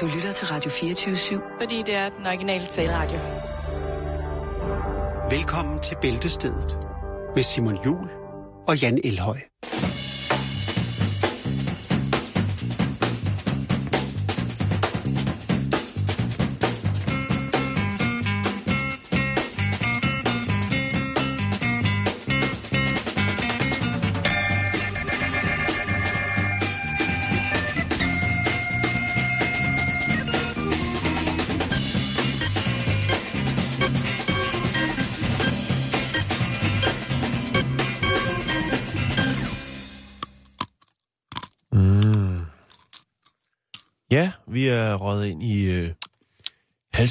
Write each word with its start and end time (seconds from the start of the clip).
Du 0.00 0.06
lytter 0.06 0.32
til 0.32 0.46
Radio 0.46 0.70
24-7. 0.70 1.58
Fordi 1.60 1.82
det 1.86 1.94
er 1.94 2.08
den 2.08 2.26
originale 2.26 2.66
taleradio. 2.66 3.18
Velkommen 5.30 5.80
til 5.80 5.96
Bæltestedet 6.00 6.78
med 7.34 7.42
Simon 7.42 7.84
Jul 7.84 8.08
og 8.68 8.82
Jan 8.82 9.00
Elhøj. 9.04 9.38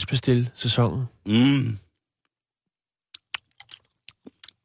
Halsbestil-sæsonen. 0.05 1.05
Mm. 1.25 1.77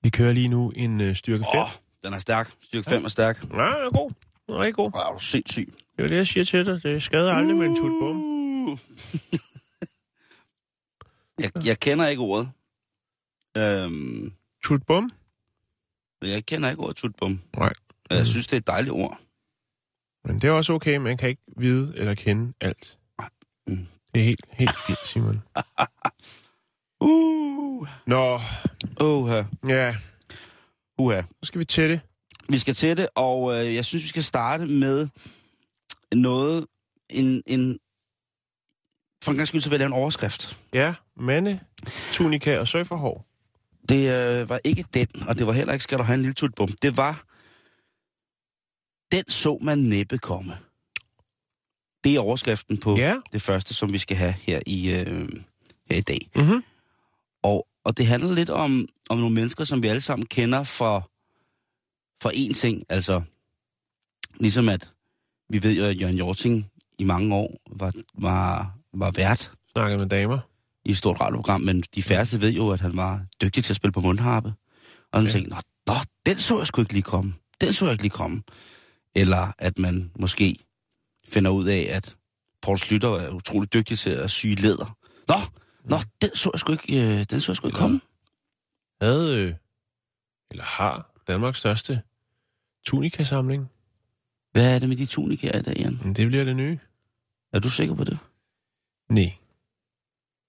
Vi 0.03 0.11
kører 0.11 0.33
lige 0.33 0.49
nu 0.49 0.71
en 0.71 1.01
øh, 1.01 1.17
styrke 1.17 1.45
5. 1.53 1.61
Åh, 1.61 1.69
den 2.05 2.13
er 2.15 2.19
stærk. 2.19 2.53
Styrke 2.61 2.91
5 2.91 3.05
er 3.05 3.09
stærk. 3.09 3.43
Ja, 3.43 3.49
den 3.49 3.61
er 3.61 3.99
god. 3.99 4.11
Den 4.47 4.55
er 4.55 4.59
rigtig 4.59 4.75
god. 4.75 4.91
Åh, 4.95 5.01
er 5.01 5.13
du 5.13 5.19
sindssyg. 5.19 5.75
Det 5.97 6.05
er 6.05 6.09
det, 6.09 6.17
jeg 6.17 6.27
siger 6.27 6.45
til 6.45 6.67
dig. 6.67 6.83
Det 6.83 7.03
skader 7.03 7.35
aldrig 7.35 7.57
med 7.57 7.67
en 7.67 7.77
tutbom. 7.77 8.17
Uh. 8.17 8.79
jeg, 11.43 11.67
jeg 11.67 11.81
kender 11.81 12.09
ikke 12.09 12.23
ordet. 12.23 12.51
Øhm, 13.57 14.33
Tutbom? 14.65 15.11
jeg 16.23 16.47
kender 16.47 16.71
ikke 16.71 16.83
ordet 16.83 16.97
tutbum. 16.97 17.41
Nej. 17.57 17.73
Jeg 18.11 18.27
synes, 18.27 18.47
det 18.47 18.53
er 18.53 18.61
et 18.61 18.67
dejligt 18.67 18.93
ord. 18.93 19.21
Men 20.25 20.41
det 20.41 20.49
er 20.49 20.53
også 20.53 20.73
okay. 20.73 20.97
Man 20.97 21.17
kan 21.17 21.29
ikke 21.29 21.43
vide 21.57 21.93
eller 21.97 22.15
kende 22.15 22.53
alt. 22.61 22.99
Mm. 23.67 23.87
Det 24.15 24.21
er 24.21 24.25
helt, 24.25 24.45
helt 24.51 24.77
fint, 24.87 24.99
Simon. 25.07 25.43
Uh. 27.03 27.89
Nå, 28.07 28.41
Uha. 29.01 29.43
ja. 29.69 29.95
Uha. 30.99 31.21
Så 31.21 31.27
skal 31.43 31.59
vi 31.59 31.65
til 31.65 31.91
det. 31.91 32.01
Vi 32.49 32.59
skal 32.59 32.75
til 32.75 32.97
det, 32.97 33.09
og 33.15 33.55
øh, 33.55 33.75
jeg 33.75 33.85
synes, 33.85 34.05
vi 34.05 34.09
skal 34.09 34.23
starte 34.23 34.67
med 34.67 35.09
noget, 36.15 36.67
en, 37.11 37.43
en 37.47 37.79
for 39.25 39.31
en 39.31 39.37
gang 39.37 39.49
skyld, 39.49 39.61
så 39.61 39.69
vil 39.69 39.75
jeg 39.75 39.79
lave 39.79 39.87
en 39.87 39.93
overskrift. 40.03 40.59
Ja, 40.73 40.95
mande, 41.17 41.61
tunika 42.13 42.59
og 42.59 42.69
surferhår. 42.69 43.27
Det 43.89 44.41
øh, 44.41 44.49
var 44.49 44.61
ikke 44.65 44.85
den, 44.95 45.07
og 45.29 45.39
det 45.39 45.47
var 45.47 45.53
heller 45.53 45.73
ikke, 45.73 45.83
skal 45.83 45.99
du 45.99 46.03
have 46.03 46.15
en 46.15 46.23
lille 46.23 46.35
tutbum. 46.35 46.69
Det 46.83 46.97
var, 46.97 47.25
den 49.13 49.31
så 49.31 49.59
man 49.63 49.79
næppe 49.79 50.19
komme. 50.19 50.59
Det 52.05 52.15
er 52.17 52.21
overskriften 52.21 52.79
på 52.79 52.97
Ja. 52.97 53.17
det 53.33 53.43
første, 53.43 53.75
som 53.75 53.93
vi 53.93 53.99
skal 53.99 54.17
have 54.17 54.33
her 54.33 54.61
i, 54.67 54.91
øh, 54.91 55.29
her 55.91 55.97
i 55.97 56.01
dag. 56.01 56.31
Mhm. 56.37 56.65
Og, 57.43 57.67
og 57.85 57.97
det 57.99 58.07
handler 58.07 58.35
lidt 58.35 58.51
om, 58.51 58.89
om 59.11 59.19
nogle 59.19 59.35
mennesker, 59.35 59.65
som 59.65 59.83
vi 59.83 59.89
alle 59.89 60.01
sammen 60.01 60.27
kender 60.27 60.63
for, 60.63 61.11
for 62.23 62.31
én 62.31 62.55
ting. 62.55 62.83
Altså, 62.89 63.23
ligesom 64.41 64.69
at 64.69 64.93
vi 65.51 65.63
ved 65.63 65.73
jo, 65.77 65.85
at 65.85 66.01
Jørgen 66.01 66.17
Jorting 66.19 66.71
i 66.99 67.05
mange 67.05 67.35
år 67.35 67.61
var, 67.71 67.93
var, 68.15 68.75
var 68.95 69.11
vært 69.11 69.53
Snakket 69.73 70.01
med 70.01 70.09
damer. 70.09 70.39
i 70.85 70.91
et 70.91 70.97
stort 70.97 71.21
radioprogram, 71.21 71.61
men 71.61 71.83
de 71.95 72.03
færreste 72.03 72.41
ved 72.41 72.51
jo, 72.53 72.71
at 72.71 72.81
han 72.81 72.97
var 72.97 73.23
dygtig 73.43 73.65
til 73.65 73.73
at 73.73 73.77
spille 73.77 73.93
på 73.93 74.01
mundharpe. 74.01 74.53
Og 75.13 75.21
så 75.21 75.27
Ja. 75.27 75.33
tænkte, 75.33 75.51
nå, 75.51 75.57
nå, 75.87 75.95
den 76.27 76.37
så 76.39 76.59
jeg 76.59 76.67
sgu 76.67 76.81
ikke 76.83 76.93
lige 76.93 77.03
komme. 77.03 77.35
Den 77.61 77.73
så 77.73 77.85
jeg 77.85 77.93
ikke 77.93 78.03
lige 78.05 78.11
komme. 78.11 78.43
Eller 79.15 79.53
at 79.59 79.79
man 79.79 80.11
måske 80.19 80.57
finder 81.33 81.51
ud 81.51 81.65
af, 81.67 81.89
at 81.91 82.17
Paul 82.63 82.79
Slytter 82.79 83.09
er 83.09 83.31
utrolig 83.31 83.73
dygtig 83.73 83.99
til 83.99 84.11
at 84.11 84.31
sy 84.31 84.47
læder. 84.47 84.97
Nå, 85.29 85.35
nå, 85.85 85.97
den 86.23 86.31
så 86.35 86.51
jeg 86.55 86.61
sgu 86.61 86.73
ikke, 86.73 87.03
øh, 87.21 87.25
den 87.31 87.41
så 87.41 87.53
jeg 87.53 87.57
sgu 87.57 87.67
ikke 87.69 87.77
komme. 87.79 88.01
Havde, 89.03 89.41
øh, 89.41 89.55
eller 90.51 90.65
har, 90.65 91.11
Danmarks 91.29 91.59
største 91.59 92.03
tunikasamling. 92.87 93.71
Hvad 94.53 94.75
er 94.75 94.79
det 94.79 94.89
med 94.89 94.97
de 94.97 95.07
tunikaer 95.07 95.59
i 95.59 95.63
dag, 95.63 95.77
Jan? 95.77 96.15
Det 96.17 96.27
bliver 96.27 96.45
det 96.45 96.57
nye. 96.57 96.79
Er 97.53 97.59
du 97.59 97.71
sikker 97.71 97.95
på 97.95 98.05
det? 98.05 98.19
Nej. 99.11 99.33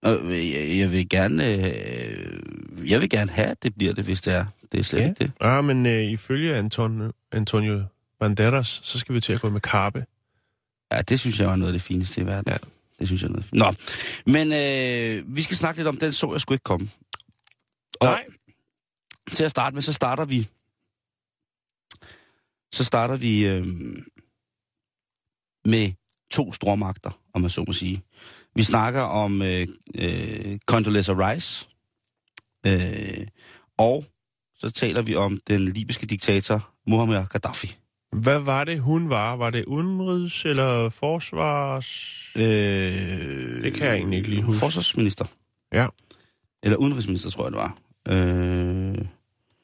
Øh, 0.06 0.50
Jeg, 0.52 0.78
jeg 0.80 0.92
vil 0.92 1.10
gerne, 1.10 1.54
øh, 1.54 2.92
jeg 2.92 3.02
vil 3.02 3.10
gerne 3.10 3.32
have, 3.32 3.48
at 3.48 3.64
det 3.64 3.76
bliver 3.76 3.94
det, 3.94 4.04
hvis 4.04 4.22
det 4.22 4.34
er. 4.34 4.46
Det 4.72 4.80
er 4.80 4.84
slet 4.84 5.00
Ja. 5.02 5.06
ikke 5.10 5.24
det. 5.24 5.32
Ah, 5.40 5.64
men 5.66 5.86
øh, 5.86 6.04
ifølge 6.12 6.56
Antonio, 6.56 7.12
Antonio 7.32 7.84
Banderas, 8.20 8.82
så 8.84 9.00
skal 9.00 9.16
vi 9.16 9.20
til 9.22 9.34
at 9.34 9.42
gå 9.42 9.50
med 9.50 9.62
karpe. 9.62 10.06
Ja, 10.92 11.02
det 11.02 11.20
synes 11.20 11.40
jeg 11.40 11.48
var 11.48 11.56
noget 11.56 11.74
af 11.74 11.74
det 11.74 11.82
fineste 11.82 12.22
i 12.22 12.26
verden. 12.26 12.52
Ja. 12.52 12.58
Det 13.00 13.08
synes 13.08 13.22
jeg 13.22 13.28
er 13.28 13.32
noget 13.32 13.46
fint. 13.46 13.60
Nå, 13.60 13.74
men 14.26 14.54
øh, 14.54 15.36
vi 15.36 15.42
skal 15.42 15.58
snakke 15.58 15.80
lidt 15.80 15.88
om, 15.88 15.98
den 15.98 16.14
så 16.14 16.32
jeg 16.32 16.42
sgu 16.42 16.54
ikke 16.54 16.64
komme. 16.64 16.90
Og 18.02 18.08
Nej. 18.08 18.26
til 19.32 19.44
at 19.44 19.52
starte 19.52 19.74
med, 19.74 19.82
så 19.82 19.94
starter 19.94 20.26
vi... 20.26 20.48
Så 22.74 22.84
starter 22.84 23.16
vi 23.16 23.48
øh, 23.48 23.66
med 25.66 25.92
to 26.32 26.54
stormagter, 26.54 27.12
om 27.34 27.42
man 27.42 27.50
så 27.50 27.64
må 27.68 27.74
sige. 27.74 28.04
Vi 28.56 28.64
snakker 28.64 29.02
om 29.02 29.42
øh, 29.42 29.68
øh, 29.96 30.60
Condoleezza 30.66 31.14
Rice, 31.14 31.68
øh, 32.66 33.28
og 33.78 34.06
så 34.56 34.72
taler 34.72 35.02
vi 35.02 35.16
om 35.16 35.40
den 35.48 35.66
libyske 35.66 36.06
diktator 36.06 36.74
Muammar 36.88 37.26
Gaddafi. 37.26 37.81
Hvad 38.12 38.40
var 38.40 38.64
det, 38.64 38.80
hun 38.80 39.10
var? 39.10 39.36
Var 39.36 39.50
det 39.50 39.66
udenrigs- 39.68 40.46
eller 40.46 40.90
forsvars... 40.90 41.88
Øh, 42.36 42.44
Det 43.64 43.74
kan 43.74 43.88
jeg 43.88 43.96
egentlig 43.96 44.18
ikke 44.18 44.30
lige 44.30 44.42
huske. 44.42 44.60
Forsvarsminister. 44.60 45.26
Ja. 45.74 45.88
Eller 46.64 46.78
udenrigsminister, 46.78 47.30
tror 47.30 47.44
jeg, 47.46 47.52
det 47.52 47.60
var. 47.60 47.78
Øh, 48.10 49.06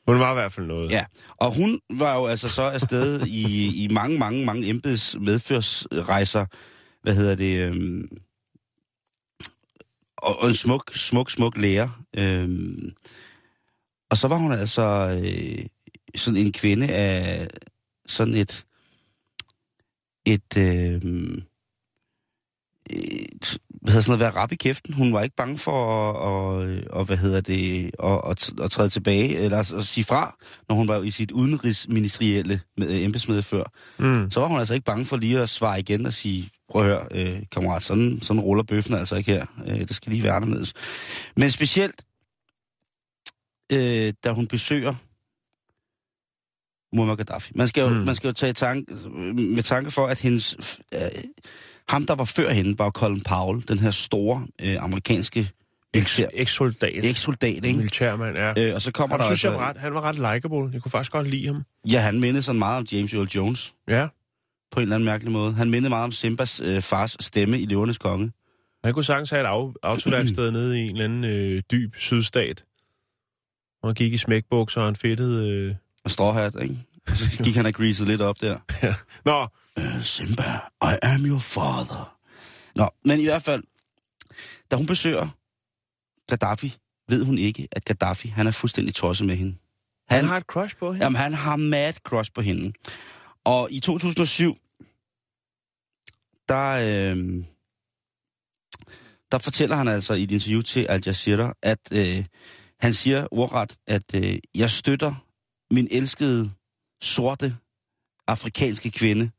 Hun 0.07 0.19
var 0.19 0.31
i 0.31 0.33
hvert 0.33 0.53
fald 0.53 0.65
noget. 0.65 0.91
ja, 0.91 1.05
og 1.37 1.55
hun 1.55 1.79
var 1.89 2.15
jo 2.15 2.25
altså 2.25 2.49
så 2.49 2.63
afsted 2.63 3.27
i, 3.27 3.67
i 3.83 3.87
mange, 3.87 4.19
mange, 4.19 4.45
mange 4.45 4.69
embeds 4.69 5.15
medførsrejser. 5.19 6.45
Hvad 7.03 7.15
hedder 7.15 7.35
det? 7.35 7.57
Øh, 7.75 8.03
og, 10.17 10.39
og 10.41 10.49
en 10.49 10.55
smuk, 10.55 10.91
smuk, 10.95 11.31
smuk 11.31 11.57
lærer. 11.57 12.03
Øh, 12.17 12.49
og 14.11 14.17
så 14.17 14.27
var 14.27 14.37
hun 14.37 14.51
altså 14.51 15.19
øh, 15.23 15.65
sådan 16.15 16.37
en 16.37 16.51
kvinde 16.53 16.87
af 16.87 17.47
sådan 18.11 18.33
et 18.33 18.65
et, 20.25 20.57
øh, 20.57 21.01
et 22.89 23.57
hvad 23.81 23.91
hedder 23.91 24.01
sådan 24.01 24.19
noget, 24.19 24.19
være 24.19 24.41
rap 24.41 24.51
i 24.51 24.55
kæften. 24.55 24.93
Hun 24.93 25.13
var 25.13 25.21
ikke 25.21 25.35
bange 25.35 25.57
for 25.57 26.11
at, 26.13 26.69
at, 26.69 26.99
at 26.99 27.05
hvad 27.05 27.17
hedder 27.17 27.41
det, 27.41 27.91
at, 28.03 28.21
at, 28.29 28.61
at 28.63 28.71
træde 28.71 28.89
tilbage, 28.89 29.37
eller 29.37 29.59
at, 29.59 29.71
at 29.71 29.85
sige 29.85 30.03
fra, 30.03 30.37
når 30.69 30.75
hun 30.75 30.87
var 30.87 31.01
i 31.01 31.11
sit 31.11 31.31
udenrigsministerielle 31.31 32.61
med, 32.77 33.03
embedsmedfør. 33.03 33.63
Mm. 33.99 34.31
Så 34.31 34.39
var 34.39 34.47
hun 34.47 34.59
altså 34.59 34.73
ikke 34.73 34.85
bange 34.85 35.05
for 35.05 35.17
lige 35.17 35.39
at 35.39 35.49
svare 35.49 35.79
igen 35.79 36.05
og 36.05 36.13
sige, 36.13 36.49
prøv 36.69 36.81
at 36.81 36.87
høre, 36.87 37.07
øh, 37.11 37.43
kammerat, 37.51 37.83
sådan, 37.83 38.21
sådan 38.21 38.41
ruller 38.41 38.63
bøffen 38.63 38.93
altså 38.93 39.15
ikke 39.15 39.31
her. 39.31 39.45
Øh, 39.67 39.79
det 39.79 39.95
skal 39.95 40.11
lige 40.11 40.23
være 40.23 40.33
anderledes. 40.33 40.73
Men 41.35 41.51
specielt, 41.51 42.05
øh, 43.71 44.13
da 44.23 44.31
hun 44.31 44.47
besøger 44.47 44.95
Muammar 46.93 47.15
Gaddafi. 47.15 47.51
Man 47.55 47.67
skal 47.67 47.81
jo, 47.81 47.89
Mm. 47.89 47.95
man 47.95 48.15
skal 48.15 48.27
jo 48.27 48.33
tage 48.33 48.53
tanke, 48.53 48.93
med 49.33 49.63
tanke 49.63 49.91
for, 49.91 50.07
at 50.07 50.19
hendes, 50.19 50.77
øh, 50.93 50.99
ham, 51.89 52.05
der 52.05 52.15
var 52.15 52.23
før 52.25 52.49
hende, 52.49 52.79
var 52.79 52.89
Colin 52.89 53.21
Powell, 53.21 53.67
den 53.67 53.79
her 53.79 53.91
store 53.91 54.47
øh, 54.61 54.83
amerikanske 54.83 55.49
militær, 55.93 56.27
Eks-soldat. 56.33 57.05
eks-soldat, 57.05 57.65
ikke? 57.65 57.77
Militærmand, 57.77 58.37
ja. 58.37 58.53
Øh, 58.67 58.75
og 58.75 58.81
så 58.81 58.91
kommer 58.91 59.13
Han, 59.17 59.19
der 59.19 59.25
synes, 59.35 59.43
jeg 59.43 59.51
altså, 59.51 59.59
var 59.63 59.69
ret, 59.69 59.77
han 59.77 59.93
var 59.93 60.01
ret 60.01 60.15
likable. 60.15 60.69
Jeg 60.73 60.81
kunne 60.81 60.91
faktisk 60.91 61.11
godt 61.11 61.27
lide 61.29 61.45
ham. 61.47 61.63
ja, 61.91 61.99
han 61.99 62.19
mindede 62.19 62.43
sådan 62.43 62.59
meget 62.59 62.77
om 62.77 62.85
James 62.91 63.13
Earl 63.13 63.27
Jones, 63.27 63.73
Ja. 63.87 64.07
på 64.71 64.79
en 64.79 64.81
eller 64.81 64.95
anden 64.95 65.05
mærkelig 65.05 65.31
måde. 65.31 65.53
Han 65.53 65.69
mindede 65.69 65.89
meget 65.89 66.03
om 66.03 66.11
Simbas 66.11 66.61
øh, 66.65 66.81
fars 66.81 67.17
stemme 67.19 67.59
i 67.59 67.65
Løvernes 67.65 67.97
Konge. 67.97 68.31
Han 68.83 68.93
kunne 68.93 69.03
sagtens 69.05 69.29
have 69.29 69.41
et 69.41 69.45
af, 69.47 69.71
autoværksted 69.83 70.51
nede 70.57 70.79
i 70.79 70.83
en 70.83 70.91
eller 70.91 71.03
anden 71.05 71.23
øh, 71.23 71.61
dyb 71.71 71.95
sydstat. 71.97 72.63
Og 73.83 73.89
han 73.89 73.95
gik 73.95 74.13
i 74.13 74.17
smækbukser 74.17 74.81
og 74.81 74.89
en 74.89 74.95
fedtet... 74.95 75.43
Øh... 75.47 75.75
Og 76.07 76.11
stråhat, 76.11 76.55
ikke? 76.61 76.77
Og 77.07 77.17
så 77.17 77.43
gik 77.43 77.55
han 77.55 77.65
og 77.65 77.73
greaset 77.73 78.07
lidt 78.07 78.21
op 78.21 78.41
der. 78.41 78.57
Nå, 79.25 79.47
Øh, 79.79 80.03
Simba, 80.03 80.59
I 80.81 80.97
am 81.01 81.25
your 81.25 81.39
father. 81.39 82.17
Nå, 82.75 82.89
men 83.05 83.19
i 83.19 83.23
hvert 83.23 83.43
fald, 83.43 83.63
da 84.71 84.75
hun 84.75 84.85
besøger 84.85 85.27
Gaddafi, 86.27 86.77
ved 87.09 87.25
hun 87.25 87.37
ikke, 87.37 87.67
at 87.71 87.85
Gaddafi, 87.85 88.27
han 88.27 88.47
er 88.47 88.51
fuldstændig 88.51 88.95
tosset 88.95 89.27
med 89.27 89.35
hende. 89.35 89.55
han 90.09 90.25
har 90.25 90.37
et 90.37 90.43
crush 90.43 90.77
på 90.77 90.91
hende. 90.91 91.05
Jamen, 91.05 91.15
han 91.15 91.33
har 91.33 91.55
mad 91.55 91.93
crush 91.93 92.31
på 92.33 92.41
hende. 92.41 92.73
Og 93.43 93.71
i 93.71 93.79
2007, 93.79 94.57
der, 96.49 96.69
øh, 96.71 97.43
der 99.31 99.37
fortæller 99.37 99.75
han 99.75 99.87
altså 99.87 100.13
i 100.13 100.23
et 100.23 100.31
interview 100.31 100.61
til 100.61 100.85
Al 100.85 101.03
Jazeera, 101.05 101.53
at 101.61 101.79
øh, 101.91 102.25
han 102.79 102.93
siger 102.93 103.27
ordret, 103.31 103.77
at 103.87 104.15
øh, 104.15 104.39
jeg 104.55 104.69
støtter 104.69 105.26
min 105.71 105.87
elskede 105.91 106.51
sorte 107.01 107.57
afrikanske 108.27 108.91
kvinde. 108.91 109.31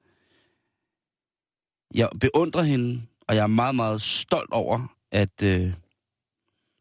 Jeg 1.94 2.08
beundrer 2.20 2.62
hende, 2.62 3.02
og 3.28 3.36
jeg 3.36 3.42
er 3.42 3.46
meget, 3.46 3.74
meget 3.74 4.02
stolt 4.02 4.52
over, 4.52 4.96
at 5.12 5.42
øh, 5.42 5.72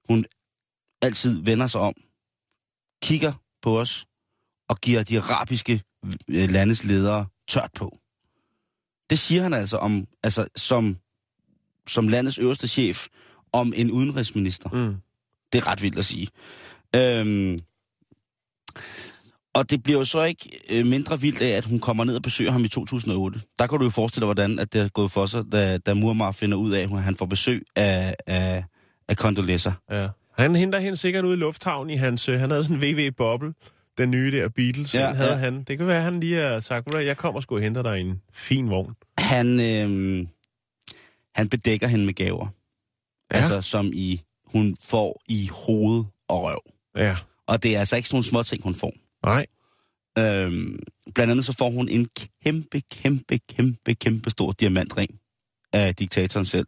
hun 0.10 0.26
altid 1.02 1.44
vender 1.44 1.68
sig 1.68 1.82
om, 1.82 1.94
kigger 3.02 3.34
på 3.62 3.80
os 3.80 4.08
og 4.68 4.78
giver 4.82 5.04
de 5.04 5.20
arabiske 5.20 5.84
øh, 6.28 6.50
landes 6.50 6.84
ledere 6.84 7.26
tørt 7.48 7.72
på. 7.76 7.98
Det 9.10 9.20
siger 9.20 9.44
han 9.44 9.54
altså 9.54 9.78
om, 9.78 10.08
altså 10.24 10.48
som, 10.56 10.98
som 11.88 12.08
landets 12.08 12.40
øverste 12.40 12.68
chef 12.68 13.08
om 13.52 13.74
en 13.76 13.92
udenrigsminister. 13.92 14.70
Mm. 14.70 14.96
Det 15.52 15.58
er 15.58 15.68
ret 15.68 15.82
vildt 15.82 15.98
at 15.98 16.06
sige. 16.06 16.28
Øhm, 16.96 17.60
og 19.54 19.70
det 19.70 19.84
bliver 19.84 20.00
jo 20.00 20.06
så 20.06 20.24
ikke 20.24 20.60
øh, 20.70 20.86
mindre 20.86 21.22
vildt 21.22 21.42
af, 21.42 21.50
at 21.50 21.66
hun 21.66 21.80
kommer 21.80 22.04
ned 22.04 22.16
og 22.16 22.22
besøger 22.22 22.52
ham 22.52 22.64
i 22.64 22.68
2008. 22.68 23.42
Der 23.60 23.68
kan 23.68 23.78
du 23.80 23.84
jo 23.84 23.90
forestille 23.90 24.22
dig, 24.22 24.28
hvordan 24.28 24.60
at 24.60 24.74
det 24.74 24.82
er 24.82 24.88
gået 24.90 25.12
for 25.12 25.26
sig, 25.26 25.44
da, 25.52 25.78
da 25.78 25.94
Muammar 25.94 26.32
finder 26.32 26.58
ud 26.58 26.72
af, 26.72 26.82
at 26.84 26.90
han 27.04 27.16
får 27.16 27.26
besøg 27.26 27.66
af, 27.76 28.16
af, 28.28 28.64
af 29.08 29.16
Condoleezza. 29.16 29.72
Ja. 29.92 30.08
Han 30.38 30.56
henter 30.56 30.80
hende 30.80 30.98
sikkert 30.98 31.26
ud 31.26 31.34
i 31.34 31.36
lufthavnen 31.36 31.90
i 31.90 31.96
hans... 31.96 32.30
øh, 32.30 32.40
Han 32.40 32.50
havde 32.50 32.64
sådan 32.64 32.84
en 32.84 32.98
VV-boble, 32.98 33.54
den 33.98 34.12
nye 34.12 34.32
der 34.32 34.50
Beatles. 34.50 34.94
Ja, 34.96 35.14
havde 35.14 35.32
ja. 35.32 35.36
han. 35.38 35.64
Det 35.64 35.78
kan 35.78 35.88
være, 35.88 35.98
at 35.98 36.04
han 36.04 36.20
lige 36.20 36.36
har 36.42 36.60
sagt, 36.60 36.86
"Ved 36.86 36.92
du 36.92 36.98
hvad, 36.98 37.06
jeg 37.06 37.18
kommer 37.18 37.42
sgu 37.42 37.56
og 37.56 37.62
henter 37.62 37.82
dig 37.82 38.02
en 38.02 38.22
fin 38.34 38.70
vogn. 38.70 38.94
Han, 39.18 39.60
øh, 39.60 40.28
han 41.36 41.50
bedækker 41.50 41.88
hende 41.88 42.06
med 42.06 42.14
gaver. 42.14 42.48
Ja. 43.32 43.38
Altså 43.38 43.62
som 43.62 43.92
i, 43.94 44.22
hun 44.46 44.78
får 44.84 45.22
i 45.28 45.50
hoved 45.66 46.04
og 46.28 46.44
røv. 46.44 46.60
Ja. 46.98 47.16
Og 47.48 47.64
det 47.64 47.76
er 47.76 47.80
altså 47.80 47.96
ikke 47.96 48.08
sådan 48.10 48.16
nogle 48.16 48.26
små 48.26 48.44
ting, 48.44 48.64
hun 48.64 48.76
får. 48.76 48.94
Nej. 49.26 49.46
Øhm, 50.20 50.80
blandt 51.16 51.32
andet 51.32 51.46
så 51.46 51.54
får 51.54 51.70
hun 51.70 51.90
en 51.90 52.08
kæmpe, 52.46 52.82
kæmpe, 52.92 53.40
kæmpe, 53.56 53.94
kæmpe 53.94 54.30
stor 54.30 54.52
diamantring 54.52 55.20
af 55.74 55.96
diktatoren 55.96 56.46
selv. 56.46 56.68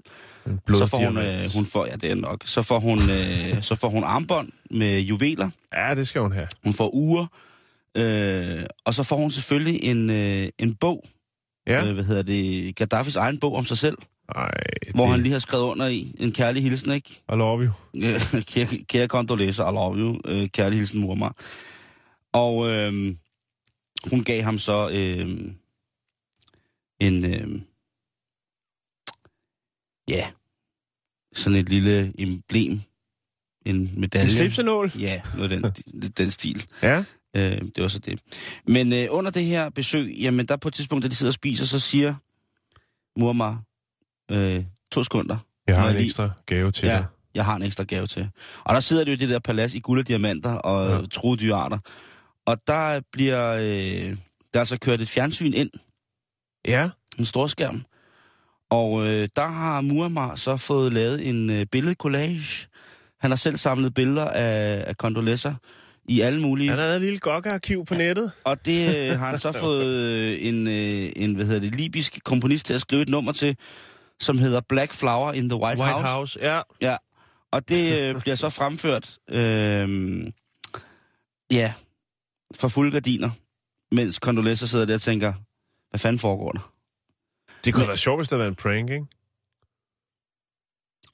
Så 0.74 0.86
får 0.86 0.98
hun, 0.98 1.18
øh, 1.18 1.46
hun 1.56 1.66
får, 1.66 1.86
ja 1.86 1.92
det 1.96 2.12
er 2.12 2.16
nok, 2.16 2.44
så 2.46 2.62
får 2.62 2.80
hun, 2.80 3.00
øh, 3.10 3.62
så 3.70 3.76
får 3.76 3.90
hun 3.90 4.04
armbånd 4.04 4.52
med 4.72 5.00
juveler, 5.00 5.50
Ja, 5.76 5.96
det 5.96 6.08
skal 6.08 6.22
hun 6.22 6.32
have. 6.32 6.48
hun 6.64 6.74
får 6.74 6.96
uger, 6.96 7.26
øh, 7.98 8.64
og 8.86 8.94
så 8.94 9.04
får 9.04 9.16
hun 9.18 9.32
selvfølgelig 9.32 9.84
en, 9.84 10.10
øh, 10.10 10.48
en 10.60 10.76
bog, 10.76 11.06
Ja. 11.68 11.86
øh, 11.88 11.94
hvad 11.94 12.04
hedder 12.04 12.22
det, 12.22 12.76
Gaddafis 12.76 13.16
egen 13.16 13.40
bog 13.40 13.56
om 13.56 13.66
sig 13.66 13.78
selv, 13.78 13.98
Ej, 14.36 14.52
hvor 14.96 15.04
det... 15.06 15.12
han 15.14 15.24
lige 15.24 15.32
har 15.34 15.40
skrevet 15.40 15.64
under 15.64 15.88
i 15.88 16.16
en 16.20 16.32
kærlig 16.32 16.64
hilsen, 16.64 16.92
ikke? 16.92 17.10
I 17.10 17.36
love 17.36 17.64
you. 17.66 17.72
Kære, 18.54 18.66
kære 18.88 19.08
Condoleezza, 19.08 19.70
I 19.70 19.74
love 19.74 19.98
you. 19.98 20.20
Øh, 20.26 20.50
kærlig 20.50 20.78
hilsen, 20.80 21.00
Muammar. 21.02 21.36
Og 22.34 22.70
øh, 22.70 23.16
hun 24.10 24.24
gav 24.24 24.42
ham 24.44 24.58
så 24.58 24.90
øh, 24.90 25.52
en, 27.00 27.26
øh, 27.26 27.62
ja, 30.10 30.32
sådan 31.34 31.56
et 31.60 31.70
lille 31.70 32.14
emblem, 32.22 32.82
en 33.66 33.92
medalje. 34.00 34.24
En 34.26 34.30
slipsenål. 34.30 34.92
Ja, 35.00 35.22
noget 35.36 35.50
den, 35.52 35.64
den 36.18 36.32
stil. 36.32 36.68
Ja. 36.84 37.04
Øh, 37.36 37.62
det 37.62 37.82
var 37.82 37.88
så 37.88 38.00
det. 38.00 38.20
Men 38.68 38.94
øh, 38.94 39.08
under 39.10 39.32
det 39.32 39.46
her 39.46 39.70
besøg, 39.70 40.16
jamen 40.20 40.46
der 40.48 40.56
på 40.58 40.68
et 40.68 40.74
tidspunkt, 40.74 41.04
da 41.04 41.08
de 41.10 41.16
sidder 41.16 41.30
og 41.30 41.34
spiser, 41.34 41.66
så 41.66 41.80
siger 41.80 42.16
Muammar, 43.20 43.64
øh, 44.32 44.64
to 44.92 45.04
sekunder, 45.04 45.38
Jeg 45.68 45.82
har 45.82 45.90
en 45.90 45.96
lige- 45.96 46.06
ekstra 46.06 46.30
gave 46.46 46.72
til 46.72 46.86
Ja, 46.88 46.94
dig. 46.98 47.06
jeg 47.36 47.46
har 47.46 47.56
en 47.56 47.62
ekstra 47.64 47.84
gave 47.84 48.08
til. 48.08 48.30
Og 48.64 48.74
der 48.74 48.80
sidder 48.80 49.04
det 49.04 49.12
jo 49.12 49.14
i 49.14 49.20
det 49.20 49.30
der 49.30 49.40
palads 49.40 49.74
i 49.76 49.80
guld 49.80 50.00
og 50.00 50.08
diamanter 50.08 50.52
og 50.52 51.00
Ja. 51.02 51.06
troede 51.06 51.42
dyrearter. 51.42 51.80
Og 52.46 52.58
der 52.68 53.02
bliver 53.12 53.54
øh, 53.54 54.18
der 54.54 54.60
er 54.60 54.64
så 54.64 54.78
kørt 54.80 55.02
et 55.02 55.10
fjernsyn 55.10 55.54
ind, 55.54 55.70
Ja. 56.68 56.90
en 57.20 57.26
stor 57.26 57.48
skærm. 57.48 57.86
Og 58.70 59.08
øh, 59.08 59.30
der 59.36 59.48
har 59.48 59.82
Muammar 59.82 60.36
så 60.36 60.58
fået 60.58 60.94
lavet 60.94 61.30
en 61.30 61.50
øh, 61.50 61.66
billedcollage. 61.66 62.68
Han 63.20 63.32
har 63.32 63.36
selv 63.36 63.58
samlet 63.58 63.94
billeder 63.94 64.26
af, 64.30 64.84
af 64.88 64.96
Condoleezza 64.96 65.54
i 66.06 66.22
alle 66.22 66.42
mulige... 66.42 66.70
Han 66.70 66.78
har 66.80 66.86
et 66.86 67.02
lille 67.02 67.20
gokkearkiv 67.20 67.86
på 67.86 67.94
nettet. 67.96 68.32
Og 68.44 68.66
det 68.66 68.96
øh, 68.98 69.10
har 69.20 69.30
han 69.30 69.40
så 69.40 69.52
fået 69.52 69.86
øh, 69.86 70.38
en, 70.48 70.68
øh, 70.68 71.12
en, 71.16 71.36
hvad 71.36 71.46
hedder 71.46 71.60
det, 71.60 71.76
libysk 71.76 72.24
komponist 72.24 72.66
til 72.66 72.74
at 72.74 72.82
skrive 72.82 73.02
et 73.02 73.10
nummer 73.10 73.32
til, 73.32 73.58
som 74.20 74.38
hedder 74.38 74.62
Black 74.70 74.94
Flower 74.94 75.34
in 75.34 75.50
the 75.50 75.60
White, 75.60 75.82
White 75.82 75.94
House. 75.94 76.08
House. 76.08 76.40
Ja. 76.42 76.62
Ja, 76.82 76.98
og 77.52 77.70
det 77.70 78.02
øh, 78.02 78.22
bliver 78.22 78.36
så 78.36 78.50
fremført, 78.50 79.18
øh, 79.30 80.28
ja, 81.52 81.74
for 82.56 82.68
fulde 82.68 82.92
gardiner, 82.92 83.30
mens 83.92 84.16
Condoleezza 84.16 84.66
sidder 84.66 84.86
der 84.86 84.94
og 84.94 85.02
tænker, 85.02 85.34
hvad 85.90 86.00
fanden 86.00 86.20
foregår 86.20 86.52
der? 86.52 86.74
Det 87.66 87.74
kunne 87.74 87.82
Men- 87.82 87.88
være 87.88 87.98
sjovt, 87.98 88.20
hvis 88.20 88.30
det 88.30 88.38
var 88.40 88.46
en 88.48 88.56
prank, 88.56 88.90
ikke? 88.90 89.06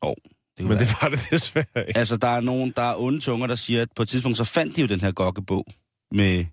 Det 0.02 0.64
kunne 0.64 0.70
Men 0.70 0.70
være. 0.70 0.80
det 0.80 0.96
var 1.02 1.10
det 1.10 1.28
desværre 1.32 1.88
ikke. 1.88 1.98
Altså, 1.98 2.18
der 2.18 2.28
er 2.28 2.42
nogen, 2.42 2.74
der 2.76 2.82
er 2.82 2.96
onde 2.98 3.20
tunger, 3.20 3.48
der 3.48 3.56
siger, 3.56 3.82
at 3.82 3.90
på 3.96 4.02
et 4.02 4.10
tidspunkt, 4.10 4.38
så 4.38 4.44
fandt 4.44 4.76
de 4.76 4.82
jo 4.82 4.88
den 4.88 5.02
her 5.02 5.12
gokkebog 5.12 5.66
med, 6.12 6.46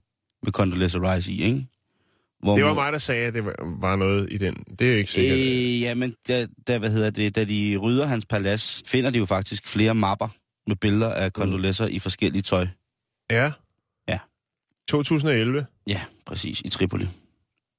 med 0.43 0.52
Condoleezza 0.52 0.99
Rice 0.99 1.32
i, 1.32 1.43
ikke? 1.43 1.67
Hvor 2.43 2.55
Det 2.56 2.64
var 2.64 2.75
mig, 2.75 2.93
der 2.93 2.99
sagde, 2.99 3.26
at 3.26 3.35
det 3.35 3.44
var- 3.44 3.96
noget 3.96 4.32
i 4.32 4.38
den. 4.38 4.55
Det 4.78 4.87
er 4.87 4.93
jo 4.93 4.96
ikke 4.99 5.12
sikkert. 5.12 5.38
Øh, 5.38 5.81
ja, 5.81 5.94
men 5.94 6.14
da, 6.28 6.46
da, 6.67 6.78
hvad 6.78 6.90
hedder 6.90 7.11
det, 7.11 7.35
da 7.35 7.44
de 7.44 7.76
rydder 7.76 8.06
hans 8.06 8.26
palads, 8.26 8.82
finder 8.87 9.11
de 9.11 9.19
jo 9.19 9.26
faktisk 9.26 9.69
flere 9.69 9.94
mapper 9.94 10.28
med 10.67 10.76
billeder 10.76 11.14
af 11.14 11.31
Condoleezza 11.31 11.85
i 11.87 11.99
forskellige 11.99 12.43
tøj. 12.43 12.67
Ja. 13.31 13.52
2011. 14.88 15.67
Ja, 15.87 16.00
præcis, 16.26 16.61
i 16.61 16.69
Tripoli. 16.69 17.08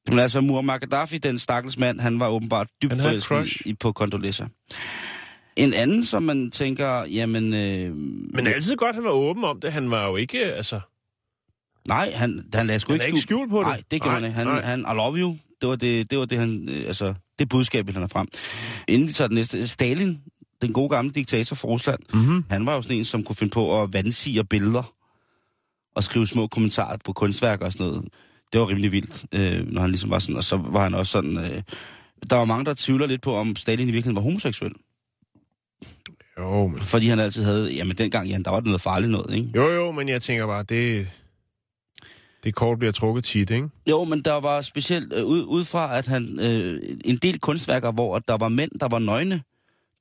Men 0.09 0.19
altså, 0.19 0.41
Muammar 0.41 0.77
Gaddafi, 0.77 1.17
den 1.17 1.39
stakkels 1.39 1.77
mand, 1.77 1.99
han 1.99 2.19
var 2.19 2.27
åbenbart 2.27 2.67
dybt 2.81 2.93
forelsket 3.01 3.65
i, 3.65 3.73
på 3.73 3.91
Condoleezza. 3.91 4.47
En 5.55 5.73
anden, 5.73 6.05
som 6.05 6.23
man 6.23 6.51
tænker, 6.51 7.05
jamen... 7.05 7.53
Øh, 7.53 7.95
Men 8.35 8.47
altid 8.47 8.75
godt, 8.75 8.95
han 8.95 9.03
var 9.03 9.11
åben 9.11 9.43
om 9.43 9.59
det. 9.61 9.71
Han 9.73 9.91
var 9.91 10.07
jo 10.07 10.15
ikke, 10.15 10.39
altså... 10.45 10.79
Nej, 11.87 12.11
han, 12.15 12.45
han 12.53 12.67
lagde 12.67 12.79
sgu 12.79 12.91
Han 12.93 12.95
ikke 12.95 13.03
er 13.03 13.07
ikke 13.07 13.21
skjult 13.21 13.49
på 13.49 13.57
det. 13.57 13.67
Nej, 13.67 13.81
det 13.91 14.01
gjorde 14.01 14.15
han 14.15 14.23
ikke. 14.25 14.35
Han, 14.35 14.63
han, 14.63 14.79
I 14.79 14.95
love 14.95 15.17
you. 15.17 15.37
Det 15.61 15.69
var 15.69 15.75
det, 15.75 16.09
det, 16.09 16.17
var 16.17 16.25
det 16.25 16.37
han, 16.37 16.69
øh, 16.69 16.83
altså, 16.87 17.13
det 17.39 17.49
budskab, 17.49 17.89
han 17.89 18.01
har 18.01 18.07
frem. 18.07 18.27
Inden 18.87 19.07
vi 19.07 19.13
tager 19.13 19.27
det 19.27 19.35
næste, 19.35 19.67
Stalin, 19.67 20.19
den 20.61 20.73
gode 20.73 20.89
gamle 20.89 21.11
diktator 21.11 21.55
for 21.55 21.67
Rusland, 21.67 21.99
Mm-hmm. 22.13 22.45
han 22.49 22.65
var 22.65 22.75
jo 22.75 22.81
sådan 22.81 22.97
en, 22.97 23.03
som 23.05 23.23
kunne 23.23 23.35
finde 23.35 23.51
på 23.51 23.81
at 23.81 23.93
vandsige 23.93 24.43
billeder 24.43 24.93
og 25.95 26.03
skrive 26.03 26.27
små 26.27 26.47
kommentarer 26.47 26.97
på 27.05 27.13
kunstværker 27.13 27.65
og 27.65 27.71
sådan 27.71 27.87
noget. 27.87 28.05
Det 28.53 28.61
var 28.61 28.69
rimelig 28.69 28.91
vildt, 28.91 29.25
øh, 29.31 29.71
når 29.71 29.81
han 29.81 29.89
ligesom 29.89 30.09
var 30.09 30.19
sådan. 30.19 30.37
Og 30.37 30.43
så 30.43 30.57
var 30.57 30.83
han 30.83 30.93
også 30.93 31.11
sådan... 31.11 31.37
Øh, 31.37 31.61
der 32.29 32.35
var 32.35 32.45
mange, 32.45 32.65
der 32.65 32.73
tvivler 32.77 33.07
lidt 33.07 33.21
på, 33.21 33.35
om 33.35 33.55
Stalin 33.55 33.89
i 33.89 33.91
virkeligheden 33.91 34.15
var 34.15 34.21
homoseksuel. 34.21 34.73
Jo, 36.39 36.67
men... 36.67 36.79
Fordi 36.79 37.07
han 37.07 37.19
altid 37.19 37.43
havde... 37.43 37.73
Jamen 37.73 37.97
dengang, 37.97 38.27
ja, 38.27 38.37
der 38.45 38.51
var 38.51 38.59
det 38.59 38.65
noget 38.65 38.81
farligt 38.81 39.11
noget, 39.11 39.35
ikke? 39.35 39.49
Jo, 39.55 39.69
jo, 39.69 39.91
men 39.91 40.09
jeg 40.09 40.21
tænker 40.21 40.47
bare, 40.47 40.63
det... 40.63 41.07
Det 42.43 42.55
kort 42.55 42.79
bliver 42.79 42.91
trukket 42.91 43.23
tit, 43.23 43.51
ikke? 43.51 43.69
Jo, 43.89 44.03
men 44.03 44.21
der 44.21 44.33
var 44.33 44.61
specielt 44.61 45.13
øh, 45.13 45.25
ud, 45.25 45.43
ud 45.43 45.65
fra, 45.65 45.97
at 45.97 46.07
han... 46.07 46.39
Øh, 46.39 46.81
en 47.05 47.17
del 47.17 47.39
kunstværker, 47.39 47.91
hvor 47.91 48.19
der 48.19 48.37
var 48.37 48.49
mænd, 48.49 48.71
der 48.79 48.87
var 48.87 48.99
nøgne, 48.99 49.41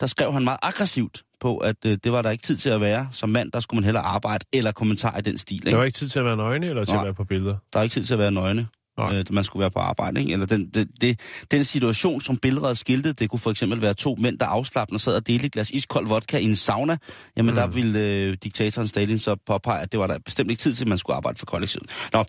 der 0.01 0.07
skrev 0.07 0.33
han 0.33 0.45
meget 0.45 0.59
aggressivt 0.63 1.23
på, 1.43 1.57
at 1.59 1.77
øh, 1.87 1.99
det 2.05 2.13
var 2.13 2.23
der 2.23 2.31
ikke 2.31 2.43
tid 2.43 2.57
til 2.57 2.71
at 2.71 2.81
være. 2.81 3.09
Som 3.13 3.29
mand, 3.29 3.53
der 3.53 3.61
skulle 3.61 3.79
man 3.79 3.85
hellere 3.85 4.03
arbejde, 4.05 4.45
eller 4.53 4.73
kommentar 4.73 5.19
i 5.19 5.21
den 5.21 5.39
stil, 5.39 5.63
Der 5.63 5.67
ikke? 5.69 5.79
var 5.79 5.85
ikke 5.85 5.97
tid 5.97 6.09
til 6.09 6.19
at 6.19 6.25
være 6.25 6.37
nøgne, 6.37 6.67
eller 6.67 6.85
til 6.85 6.93
Nej. 6.95 7.01
at 7.03 7.05
være 7.05 7.15
på 7.15 7.25
billeder. 7.25 7.57
Der 7.73 7.79
er 7.79 7.83
ikke 7.83 7.95
tid 7.95 8.05
til 8.05 8.13
at 8.13 8.19
være 8.19 8.31
nøgne. 8.33 8.67
Nej. 8.99 9.19
Øh, 9.19 9.25
man 9.31 9.45
skulle 9.45 9.61
være 9.61 9.71
på 9.71 9.79
arbejde, 9.79 10.21
ikke? 10.21 10.33
Eller 10.33 10.47
den, 10.47 10.69
det, 10.71 10.89
det, 11.01 11.21
den 11.51 11.65
situation, 11.65 12.21
som 12.21 12.37
billedet 12.37 12.79
skiltede, 12.79 13.15
det 13.15 13.31
kunne 13.31 13.41
for 13.41 13.51
eksempel 13.51 13.83
være 13.83 13.95
to 13.95 14.17
mænd, 14.21 14.39
der 14.39 14.47
afslappende 14.47 14.99
sad 15.01 15.17
og 15.17 15.27
delte 15.27 15.47
et 15.47 15.53
glas 15.53 15.71
iskold 15.71 16.07
vodka 16.07 16.39
i 16.39 16.45
en 16.45 16.57
sauna. 16.57 16.97
Jamen, 17.37 17.51
mm. 17.51 17.57
der 17.57 17.67
ville 17.67 18.01
øh, 18.01 18.37
diktatoren 18.45 18.89
Stalin 18.89 19.19
så 19.19 19.37
påpege, 19.47 19.81
at 19.81 19.93
det 19.93 20.01
var 20.01 20.07
der 20.07 20.19
bestemt 20.19 20.51
ikke 20.51 20.61
tid 20.61 20.75
til, 20.75 20.85
at 20.85 20.89
man 20.89 20.99
skulle 20.99 21.17
arbejde 21.17 21.39
for 21.39 21.47
kollektivet. 21.47 21.91
Nå, 22.13 22.25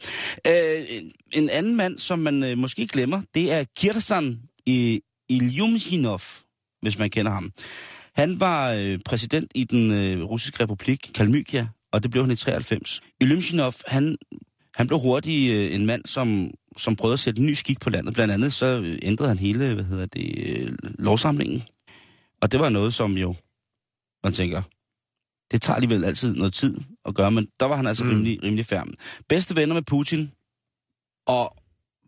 øh, 0.48 0.54
en- 0.90 1.12
en 1.34 1.50
anden 1.50 1.76
mand, 1.76 1.98
som 2.00 2.20
man 2.20 2.44
øh, 2.44 2.58
måske 2.58 2.88
glemmer, 2.88 3.22
det 3.34 3.52
er 3.54 3.64
Kirsan 3.78 4.40
i 4.66 5.02
Ilyumshinov, 5.30 6.22
hvis 6.82 7.00
man 7.00 7.10
kender 7.10 7.32
ham. 7.32 7.52
Han 8.16 8.40
var 8.40 8.72
øh, 8.72 9.00
præsident 9.06 9.52
i 9.56 9.64
den 9.64 9.92
øh, 9.92 10.24
russiske 10.26 10.64
republik, 10.64 11.12
Kalmykia, 11.16 11.68
og 11.92 12.04
det 12.04 12.12
blev 12.12 12.24
han 12.24 12.32
i 12.32 12.36
93. 12.36 13.02
Ilyumshinov, 13.22 13.74
han 13.88 14.18
han 14.76 14.88
blev 14.88 15.00
hurtigt 15.00 15.54
øh, 15.54 15.76
en 15.76 15.86
mand, 15.86 16.06
som, 16.06 16.52
som 16.78 16.96
prøvede 16.96 17.14
at 17.14 17.20
sætte 17.20 17.40
en 17.40 17.46
ny 17.46 17.54
skik 17.54 17.80
på 17.80 17.90
landet. 17.90 18.14
Blandt 18.14 18.34
andet 18.34 18.54
så 18.54 18.80
øh, 18.80 19.00
ændrede 19.04 19.30
han 19.30 19.38
hele, 19.40 19.74
hvad 19.74 19.84
hedder 19.84 20.06
det, 20.06 20.58
øh, 20.58 20.74
lovsamlingen. 20.82 21.64
Og 22.42 22.52
det 22.52 22.60
var 22.60 22.70
noget, 22.70 22.94
som 22.94 23.18
jo, 23.18 23.36
man 24.24 24.34
tænker, 24.34 24.62
det 25.52 25.62
tager 25.62 25.76
alligevel 25.76 26.06
altid 26.06 26.36
noget 26.36 26.54
tid 26.54 26.78
at 27.06 27.16
gøre, 27.16 27.32
men 27.32 27.48
der 27.60 27.66
var 27.66 27.76
han 27.76 27.88
altså 27.88 28.04
Mm. 28.04 28.10
rimelig, 28.10 28.44
rimelig 28.44 28.66
færdig. 28.66 28.94
Bedste 29.30 29.56
venner 29.56 29.76
med 29.76 29.82
Putin, 29.84 30.32
og 31.28 31.56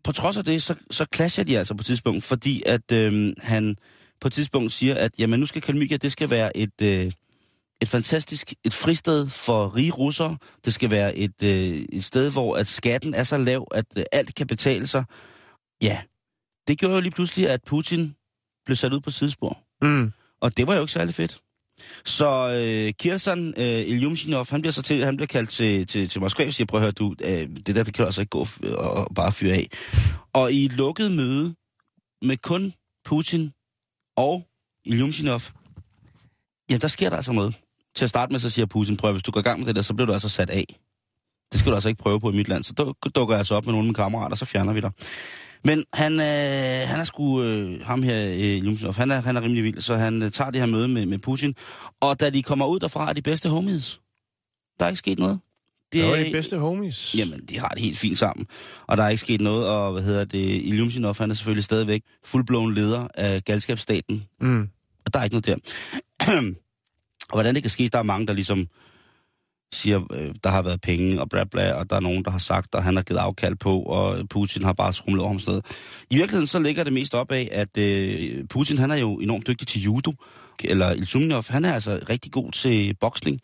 på 0.04 0.12
trods 0.12 0.36
af 0.36 0.44
det, 0.44 0.62
så, 0.62 0.74
så 0.90 1.06
clasher 1.14 1.44
de 1.44 1.58
altså 1.58 1.74
på 1.74 1.80
et 1.80 1.86
tidspunkt, 1.86 2.24
fordi 2.24 2.62
at 2.66 2.92
øh, 2.92 3.32
han 3.38 3.76
på 4.20 4.28
et 4.28 4.32
tidspunkt 4.32 4.72
siger, 4.72 4.94
at 4.94 5.12
jamen, 5.18 5.40
nu 5.40 5.46
skal 5.46 5.62
Kalmykia, 5.62 5.96
det 5.96 6.12
skal 6.12 6.30
være 6.30 6.56
et, 6.56 6.82
øh, 6.82 7.12
et 7.80 7.88
fantastisk 7.88 8.54
et 8.64 8.74
fristed 8.74 9.28
for 9.28 9.76
rige 9.76 9.90
russere. 9.90 10.36
Det 10.64 10.74
skal 10.74 10.90
være 10.90 11.16
et, 11.16 11.42
øh, 11.42 11.84
et 11.92 12.04
sted, 12.04 12.32
hvor 12.32 12.56
at 12.56 12.66
skatten 12.66 13.14
er 13.14 13.24
så 13.24 13.38
lav, 13.38 13.68
at 13.74 13.86
øh, 13.96 14.04
alt 14.12 14.34
kan 14.34 14.46
betale 14.46 14.86
sig. 14.86 15.04
Ja, 15.82 15.98
det 16.68 16.78
gjorde 16.78 16.94
jo 16.94 17.00
lige 17.00 17.12
pludselig, 17.12 17.48
at 17.48 17.60
Putin 17.66 18.14
blev 18.64 18.76
sat 18.76 18.92
ud 18.92 19.00
på 19.00 19.10
sidespor. 19.10 19.58
Mm. 19.82 20.12
Og 20.40 20.56
det 20.56 20.66
var 20.66 20.74
jo 20.74 20.80
ikke 20.80 20.92
særlig 20.92 21.14
fedt. 21.14 21.40
Så 22.04 22.50
øh, 22.50 22.92
Kirsan 22.98 23.54
øh, 23.56 23.80
Ilyumshinov, 23.80 24.46
han 24.50 24.62
bliver 24.62 24.72
så 24.72 24.82
til, 24.82 25.04
han 25.04 25.16
bliver 25.16 25.26
kaldt 25.26 25.50
til, 25.50 25.86
til, 25.86 26.08
til 26.08 26.20
Moskva 26.20 26.46
og 26.46 26.52
siger, 26.52 26.66
prøv 26.66 26.78
at 26.78 26.82
høre, 26.82 26.92
du, 26.92 27.14
øh, 27.24 27.48
det 27.66 27.66
der, 27.66 27.84
det 27.84 27.94
kan 27.94 28.02
du 28.02 28.06
altså 28.06 28.20
ikke 28.20 28.30
gå 28.30 28.46
og, 28.62 28.90
og 28.90 29.14
bare 29.14 29.32
fyre 29.32 29.54
af. 29.54 29.68
Og 30.32 30.52
i 30.52 30.64
et 30.64 30.72
lukket 30.72 31.12
møde 31.12 31.54
med 32.22 32.36
kun 32.36 32.72
Putin 33.04 33.52
og 34.16 34.46
Ilyumshinov, 34.84 35.40
jamen 36.70 36.80
der 36.80 36.88
sker 36.88 37.10
der 37.10 37.16
altså 37.16 37.32
noget. 37.32 37.54
Til 37.94 38.04
at 38.04 38.10
starte 38.10 38.32
med, 38.32 38.40
så 38.40 38.50
siger 38.50 38.66
Putin, 38.66 38.96
prøv 38.96 39.12
hvis 39.12 39.22
du 39.22 39.30
går 39.30 39.40
i 39.40 39.42
gang 39.42 39.58
med 39.58 39.66
det 39.66 39.76
der, 39.76 39.82
så 39.82 39.94
bliver 39.94 40.06
du 40.06 40.12
altså 40.12 40.28
sat 40.28 40.50
af. 40.50 40.64
Det 41.52 41.60
skal 41.60 41.70
du 41.70 41.76
altså 41.76 41.88
ikke 41.88 42.02
prøve 42.02 42.20
på 42.20 42.30
i 42.30 42.36
mit 42.36 42.48
land. 42.48 42.64
Så 42.64 42.72
duk- 42.80 43.10
dukker 43.14 43.34
jeg 43.34 43.38
altså 43.38 43.54
op 43.54 43.66
med 43.66 43.72
nogle 43.72 43.84
af 43.84 43.86
mine 43.86 43.94
kammerater, 43.94 44.36
så 44.36 44.44
fjerner 44.44 44.72
vi 44.72 44.80
dig. 44.80 44.90
Men 45.64 45.84
han, 45.92 46.12
øh, 46.12 46.88
han 46.88 47.00
er 47.00 47.04
sgu, 47.04 47.42
øh, 47.42 47.84
ham 47.84 48.02
her, 48.02 48.26
øh, 48.28 48.94
han 48.94 49.10
er, 49.10 49.20
han 49.20 49.36
er 49.36 49.42
rimelig 49.42 49.64
vild, 49.64 49.80
så 49.80 49.96
han 49.96 50.22
øh, 50.22 50.30
tager 50.30 50.50
det 50.50 50.60
her 50.60 50.66
møde 50.66 50.88
med, 50.88 51.06
med 51.06 51.18
Putin. 51.18 51.54
Og 52.00 52.20
da 52.20 52.30
de 52.30 52.42
kommer 52.42 52.66
ud 52.66 52.78
derfra, 52.78 53.08
er 53.08 53.12
de 53.12 53.22
bedste 53.22 53.48
homies. 53.48 54.00
Der 54.78 54.84
er 54.86 54.90
ikke 54.90 54.98
sket 54.98 55.18
noget. 55.18 55.40
Det 55.92 56.04
er 56.04 56.24
de 56.24 56.30
bedste 56.30 56.58
homies. 56.58 57.14
Jamen, 57.18 57.40
de 57.48 57.58
har 57.58 57.68
det 57.68 57.82
helt 57.82 57.98
fint 57.98 58.18
sammen. 58.18 58.46
Og 58.86 58.96
der 58.96 59.02
er 59.02 59.08
ikke 59.08 59.20
sket 59.20 59.40
noget, 59.40 59.68
og 59.68 59.92
hvad 59.92 60.02
hedder 60.02 60.24
det, 60.24 60.62
Ilyumshinov, 60.62 61.16
han 61.18 61.30
er 61.30 61.34
selvfølgelig 61.34 61.64
stadigvæk 61.64 62.02
fuldblåen 62.24 62.74
leder 62.74 63.08
af 63.14 63.44
galskabsstaten. 63.44 64.24
Mm. 64.40 64.68
Og 65.06 65.14
der 65.14 65.20
er 65.20 65.24
ikke 65.24 65.34
noget 65.34 65.46
der. 65.46 65.56
og 67.30 67.32
hvordan 67.36 67.54
det 67.54 67.62
kan 67.62 67.70
ske, 67.70 67.88
der 67.92 67.98
er 67.98 68.02
mange, 68.02 68.26
der 68.26 68.32
ligesom 68.32 68.68
siger, 69.72 70.00
øh, 70.12 70.34
der 70.44 70.50
har 70.50 70.62
været 70.62 70.80
penge 70.80 71.20
og 71.20 71.28
bla 71.28 71.44
bla, 71.44 71.72
og 71.72 71.90
der 71.90 71.96
er 71.96 72.00
nogen, 72.00 72.24
der 72.24 72.30
har 72.30 72.38
sagt, 72.38 72.74
at 72.74 72.82
han 72.82 72.96
har 72.96 73.02
givet 73.02 73.18
afkald 73.18 73.56
på, 73.56 73.80
og 73.80 74.28
Putin 74.28 74.64
har 74.64 74.72
bare 74.72 74.92
skrumlet 74.92 75.22
over 75.22 75.30
ham 75.30 75.38
sted. 75.38 75.60
I 76.10 76.16
virkeligheden 76.16 76.46
så 76.46 76.58
ligger 76.58 76.84
det 76.84 76.92
mest 76.92 77.14
op 77.14 77.32
af, 77.32 77.48
at 77.52 77.78
øh, 77.78 78.44
Putin 78.48 78.78
han 78.78 78.90
er 78.90 78.96
jo 78.96 79.16
enormt 79.16 79.46
dygtig 79.46 79.68
til 79.68 79.82
judo, 79.82 80.12
eller 80.64 80.92
Ilsumnov, 80.92 81.44
han 81.48 81.64
er 81.64 81.74
altså 81.74 82.00
rigtig 82.08 82.32
god 82.32 82.52
til 82.52 82.94
boksning. 83.00 83.40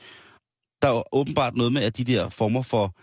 Der 0.82 0.88
er 0.88 0.92
jo 0.92 1.04
åbenbart 1.12 1.56
noget 1.56 1.72
med, 1.72 1.82
at 1.82 1.96
de 1.96 2.04
der 2.04 2.28
former 2.28 2.62
for 2.62 2.94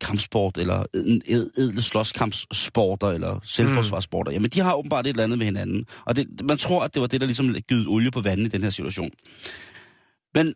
kampsport, 0.00 0.58
eller 0.58 0.84
ed- 0.94 1.50
edle 1.58 1.82
slåskampssporter, 1.82 3.06
eller 3.10 3.40
selvforsvarssporter, 3.44 4.32
jamen 4.32 4.50
de 4.50 4.60
har 4.60 4.74
åbenbart 4.74 5.06
et 5.06 5.10
eller 5.10 5.24
andet 5.24 5.38
med 5.38 5.46
hinanden. 5.46 5.86
Og 6.04 6.16
det, 6.16 6.42
man 6.48 6.58
tror, 6.58 6.84
at 6.84 6.94
det 6.94 7.00
var 7.02 7.08
det, 7.08 7.20
der 7.20 7.26
ligesom 7.26 7.54
gyde 7.68 7.88
olie 7.88 8.10
på 8.10 8.20
vandet 8.20 8.44
i 8.44 8.48
den 8.48 8.62
her 8.62 8.70
situation. 8.70 9.10
Men 10.34 10.54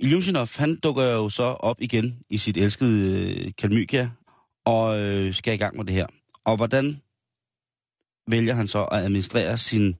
Ilyumshinov, 0.00 0.48
han 0.56 0.76
dukker 0.76 1.04
jo 1.04 1.28
så 1.28 1.42
op 1.42 1.76
igen 1.80 2.18
i 2.30 2.38
sit 2.38 2.56
elskede 2.56 3.30
øh, 3.46 3.52
Kalmykia, 3.58 4.10
og 4.64 5.00
øh, 5.00 5.34
skal 5.34 5.54
i 5.54 5.56
gang 5.56 5.76
med 5.76 5.84
det 5.84 5.94
her. 5.94 6.06
Og 6.44 6.56
hvordan 6.56 7.00
vælger 8.30 8.54
han 8.54 8.68
så 8.68 8.84
at 8.84 8.98
administrere 8.98 9.58
sin, 9.58 9.94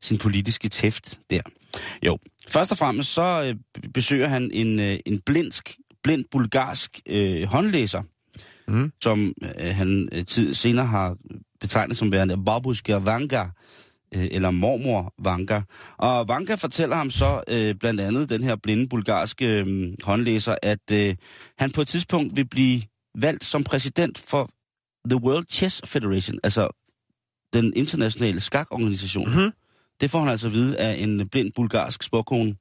sin 0.00 0.18
politiske 0.18 0.68
tæft 0.68 1.20
der? 1.30 1.42
Jo, 2.06 2.18
først 2.48 2.72
og 2.72 2.78
fremmest 2.78 3.12
så 3.14 3.42
øh, 3.42 3.54
besøger 3.94 4.28
han 4.28 4.50
en, 4.52 4.80
øh, 4.80 4.98
en 5.06 5.20
blindsk, 5.26 5.76
blind 6.02 6.24
bulgarsk 6.30 7.00
øh, 7.08 7.42
håndlæser, 7.42 8.02
Mm. 8.68 8.92
som 9.02 9.32
øh, 9.42 9.74
han 9.74 10.08
øh, 10.12 10.24
tid, 10.26 10.54
senere 10.54 10.86
har 10.86 11.16
betegnet 11.60 11.96
som 11.96 12.12
værende 12.12 12.44
Babushka 12.44 12.94
Vanga, 12.96 13.44
øh, 14.14 14.28
eller 14.30 14.50
mormor 14.50 15.14
Vanga. 15.18 15.60
Og 15.98 16.28
Vanga 16.28 16.54
fortæller 16.54 16.96
ham 16.96 17.10
så 17.10 17.42
øh, 17.48 17.74
blandt 17.74 18.00
andet 18.00 18.28
den 18.28 18.44
her 18.44 18.56
blinde 18.56 18.88
bulgarske 18.88 19.46
øh, 19.46 19.94
håndlæser, 20.02 20.54
at 20.62 20.90
øh, 20.92 21.16
han 21.58 21.70
på 21.70 21.80
et 21.80 21.88
tidspunkt 21.88 22.36
vil 22.36 22.48
blive 22.48 22.82
valgt 23.18 23.44
som 23.44 23.64
præsident 23.64 24.18
for 24.18 24.50
The 25.10 25.22
World 25.22 25.44
Chess 25.50 25.82
Federation, 25.84 26.38
altså 26.44 26.68
den 27.52 27.72
internationale 27.76 28.40
skakorganisation. 28.40 29.30
Mhm. 29.30 29.50
Det 30.00 30.10
får 30.10 30.18
han 30.18 30.28
altså 30.28 30.46
at 30.46 30.52
vide 30.52 30.78
af 30.78 31.02
en 31.02 31.28
blind 31.28 31.52
bulgarsk 31.52 32.02
sporkone. 32.02 32.56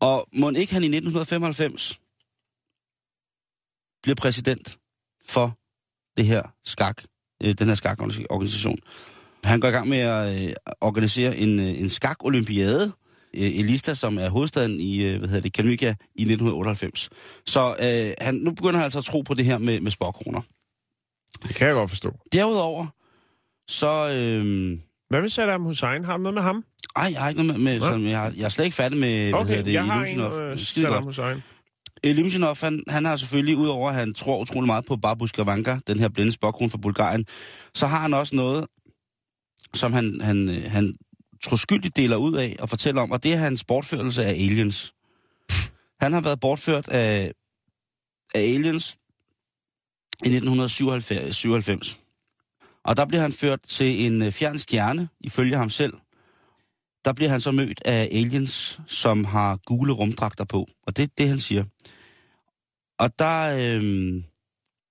Og 0.00 0.28
må 0.32 0.50
ikke 0.50 0.72
han 0.72 0.82
i 0.82 0.86
1995 0.86 2.00
bliver 4.02 4.14
præsident 4.14 4.78
for 5.26 5.58
det 6.16 6.26
her 6.26 6.42
skak, 6.64 7.02
øh, 7.42 7.54
den 7.54 7.68
her 7.68 7.74
skakorganisation. 7.74 8.78
Han 9.44 9.60
går 9.60 9.68
i 9.68 9.70
gang 9.70 9.88
med 9.88 9.98
at 9.98 10.42
øh, 10.42 10.54
organisere 10.80 11.36
en, 11.36 11.60
øh, 11.60 11.80
en 11.80 11.88
skak-olympiade, 11.88 12.92
øh, 13.34 13.58
Elista, 13.58 13.94
som 13.94 14.18
er 14.18 14.28
hovedstaden 14.28 14.80
i, 14.80 15.02
øh, 15.02 15.18
hvad 15.18 15.28
hedder 15.28 15.42
det, 15.42 15.52
Kalmykia, 15.52 15.94
i 16.14 16.22
1998. 16.22 17.10
Så 17.46 17.76
øh, 17.80 18.26
han, 18.26 18.34
nu 18.34 18.50
begynder 18.50 18.76
han 18.76 18.84
altså 18.84 18.98
at 18.98 19.04
tro 19.04 19.22
på 19.22 19.34
det 19.34 19.44
her 19.44 19.58
med, 19.58 19.80
med 19.80 19.90
sporkroner. 19.90 20.40
Det 21.42 21.54
kan 21.54 21.66
jeg 21.66 21.74
godt 21.74 21.90
forstå. 21.90 22.12
Derudover, 22.32 22.86
så... 23.68 24.08
Øh, 24.10 24.78
Hvad 25.08 25.20
med 25.20 25.28
Saddam 25.28 25.62
Hussein? 25.62 26.04
Har 26.04 26.16
du 26.16 26.22
noget 26.22 26.34
med 26.34 26.42
ham? 26.42 26.64
ej, 26.96 27.08
jeg 27.12 27.20
har 27.20 27.28
ikke 27.28 27.42
noget 27.42 27.60
med... 27.62 27.72
med 27.72 27.80
sådan, 27.80 28.06
jeg, 28.06 28.18
har- 28.18 28.32
jeg 28.36 28.44
er 28.44 28.48
slet 28.48 28.64
ikke 28.64 28.74
færdig 28.74 28.98
med, 28.98 29.30
hvad 29.30 29.40
Okay, 29.40 29.64
det, 29.64 29.72
jeg 29.72 29.84
har 29.84 30.04
en 30.04 30.20
øh, 30.20 30.58
Saddam. 30.58 31.02
Hussein. 31.02 31.42
Limshinov, 32.04 32.56
han, 32.60 32.82
han 32.88 33.04
har 33.04 33.16
selvfølgelig, 33.16 33.56
udover 33.56 33.88
at 33.90 33.94
han 33.96 34.14
tror 34.14 34.40
utrolig 34.40 34.66
meget 34.66 34.84
på 34.86 34.96
Babushka 34.96 35.42
Vanka, 35.42 35.78
den 35.86 35.98
her 35.98 36.08
blinde 36.08 36.32
spokkron 36.32 36.70
fra 36.70 36.78
Bulgarien, 36.78 37.26
så 37.74 37.86
har 37.86 37.98
han 38.00 38.14
også 38.14 38.36
noget, 38.36 38.66
som 39.74 39.92
han, 39.92 40.20
han, 40.20 40.48
øh, 40.48 40.70
han 40.70 40.94
troskyldigt 41.44 41.96
deler 41.96 42.16
ud 42.16 42.34
af 42.34 42.56
og 42.60 42.68
fortæller 42.68 43.02
om, 43.02 43.10
og 43.10 43.22
det 43.22 43.32
er 43.32 43.36
hans 43.36 43.64
bortførelse 43.64 44.24
af 44.24 44.30
aliens. 44.30 44.92
Han 46.00 46.12
har 46.12 46.20
været 46.20 46.40
bortført 46.40 46.88
af, 46.88 47.32
af 48.34 48.40
aliens 48.40 48.96
i 50.24 50.28
1997. 50.28 52.00
Og 52.84 52.96
der 52.96 53.04
bliver 53.04 53.22
han 53.22 53.32
ført 53.32 53.60
til 53.62 54.06
en 54.06 54.22
øh, 54.22 54.32
fjern 54.32 54.58
stjerne, 54.58 55.08
ifølge 55.20 55.56
ham 55.56 55.70
selv. 55.70 55.92
Der 57.04 57.12
bliver 57.12 57.30
han 57.30 57.40
så 57.40 57.52
mødt 57.52 57.82
af 57.84 58.08
aliens, 58.12 58.80
som 58.86 59.24
har 59.24 59.56
gule 59.66 59.92
rumdragter 59.92 60.44
på. 60.44 60.66
Og 60.86 60.96
det 60.96 61.02
er 61.02 61.08
det, 61.18 61.28
han 61.28 61.40
siger. 61.40 61.64
Og 62.98 63.18
der, 63.18 63.56
øh, 63.58 64.22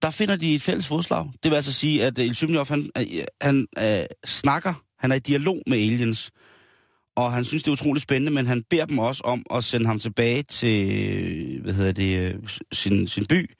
der 0.01 0.11
finder 0.11 0.35
de 0.35 0.55
et 0.55 0.61
fælles 0.61 0.87
fodslag. 0.87 1.31
Det 1.43 1.51
vil 1.51 1.55
altså 1.55 1.73
sige, 1.73 2.05
at 2.05 2.19
øh, 2.19 2.25
Ilsymniov, 2.25 2.67
han, 2.67 2.89
øh, 2.97 3.05
han 3.41 3.67
øh, 3.79 4.05
snakker, 4.25 4.73
han 4.99 5.11
er 5.11 5.15
i 5.15 5.19
dialog 5.19 5.61
med 5.67 5.77
aliens. 5.77 6.31
Og 7.15 7.33
han 7.33 7.45
synes, 7.45 7.63
det 7.63 7.67
er 7.67 7.73
utroligt 7.73 8.03
spændende, 8.03 8.31
men 8.31 8.47
han 8.47 8.63
beder 8.69 8.85
dem 8.85 8.99
også 8.99 9.23
om 9.23 9.45
at 9.53 9.63
sende 9.63 9.85
ham 9.85 9.99
tilbage 9.99 10.43
til, 10.43 11.61
hvad 11.61 11.73
hedder 11.73 11.91
det, 11.91 12.35
sin, 12.71 13.07
sin 13.07 13.25
by. 13.25 13.55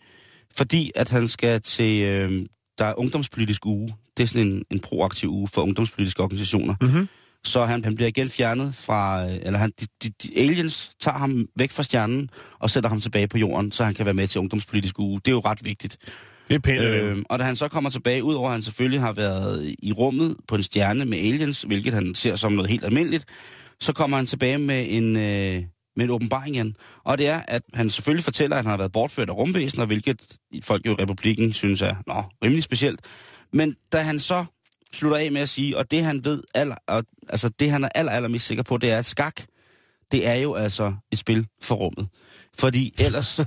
Fordi 0.52 0.92
at 0.96 1.10
han 1.10 1.28
skal 1.28 1.62
til, 1.62 2.02
øh, 2.04 2.46
der 2.78 2.86
er 2.86 3.00
ungdomspolitisk 3.00 3.66
uge. 3.66 3.96
Det 4.18 4.24
er 4.24 4.28
sådan 4.28 4.48
en, 4.48 4.64
en 4.72 4.80
proaktiv 4.80 5.30
uge 5.30 5.48
for 5.48 5.62
ungdomspolitiske 5.62 6.24
organisationer. 6.24 6.76
Mm-hmm. 6.82 7.08
Så 7.46 7.66
han, 7.66 7.84
han 7.84 7.96
bliver 7.96 8.08
igen 8.08 8.30
fjernet 8.30 8.76
fra, 8.76 9.26
øh, 9.26 9.36
eller 9.42 9.60
han, 9.60 9.72
de, 9.80 9.86
de, 10.04 10.10
de 10.24 10.38
aliens 10.38 10.92
tager 11.00 11.18
ham 11.18 11.48
væk 11.56 11.72
fra 11.72 11.84
stjernen 11.84 12.30
og 12.60 12.70
sætter 12.70 12.90
ham 12.90 13.02
tilbage 13.02 13.28
på 13.28 13.38
jorden, 13.38 13.72
så 13.72 13.84
han 13.84 13.94
kan 13.94 14.06
være 14.06 14.14
med 14.14 14.28
til 14.28 14.40
ungdomspolitisk 14.40 15.00
uge. 15.00 15.20
Det 15.26 15.28
er 15.28 15.36
jo 15.36 15.40
ret 15.40 15.66
vigtigt. 15.66 15.98
Det 16.50 16.56
er 16.56 16.60
pænt. 16.60 16.82
Øh, 16.82 17.18
og 17.30 17.40
da 17.40 17.44
han 17.44 17.56
så 17.56 17.68
kommer 17.68 17.90
tilbage, 17.90 18.24
udover 18.24 18.48
at 18.48 18.54
han 18.54 18.62
selvfølgelig 18.62 19.00
har 19.00 19.14
været 19.14 19.76
i 19.80 19.92
rummet 19.94 20.36
på 20.48 20.56
en 20.56 20.64
stjerne 20.64 21.06
med 21.06 21.18
aliens, 21.18 21.62
hvilket 21.62 21.94
han 21.94 22.16
ser 22.16 22.36
som 22.36 22.52
noget 22.52 22.72
helt 22.72 22.84
almindeligt, 22.84 23.26
så 23.80 23.94
kommer 23.94 24.18
han 24.18 24.26
tilbage 24.26 24.58
med 24.58 24.86
en, 24.90 25.16
øh, 25.16 25.64
med 25.96 26.06
en 26.06 26.10
åbenbaring 26.10 26.56
igen. 26.56 26.76
Og 27.04 27.18
det 27.18 27.28
er, 27.28 27.42
at 27.48 27.62
han 27.74 27.90
selvfølgelig 27.90 28.24
fortæller, 28.24 28.56
at 28.56 28.64
han 28.64 28.70
har 28.70 28.78
været 28.78 28.92
bortført 28.92 29.30
af 29.30 29.34
rumvæsener, 29.34 29.86
hvilket 29.86 30.38
folk 30.64 30.86
jo 30.86 30.92
i 30.92 30.96
republikken 31.02 31.54
synes 31.54 31.82
er 31.82 31.96
nå, 32.08 32.24
rimelig 32.44 32.64
specielt. 32.64 33.00
Men 33.54 33.76
da 33.92 34.02
han 34.02 34.20
så 34.20 34.46
slutter 34.94 35.18
af 35.18 35.32
med 35.32 35.42
at 35.42 35.50
sige, 35.50 35.78
og 35.78 35.92
det 35.92 36.04
han 36.04 36.26
ved, 36.26 36.44
aller, 36.56 36.76
og, 36.88 37.04
altså 37.30 37.50
det 37.50 37.72
han 37.72 37.84
er 37.84 37.90
aller, 37.96 38.12
aller 38.12 38.30
mest 38.30 38.48
sikker 38.48 38.64
på, 38.64 38.78
det 38.78 38.92
er, 38.92 38.98
at 38.98 39.06
skak, 39.06 39.42
det 40.12 40.28
er 40.28 40.36
jo 40.36 40.54
altså 40.54 40.96
et 41.12 41.18
spil 41.18 41.48
for 41.62 41.76
rummet. 41.76 42.08
Fordi 42.58 42.94
ellers, 43.00 43.40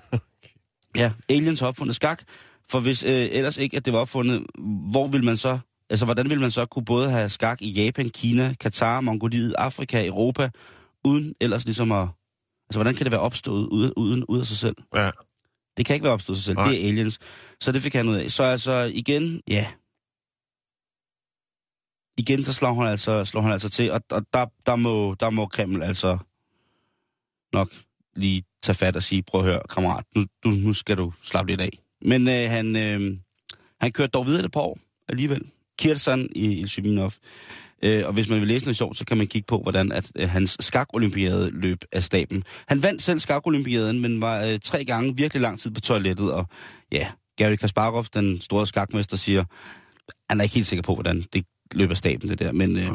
ja, 0.97 1.13
aliens 1.29 1.61
har 1.61 1.67
opfundet 1.67 1.97
skak, 1.97 2.23
for 2.71 2.81
hvis 2.81 3.05
øh, 3.05 3.11
ellers 3.11 3.57
ikke, 3.57 3.77
at 3.77 3.85
det 3.85 3.93
var 3.93 3.99
opfundet, 3.99 4.47
hvor 4.91 5.07
vil 5.07 5.25
man 5.25 5.37
så, 5.37 5.59
altså 5.91 6.05
hvordan 6.05 6.31
vil 6.31 6.41
man 6.41 6.51
så 6.51 6.67
kunne 6.67 6.85
både 6.85 7.11
have 7.11 7.29
skak 7.29 7.63
i 7.63 7.71
Japan, 7.71 8.09
Kina, 8.09 8.55
Katar, 8.61 9.01
Mongoliet, 9.01 9.55
Afrika, 9.59 10.07
Europa, 10.07 10.51
uden 11.05 11.35
ellers 11.41 11.65
ligesom 11.65 11.93
at, 11.93 12.09
altså 12.69 12.79
hvordan 12.79 12.95
kan 12.95 13.05
det 13.05 13.13
være 13.13 13.21
opstået 13.21 13.67
uden, 13.67 13.93
uden 13.97 14.25
ud 14.25 14.41
af 14.41 14.47
sig 14.47 14.57
selv? 14.57 14.77
Ja. 14.95 15.11
Det 15.77 15.87
kan 15.87 15.95
ikke 15.95 16.05
være 16.05 16.13
opstået 16.13 16.39
sig 16.39 16.45
selv, 16.45 16.57
Nej. 16.57 16.69
det 16.69 16.85
er 16.85 16.89
aliens. 16.89 17.19
Så 17.61 17.73
det 17.73 17.83
fik 17.83 17.95
han 17.95 18.09
ud 18.09 18.17
af. 18.17 18.31
Så 18.31 18.43
altså 18.43 18.91
igen, 18.95 19.41
ja. 19.49 19.67
Igen, 22.19 22.45
så 22.45 22.53
slår 22.53 22.75
han 22.75 22.87
altså, 22.87 23.25
slår 23.25 23.41
han 23.41 23.53
altså 23.53 23.69
til, 23.69 23.93
og, 23.93 24.01
og 24.11 24.27
der, 24.33 24.47
der, 24.67 24.77
må, 24.77 25.15
der 25.21 25.31
må 25.31 25.47
Kreml 25.47 25.83
altså 25.83 26.19
nok 27.53 27.69
lige 28.17 28.43
tage 28.63 28.77
fat 28.77 28.97
og 28.97 29.03
sige, 29.03 29.23
prøv 29.23 29.41
at 29.41 29.47
høre, 29.47 29.61
kammerat, 29.71 30.05
nu, 30.15 30.25
du, 30.45 30.49
nu 30.51 30.73
skal 30.73 30.97
du 30.97 31.13
slappe 31.23 31.53
lidt 31.53 31.61
af. 31.61 31.79
Men 32.03 32.29
øh, 32.29 32.51
han, 32.51 32.77
øh, 32.77 33.19
han 33.81 33.93
kørte 33.93 34.11
dog 34.11 34.27
videre 34.27 34.45
et 34.45 34.53
par 34.53 34.61
år 34.61 34.79
alligevel. 35.09 35.43
Kirsan 35.79 36.29
i 36.35 36.61
Ilshuminov. 36.61 37.13
Øh, 37.83 38.07
og 38.07 38.13
hvis 38.13 38.29
man 38.29 38.41
vil 38.41 38.49
læse 38.49 38.67
noget 38.67 38.77
sjovt, 38.77 38.97
så 38.97 39.05
kan 39.05 39.17
man 39.17 39.27
kigge 39.27 39.47
på, 39.47 39.59
hvordan 39.59 39.93
at, 39.93 40.13
øh, 40.17 40.29
hans 40.29 40.57
skakolympiade 40.61 41.51
løb 41.51 41.79
af 41.93 42.03
staben. 42.03 42.45
Han 42.69 42.83
vandt 42.83 43.03
selv 43.03 43.19
skakolympiaden, 43.19 44.01
men 44.01 44.21
var 44.21 44.45
øh, 44.45 44.59
tre 44.59 44.85
gange 44.85 45.17
virkelig 45.17 45.41
lang 45.41 45.61
tid 45.61 45.71
på 45.71 45.81
toilettet. 45.81 46.33
Og 46.33 46.47
ja, 46.93 47.09
Gary 47.37 47.57
Kasparov, 47.57 48.05
den 48.15 48.41
store 48.41 48.67
skakmester, 48.67 49.17
siger, 49.17 49.45
han 50.31 50.41
er 50.41 50.43
ikke 50.43 50.55
helt 50.55 50.67
sikker 50.67 50.83
på, 50.83 50.95
hvordan 50.95 51.25
det 51.33 51.45
løb 51.75 51.91
af 51.91 51.97
staben, 51.97 52.29
det 52.29 52.39
der. 52.39 52.53
Men, 52.53 52.77
øh, 52.77 52.93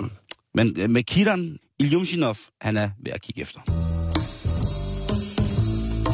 men 0.54 0.76
øh, 0.80 0.90
med 0.90 1.04
Kiran 1.04 1.58
Ilyumshinov, 1.80 2.38
han 2.62 2.78
er 2.78 2.90
ved 3.06 3.12
at 3.12 3.22
kigge 3.22 3.42
efter. 3.42 3.60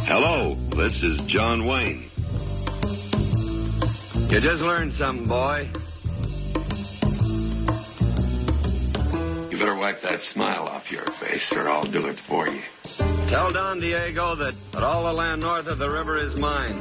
Hello, 0.07 0.55
this 0.71 1.03
is 1.03 1.33
John 1.33 1.61
Wayne. 1.61 2.01
You 4.31 4.39
just 4.39 4.61
learned 4.63 4.93
something, 4.93 5.27
boy. 5.27 5.69
You 9.51 9.57
better 9.57 9.75
wipe 9.75 10.01
that 10.01 10.21
smile 10.21 10.67
off 10.75 10.91
your 10.91 11.05
face, 11.05 11.53
or 11.55 11.69
I'll 11.69 11.91
do 11.91 12.07
it 12.07 12.19
for 12.19 12.45
you. 12.47 12.61
Tell 13.29 13.49
Don 13.49 13.79
Diego 13.79 14.35
that, 14.35 14.53
that 14.71 14.83
all 14.83 15.03
the 15.03 15.13
land 15.13 15.41
north 15.41 15.67
of 15.67 15.77
the 15.79 15.89
river 15.89 16.17
is 16.17 16.35
mine. 16.39 16.75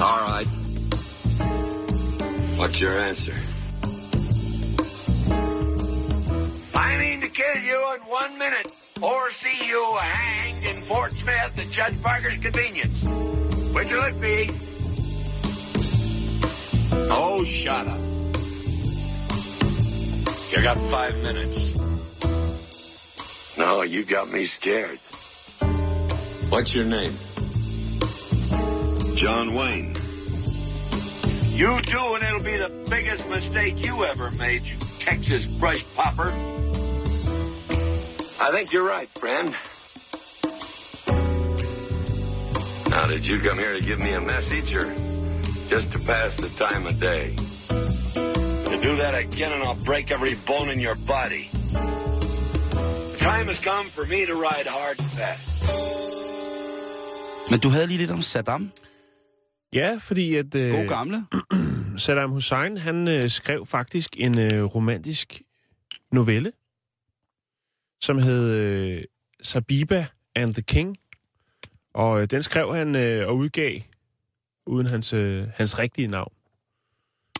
All 0.00 0.20
right. 0.20 0.48
What's 2.58 2.80
your 2.80 2.98
answer? 2.98 3.34
Kill 7.32 7.62
you 7.62 7.94
in 7.94 8.00
one 8.02 8.38
minute, 8.38 8.70
or 9.00 9.30
see 9.30 9.66
you 9.66 9.96
hanged 9.98 10.64
in 10.64 10.82
Fort 10.82 11.12
Smith 11.12 11.58
at 11.58 11.70
Judge 11.70 12.00
Parker's 12.02 12.36
convenience. 12.36 13.04
Which 13.72 13.92
will 13.92 14.02
it 14.04 14.20
be? 14.20 14.50
Oh, 17.10 17.42
shut 17.44 17.88
up. 17.88 18.00
You 20.50 20.62
got 20.62 20.78
five 20.90 21.16
minutes. 21.22 21.74
No, 23.56 23.82
you 23.82 24.04
got 24.04 24.30
me 24.30 24.44
scared. 24.44 24.98
What's 26.50 26.74
your 26.74 26.84
name? 26.84 27.16
John 29.16 29.54
Wayne. 29.54 29.94
You 31.52 31.80
do, 31.82 32.14
and 32.14 32.24
it'll 32.24 32.42
be 32.42 32.56
the 32.56 32.70
biggest 32.90 33.28
mistake 33.28 33.84
you 33.84 34.04
ever 34.04 34.30
made, 34.32 34.64
you 34.64 34.76
Texas 34.98 35.46
brush 35.46 35.84
popper. 35.94 36.32
I 38.42 38.50
think 38.50 38.72
you're 38.72 38.88
right, 38.96 39.08
friend. 39.22 39.54
Now, 42.90 43.06
did 43.06 43.24
you 43.24 43.38
come 43.38 43.56
here 43.56 43.72
to 43.72 43.80
give 43.80 44.00
me 44.00 44.12
a 44.14 44.20
message 44.20 44.74
or 44.74 44.86
just 45.68 45.92
to 45.92 45.98
pass 46.00 46.36
the 46.36 46.48
time 46.64 46.86
of 46.86 47.00
day? 47.00 47.36
To 48.70 48.76
do 48.88 48.96
that 48.96 49.14
again, 49.14 49.52
and 49.52 49.62
I'll 49.62 49.84
break 49.84 50.10
every 50.10 50.34
bone 50.46 50.68
in 50.74 50.80
your 50.80 50.96
body. 51.06 51.44
The 53.12 53.16
time 53.16 53.46
has 53.46 53.60
come 53.60 53.86
for 53.96 54.04
me 54.06 54.26
to 54.26 54.34
ride 54.34 54.66
hard 54.66 54.98
and 55.00 55.10
fast. 55.10 55.42
Men 57.50 57.60
du 57.60 57.68
havde 57.68 57.86
lige 57.86 57.98
lidt 57.98 58.10
om 58.10 58.22
Saddam. 58.22 58.70
Ja, 59.72 59.98
fordi 60.00 60.34
at 60.36 60.54
øh, 60.54 60.72
God 60.72 60.88
gamle. 60.88 61.26
Saddam 62.04 62.30
Hussein, 62.30 62.76
han 62.76 63.08
øh, 63.08 63.30
skrev 63.30 63.66
faktisk 63.66 64.08
en 64.16 64.38
øh, 64.38 64.64
romantisk 64.64 65.42
novelle, 66.12 66.52
som 68.02 68.18
hed 68.18 68.50
øh, 68.50 69.02
Sabiba 69.42 70.06
and 70.34 70.54
the 70.54 70.62
King. 70.62 70.96
Og 71.94 72.22
øh, 72.22 72.26
den 72.30 72.42
skrev 72.42 72.74
han 72.74 72.94
øh, 72.96 73.28
og 73.28 73.36
udgav 73.36 73.80
uden 74.66 74.86
hans, 74.86 75.12
øh, 75.12 75.48
hans 75.54 75.78
rigtige 75.78 76.08
navn 76.08 76.32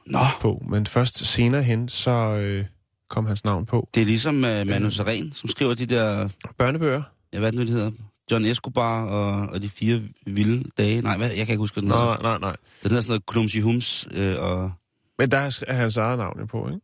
Nå, 0.07 0.19
på. 0.41 0.63
Men 0.69 0.87
først 0.87 1.27
senere 1.27 1.63
hen, 1.63 1.89
så 1.89 2.11
øh, 2.11 2.67
kom 3.11 3.27
hans 3.27 3.45
navn 3.45 3.67
på. 3.67 3.89
det 3.95 4.01
er 4.01 4.05
ligesom 4.05 4.35
uh, 4.35 4.43
Manu 4.43 4.91
Seren, 4.91 5.33
som 5.33 5.49
skriver 5.49 5.75
de 5.75 5.87
der, 5.87 6.29
Børnebøger? 6.59 7.03
ja, 7.33 7.39
hvad 7.39 7.53
det 7.53 7.61
nu, 7.61 7.67
de 7.67 7.73
hedder? 7.73 7.91
John 8.31 8.45
Escobar 8.45 9.05
og, 9.05 9.49
og 9.49 9.63
de 9.63 9.69
fire 9.69 10.01
vilde 10.27 10.71
dage. 10.79 11.03
Nej, 11.03 11.17
hvad? 11.17 11.27
jeg 11.29 11.47
kan 11.47 11.53
ikke 11.53 11.61
huske, 11.61 11.81
den 11.81 11.89
Nej, 11.89 11.99
hedder. 11.99 12.23
nej, 12.23 12.23
nej, 12.23 12.39
nej. 12.39 12.57
Den 12.83 12.91
hedder 12.91 13.03
sådan 13.03 13.11
noget 13.13 13.27
Klumsi 13.27 13.61
Hums, 13.61 14.09
øh, 14.11 14.39
og... 14.39 14.73
Men 15.19 15.31
der 15.31 15.39
er 15.39 15.73
hans 15.75 15.97
eget 15.97 16.19
navn 16.19 16.49
på, 16.49 16.69
ikke? 16.69 16.81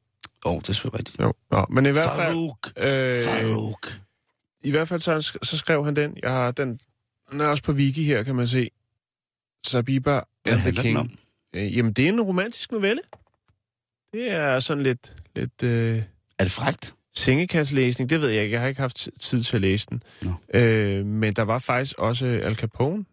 Åh, 0.47 0.53
oh, 0.53 0.61
det 0.61 0.69
er 0.69 0.73
selvfølgelig 0.73 0.99
rigtigt. 0.99 1.21
Jo. 1.21 1.33
Nå, 1.51 1.67
men 1.71 1.87
i 1.87 1.91
hvert 1.91 2.11
fald... 2.17 2.33
Farouk! 2.33 2.73
Øh, 2.77 3.15
Farouk! 3.25 3.89
I 4.65 4.71
hvert 4.71 4.89
fald 4.89 5.01
så, 5.01 5.39
så 5.43 5.57
skrev 5.57 5.85
han 5.85 5.97
den. 5.97 6.17
Jeg 6.23 6.31
har 6.33 6.51
den, 6.51 6.81
den 7.33 7.41
er 7.41 7.47
også 7.47 7.63
på 7.63 7.73
wiki 7.73 8.05
her, 8.05 8.23
kan 8.23 8.35
man 8.37 8.47
se. 8.49 8.71
Sabiba 9.67 10.21
and 10.47 10.61
the 10.61 10.73
King. 10.83 11.19
Øh, 11.57 11.77
jamen, 11.77 11.93
det 11.93 12.05
er 12.05 12.09
en 12.09 12.21
romantisk 12.21 12.73
novelle. 12.73 13.01
Det 14.13 14.31
er 14.33 14.61
sådan 14.61 14.83
lidt, 14.83 15.15
lidt 15.37 15.63
øh, 15.63 16.03
Er 16.39 16.45
det 16.45 16.53
frægt? 16.53 16.95
sengekasselæsning. 17.15 18.11
Det 18.11 18.21
ved 18.21 18.29
jeg 18.29 18.43
ikke. 18.43 18.53
Jeg 18.55 18.61
har 18.61 18.69
ikke 18.69 18.81
haft 18.81 18.97
ti- 18.97 19.11
tid 19.21 19.43
til 19.43 19.57
at 19.57 19.61
læse 19.61 19.87
den. 19.91 20.03
Nå. 20.25 20.35
Øh, 20.61 21.07
men 21.07 21.35
der 21.35 21.43
var 21.43 21.59
faktisk 21.59 21.99
også 21.99 22.27
Al 22.27 22.57
Capone, 22.57 23.05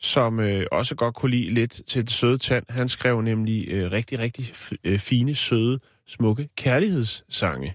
som 0.00 0.40
øh, 0.40 0.66
også 0.72 0.94
godt 0.94 1.14
kunne 1.14 1.30
lide 1.30 1.50
lidt 1.54 1.80
til 1.86 2.02
det 2.02 2.10
søde 2.10 2.38
tand. 2.38 2.64
Han 2.68 2.88
skrev 2.88 3.20
nemlig 3.20 3.68
øh, 3.68 3.92
rigtig, 3.92 4.18
rigtig 4.18 4.54
øh, 4.84 4.98
fine, 4.98 5.34
søde, 5.34 5.80
smukke 6.06 6.48
kærlighedssange. 6.56 7.74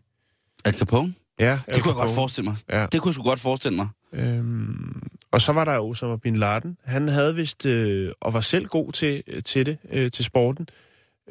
Al 0.66 0.74
Capone? 0.74 1.14
Ja, 1.40 1.60
Det 1.68 1.84
kunne 1.84 1.90
jeg 1.90 1.96
godt 1.96 2.12
forestille 2.12 2.50
mig. 2.50 2.58
Ja. 2.70 2.86
Det 2.92 3.02
kunne 3.02 3.10
jeg 3.10 3.14
sgu 3.14 3.24
godt 3.24 3.40
forestille 3.40 3.76
mig. 3.76 3.88
Øhm, 4.14 5.02
og 5.32 5.42
så 5.42 5.52
var 5.52 5.66
der 5.66 5.74
jo 5.74 5.90
Osama 5.90 6.16
Bin 6.16 6.36
Laden. 6.36 6.78
Han 6.84 7.08
havde 7.08 7.36
vist, 7.36 7.66
øh, 7.66 8.12
og 8.22 8.34
var 8.34 8.42
selv 8.42 8.66
god 8.66 8.92
til, 8.92 9.24
til 9.44 9.66
det, 9.66 9.78
øh, 9.92 10.12
til 10.12 10.26
sporten. 10.26 10.68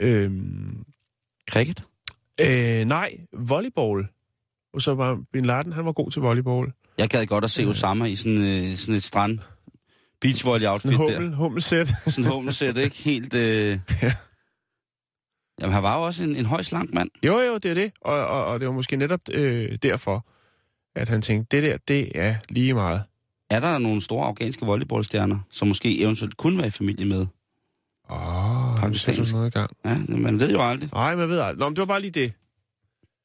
Øhm, 0.01 0.85
Cricket? 1.51 1.85
øh, 2.41 2.85
nej, 2.85 3.19
volleyball. 3.33 4.09
Osama 4.75 5.15
Bin 5.33 5.45
Laden, 5.45 5.73
han 5.73 5.85
var 5.85 5.93
god 5.93 6.11
til 6.11 6.23
volleyball. 6.23 6.73
Jeg 6.99 7.09
gad 7.09 7.27
godt 7.27 7.45
at 7.45 7.51
se 7.51 7.67
Osama 7.67 8.05
i 8.05 8.17
sådan, 8.17 8.39
øh, 8.39 8.77
sådan 8.77 8.95
et 8.95 9.05
strand 9.05 9.39
beachvolley 10.23 10.67
outfit 10.67 10.91
En 10.93 10.99
der. 10.99 11.15
hummel, 11.19 11.35
hummelsæt. 11.35 11.89
Sådan 12.07 12.25
en 12.25 12.31
hummelsæt, 12.31 12.77
ikke? 12.77 12.97
Helt... 12.97 13.35
Øh... 13.35 13.79
Ja. 14.03 14.15
Jamen, 15.61 15.73
han 15.75 15.83
var 15.83 15.97
jo 15.97 16.03
også 16.03 16.25
en, 16.25 16.37
en 16.37 16.47
høj 16.47 16.63
slank 16.63 16.95
mand. 16.95 17.11
jo, 17.27 17.41
jo, 17.41 17.55
det 17.55 17.65
er 17.65 17.75
det. 17.75 17.93
Og, 18.01 18.27
og, 18.27 18.45
og 18.45 18.61
det 18.61 18.69
var 18.69 18.75
måske 18.75 18.97
netop 18.97 19.21
øh, 19.33 19.79
derfor, 19.83 20.27
at 20.95 21.09
han 21.09 21.23
tænkte, 21.23 21.57
det 21.57 21.71
der, 21.71 21.77
det 21.89 22.13
er 22.15 22.37
lige 22.49 22.75
meget. 22.75 23.03
Er 23.51 23.61
der 23.61 23.79
nogle 23.79 24.03
store 24.03 24.27
afghanske 24.27 24.67
volleyballstjerner, 24.67 25.39
som 25.51 25.69
måske 25.69 26.01
eventuelt 26.01 26.37
kunne 26.37 26.59
være 26.59 26.67
i 26.67 26.71
familie 26.71 27.07
med? 27.07 27.27
Åh, 28.11 28.73
oh, 28.73 28.79
Pakistansk. 28.81 29.33
noget 29.33 29.47
i 29.47 29.51
gang. 29.51 29.71
Ja, 29.85 29.99
man 30.09 30.41
ved 30.41 30.53
jo 30.53 30.63
aldrig. 30.71 30.89
Nej, 30.93 31.17
man 31.17 31.29
ved 31.29 31.39
aldrig. 31.41 31.59
Nå, 31.59 31.69
men 31.69 31.77
det 31.77 31.81
var 31.81 31.87
bare 31.87 32.01
lige 32.01 32.11
det. 32.11 32.33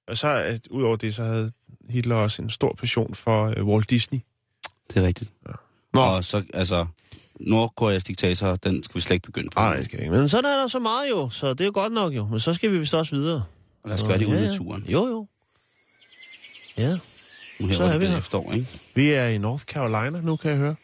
Og 0.08 0.18
så, 0.18 0.44
øh, 0.44 0.58
udover 0.70 0.96
det, 0.96 1.16
så 1.16 1.24
havde 1.24 1.52
Hitler 1.90 2.16
også 2.16 2.42
en 2.42 2.50
stor 2.50 2.74
passion 2.80 3.16
for 3.16 3.54
øh, 3.58 3.66
Walt 3.68 3.90
Disney. 3.90 4.20
Det 4.94 4.98
er 5.04 5.08
rigtigt. 5.08 5.32
Nå. 5.98 6.02
Og 6.02 6.24
så, 6.24 6.44
altså, 6.54 6.86
Nordkoreas 7.40 8.04
diktator, 8.04 8.56
den 8.56 8.84
skal 8.84 8.96
vi 8.96 9.02
slet 9.02 9.14
ikke 9.16 9.26
begynde 9.26 9.50
på. 9.50 9.60
Nej, 9.60 9.76
det 9.76 9.86
skal 9.86 10.00
vi 10.00 10.04
ikke. 10.04 10.16
Men 10.16 10.30
sådan 10.30 10.52
er 10.52 10.58
der 10.58 10.68
så 10.68 10.80
meget 10.80 11.10
jo, 11.10 11.30
så 11.30 11.50
det 11.54 11.62
er 11.62 11.66
jo 11.66 11.72
godt 11.74 11.94
nok 11.94 12.14
jo. 12.16 12.26
Men 12.28 12.40
så 12.40 12.54
skal 12.54 12.72
vi 12.72 12.78
vist 12.80 12.94
også 12.94 13.16
videre. 13.16 13.44
Lad 13.86 13.94
os 13.96 14.04
gøre 14.04 14.18
det 14.18 14.26
Ja, 14.26 14.30
ude 14.30 14.40
i 14.40 14.44
ja. 14.44 14.48
naturen. 14.52 14.84
Jo, 14.88 15.08
jo. 15.08 15.28
Ja. 16.78 16.98
Nu 17.60 17.68
her, 17.68 17.76
Så 17.76 17.84
er 17.84 17.98
vi 17.98 18.06
her. 18.08 18.18
efterår, 18.18 18.54
ikke? 18.54 18.68
Vi 18.96 19.10
er 19.12 19.26
i 19.28 19.38
North 19.38 19.64
Carolina 19.64 20.22
nu, 20.22 20.36
kan 20.36 20.52
jeg 20.52 20.60
høre. 20.60 20.76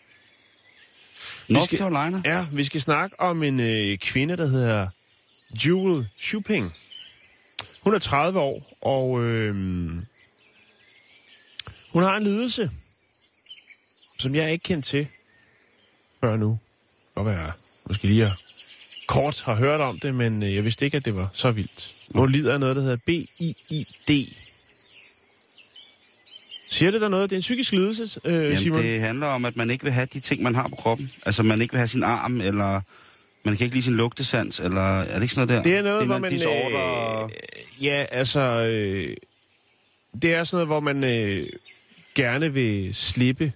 North 1.49 1.65
skal- 1.65 1.77
Carolina? 1.79 2.21
Ja, 2.25 2.45
vi 2.53 2.63
skal 2.63 2.81
snakke 2.81 3.19
om 3.19 3.43
en 3.43 3.59
øh, 3.59 3.97
kvinde, 3.97 4.37
der 4.37 4.47
hedder 4.47 4.87
Jewel 5.65 6.07
Shuping. 6.19 6.73
Hun 7.83 7.93
er 7.95 7.99
30 7.99 8.39
år, 8.39 8.77
og 8.81 9.21
øh, 9.23 9.55
hun 11.93 12.03
har 12.03 12.17
en 12.17 12.23
lidelse, 12.23 12.71
som 14.17 14.35
jeg 14.35 14.51
ikke 14.51 14.63
kendt 14.63 14.85
til 14.85 15.07
før 16.21 16.35
nu. 16.35 16.59
Og 17.15 17.23
hvad 17.23 17.33
jeg 17.33 17.51
måske 17.87 18.07
lige 18.07 18.31
kort 19.07 19.41
har 19.41 19.55
hørt 19.55 19.81
om 19.81 19.99
det, 19.99 20.15
men 20.15 20.43
øh, 20.43 20.55
jeg 20.55 20.63
vidste 20.63 20.85
ikke, 20.85 20.97
at 20.97 21.05
det 21.05 21.15
var 21.15 21.29
så 21.33 21.51
vildt. 21.51 21.95
Hun 22.15 22.31
lider 22.31 22.53
af 22.53 22.59
noget, 22.59 22.75
der 22.75 22.81
hedder 22.81 22.97
BIID. 23.05 24.33
Siger 26.69 26.91
det 26.91 27.01
der 27.01 27.07
noget? 27.07 27.29
Det 27.29 27.35
er 27.35 27.37
en 27.37 27.41
psykisk 27.41 27.71
lidelse, 27.71 28.19
øh, 28.25 28.33
Jamen, 28.33 28.57
Simon? 28.57 28.83
det 28.83 28.99
handler 28.99 29.27
om, 29.27 29.45
at 29.45 29.55
man 29.55 29.69
ikke 29.69 29.83
vil 29.83 29.93
have 29.93 30.07
de 30.13 30.19
ting, 30.19 30.43
man 30.43 30.55
har 30.55 30.67
på 30.67 30.75
kroppen. 30.75 31.11
Altså, 31.25 31.43
man 31.43 31.61
ikke 31.61 31.71
vil 31.71 31.77
have 31.79 31.87
sin 31.87 32.03
arm, 32.03 32.41
eller 32.41 32.81
man 33.43 33.55
kan 33.55 33.63
ikke 33.63 33.75
lide 33.75 33.83
sin 33.83 33.95
lugtesans, 33.95 34.59
eller 34.59 34.99
er 34.99 35.13
det 35.13 35.21
ikke 35.21 35.33
sådan 35.33 35.47
noget 35.47 35.65
der? 35.65 35.69
Det 35.71 35.77
er 35.77 35.81
noget, 35.81 35.99
det 35.99 36.07
hvor 36.07 36.17
man... 36.17 36.31
Disorder... 36.31 37.23
Øh, 37.23 37.29
ja, 37.85 38.05
altså... 38.11 38.39
Øh, 38.39 39.17
det 40.21 40.33
er 40.33 40.43
sådan 40.43 40.55
noget, 40.55 40.67
hvor 40.67 40.79
man 40.79 41.03
øh, 41.03 41.49
gerne 42.15 42.53
vil 42.53 42.95
slippe 42.95 43.53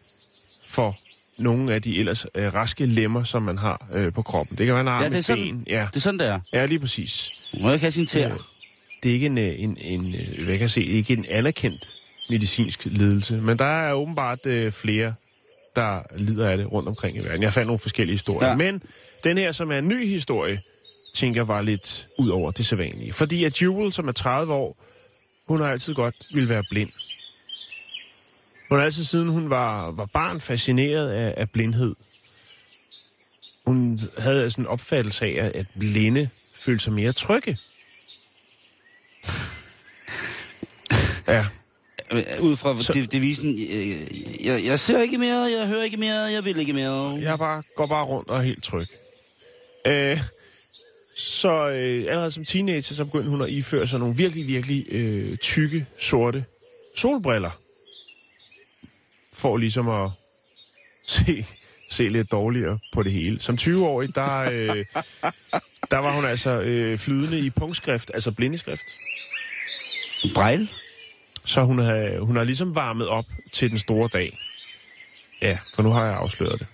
for 0.78 0.98
nogle 1.38 1.74
af 1.74 1.82
de 1.82 2.00
ellers 2.00 2.26
øh, 2.36 2.54
raske 2.54 2.86
lemmer, 2.86 3.24
som 3.24 3.42
man 3.44 3.58
har 3.58 3.88
øh, 3.94 4.14
på 4.14 4.22
kroppen. 4.22 4.58
Det 4.58 4.66
kan 4.66 4.74
være 4.76 4.82
en 4.82 4.88
arm, 4.88 5.04
Ja, 5.04 5.10
det 5.10 5.18
er 5.18 5.22
sådan- 5.22 5.44
ben. 5.44 5.64
Ja, 5.68 5.88
Det 5.92 5.96
er 5.96 6.00
sådan, 6.00 6.20
det 6.20 6.28
er. 6.30 6.40
ja, 6.54 6.66
lige 6.66 6.80
præcis. 6.80 7.32
Man 7.54 7.62
må 7.62 7.72
ikke 7.72 7.84
have 7.84 7.92
sin 7.92 8.06
tæer. 8.06 8.34
Øh, 8.34 8.40
Det 9.04 9.10
er 9.10 9.14
ikke 9.14 9.26
en, 9.26 9.38
øh, 9.38 9.56
en, 9.60 9.78
en 9.82 10.16
øh, 10.16 10.36
hvad 10.46 10.54
kan 10.54 10.60
jeg 10.62 10.70
se, 10.70 10.84
ikke 10.84 11.14
en 11.14 11.26
anerkendt 11.30 11.90
medicinsk 12.30 12.86
lidelse, 12.86 13.38
men 13.38 13.60
der 13.60 13.66
er 13.66 13.94
åbenbart 13.94 14.46
øh, 14.46 14.72
flere, 14.72 15.14
der 15.76 16.00
lider 16.18 16.50
af 16.50 16.58
det 16.58 16.72
rundt 16.72 16.90
omkring 16.90 17.18
i 17.18 17.20
verden. 17.20 17.44
Jeg 17.44 17.54
fandt 17.54 17.68
nogle 17.68 17.80
forskellige 17.80 18.14
historier. 18.14 18.50
Ja. 18.50 18.56
Men 18.56 18.82
den 19.24 19.38
her, 19.38 19.52
som 19.52 19.72
er 19.72 19.78
en 19.78 19.88
ny 19.88 20.08
historie 20.08 20.62
tænker 21.16 21.40
jeg 21.42 21.48
var 21.48 21.62
lidt 21.62 22.08
ud 22.20 22.30
over 22.30 22.52
det 22.52 22.66
sædvanlige. 22.66 23.14
Fordi 23.14 23.44
at 23.44 23.62
Jewel, 23.62 23.94
som 23.94 24.08
er 24.08 24.12
30 24.12 24.54
år, 24.54 24.84
hun 25.48 25.62
har 25.62 25.68
altid 25.68 25.94
godt 25.94 26.16
ville 26.34 26.50
være 26.50 26.64
blind. 26.72 26.90
Hun 28.70 28.78
har 28.78 28.86
altid 28.86 29.04
siden 29.04 29.30
hun 29.30 29.50
var, 29.50 29.92
var 29.92 30.06
barn 30.06 30.42
fascineret 30.42 31.10
af, 31.10 31.34
af 31.38 31.50
blindhed. 31.50 31.96
Hun 33.66 34.02
havde 34.18 34.52
sådan 34.52 34.64
en 34.64 34.68
opfattelse 34.68 35.26
af, 35.26 35.52
at 35.56 35.66
blinde 35.80 36.30
følte 36.56 36.84
sig 36.84 36.94
mere 36.94 37.14
trygge. 37.14 37.58
ja. 41.28 41.46
Øh, 42.12 42.24
Ud 42.42 42.56
fra 42.56 42.82
Så- 42.82 43.08
devisen, 43.12 43.50
øh, 43.50 44.46
jeg, 44.46 44.66
jeg 44.66 44.80
ser 44.80 45.02
ikke 45.02 45.18
mere, 45.18 45.50
jeg 45.60 45.68
hører 45.68 45.84
ikke 45.84 45.98
mere, 45.98 46.16
jeg 46.20 46.46
vil 46.46 46.58
ikke 46.58 46.74
mere. 46.74 47.20
Jeg 47.22 47.38
bare, 47.40 47.64
går 47.76 47.88
bare 47.88 48.06
rundt 48.06 48.30
og 48.30 48.38
er 48.38 48.42
helt 48.42 48.64
tryg. 48.64 48.88
Øh, 49.88 50.20
så 51.16 51.70
øh, 51.70 52.06
allerede 52.10 52.32
som 52.32 52.46
teenager, 52.46 52.82
så 52.82 53.06
begyndte 53.06 53.30
hun 53.30 53.42
at 53.42 53.50
iføre 53.50 53.88
sig 53.88 54.00
nogle 54.00 54.16
virkelig, 54.16 54.48
virkelig 54.48 54.86
øh, 54.90 55.38
tykke, 55.38 55.86
sorte 56.00 56.46
solbriller. 56.96 57.60
For 59.38 59.58
ligesom 59.58 59.90
at 59.90 60.12
se, 61.08 61.46
se 61.90 62.10
lidt 62.10 62.32
dårligere 62.32 62.80
på 62.94 63.04
det 63.04 63.12
hele. 63.12 63.40
Som 63.40 63.56
20-årig, 63.56 64.16
der, 64.16 64.40
øh, 64.40 64.86
der 65.92 65.98
var 65.98 66.16
hun 66.16 66.26
altså 66.26 66.62
øh, 66.62 66.98
flydende 66.98 67.40
i 67.40 67.50
punktskrift, 67.50 68.12
altså 68.14 68.32
blindeskrift. 68.32 68.84
Brejl? 70.36 70.70
Så 71.46 71.64
hun 71.64 71.80
har, 71.80 72.20
hun 72.20 72.36
har 72.36 72.44
ligesom 72.44 72.76
varmet 72.76 73.08
op 73.08 73.26
til 73.52 73.70
den 73.70 73.78
store 73.78 74.10
dag. 74.14 74.38
Ja, 75.42 75.58
for 75.76 75.84
nu 75.84 75.90
har 75.90 76.06
jeg 76.06 76.16
afsløret 76.16 76.60
det. 76.60 76.68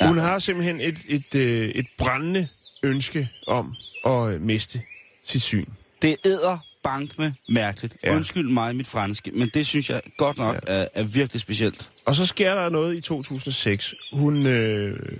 Ja. 0.00 0.06
Hun 0.06 0.18
har 0.18 0.38
simpelthen 0.38 0.80
et, 0.80 0.98
et, 1.08 1.34
øh, 1.34 1.68
et 1.68 1.86
brændende 1.98 2.48
ønske 2.82 3.28
om 3.46 3.76
at 4.06 4.40
miste 4.40 4.82
sit 5.24 5.42
syn. 5.42 5.66
Det 6.02 6.16
æder 6.24 6.58
bank 6.82 7.18
med 7.18 7.32
mærkeligt. 7.48 7.96
Ja. 8.02 8.10
Ja. 8.10 8.16
Undskyld 8.16 8.48
mig 8.48 8.76
mit 8.76 8.86
franske, 8.86 9.30
men 9.30 9.50
det 9.54 9.66
synes 9.66 9.90
jeg 9.90 10.00
godt 10.16 10.38
nok 10.38 10.54
ja. 10.54 10.60
er, 10.66 10.86
er 10.94 11.02
virkelig 11.04 11.40
specielt. 11.40 11.90
Og 12.04 12.14
så 12.14 12.26
sker 12.26 12.54
der 12.54 12.68
noget 12.68 12.96
i 12.96 13.00
2006. 13.00 13.94
Hun 14.12 14.46
øh, 14.46 15.18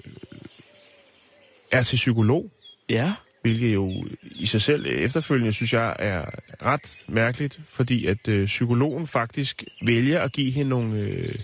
er 1.72 1.82
til 1.82 1.96
psykolog, 1.96 2.50
Ja. 2.88 3.14
hvilket 3.42 3.74
jo 3.74 4.06
i 4.22 4.46
sig 4.46 4.62
selv 4.62 4.86
efterfølgende, 4.88 5.52
synes 5.52 5.72
jeg, 5.72 5.96
er 5.98 6.24
ret 6.62 7.04
mærkeligt, 7.08 7.60
fordi 7.68 8.06
at 8.06 8.28
øh, 8.28 8.46
psykologen 8.46 9.06
faktisk 9.06 9.64
vælger 9.86 10.20
at 10.22 10.32
give 10.32 10.50
hende 10.50 10.68
nogle, 10.70 11.00
øh, 11.00 11.34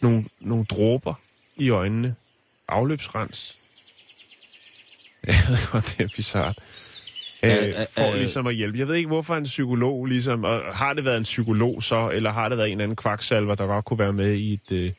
nogle, 0.00 0.24
nogle 0.40 0.64
dråber 0.64 1.14
i 1.56 1.68
øjnene. 1.70 2.14
Afløbsrens. 2.68 3.58
Godt, 5.72 5.94
det 5.98 6.04
er 6.04 6.08
bizart. 6.16 6.58
Øh, 7.44 7.74
for 7.90 8.08
øh. 8.12 8.14
ligesom 8.18 8.46
at 8.46 8.54
hjælpe. 8.54 8.78
Jeg 8.78 8.88
ved 8.88 8.94
ikke, 8.94 9.06
hvorfor 9.08 9.34
en 9.34 9.44
psykolog 9.44 10.06
ligesom... 10.06 10.44
Og 10.44 10.60
har 10.76 10.92
det 10.92 11.04
været 11.04 11.16
en 11.16 11.22
psykolog 11.22 11.82
så, 11.82 12.10
eller 12.14 12.30
har 12.32 12.48
det 12.48 12.58
været 12.58 12.68
en 12.68 12.72
eller 12.72 12.82
anden 12.84 12.96
kvaksalver, 12.96 13.54
der 13.54 13.66
godt 13.66 13.84
kunne 13.84 13.98
være 13.98 14.12
med 14.12 14.32
i 14.34 14.52
et, 14.52 14.72
øh, 14.72 14.90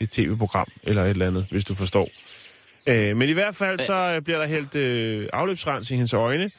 et 0.00 0.10
tv-program, 0.10 0.66
eller 0.82 1.02
et 1.04 1.10
eller 1.10 1.26
andet, 1.26 1.46
hvis 1.50 1.64
du 1.64 1.74
forstår. 1.74 2.08
Øh, 2.86 3.16
men 3.16 3.28
i 3.28 3.32
hvert 3.32 3.54
fald, 3.56 3.78
så 3.80 3.94
øh, 3.94 4.22
bliver 4.22 4.38
der 4.38 4.46
hældt 4.46 4.74
øh, 4.74 5.28
afløbsrens 5.32 5.90
i 5.90 5.94
hendes 5.94 6.12
øjne, 6.12 6.50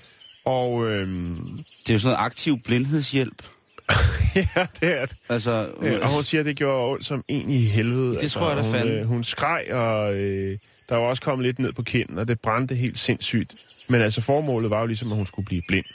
og 0.45 0.87
øh, 0.87 1.07
Det 1.07 1.89
er 1.89 1.93
jo 1.93 1.99
sådan 1.99 2.13
noget 2.13 2.25
aktiv 2.25 2.57
blindhedshjælp. 2.65 3.43
ja, 4.35 4.67
det 4.81 5.01
er 5.01 5.05
det. 5.05 5.17
Altså, 5.29 5.67
Øh, 5.81 5.99
og 6.01 6.13
hun 6.13 6.23
siger, 6.23 6.39
at 6.41 6.45
det 6.45 6.55
gjorde 6.57 6.91
ondt 6.91 7.05
som 7.05 7.23
en 7.27 7.49
i 7.49 7.57
helvede. 7.65 8.19
Det 8.21 8.31
tror 8.31 8.47
jeg 8.47 8.57
da 8.57 8.61
hun, 8.63 8.71
fandme. 8.71 8.95
øh, 8.95 9.05
hun 9.05 9.23
skreg, 9.23 9.65
og 9.71 10.13
øh, 10.15 10.57
der 10.89 10.95
var 10.95 11.03
også 11.05 11.21
kommet 11.21 11.45
lidt 11.45 11.59
ned 11.59 11.73
på 11.73 11.83
kinden, 11.83 12.17
og 12.17 12.27
det 12.27 12.39
brændte 12.39 12.75
helt 12.75 12.99
sindssygt. 12.99 13.55
Men 13.87 14.01
altså, 14.01 14.21
formålet 14.21 14.69
var 14.69 14.79
jo 14.79 14.85
ligesom, 14.85 15.11
at 15.11 15.17
hun 15.17 15.25
skulle 15.25 15.45
blive 15.45 15.61
blind. 15.67 15.85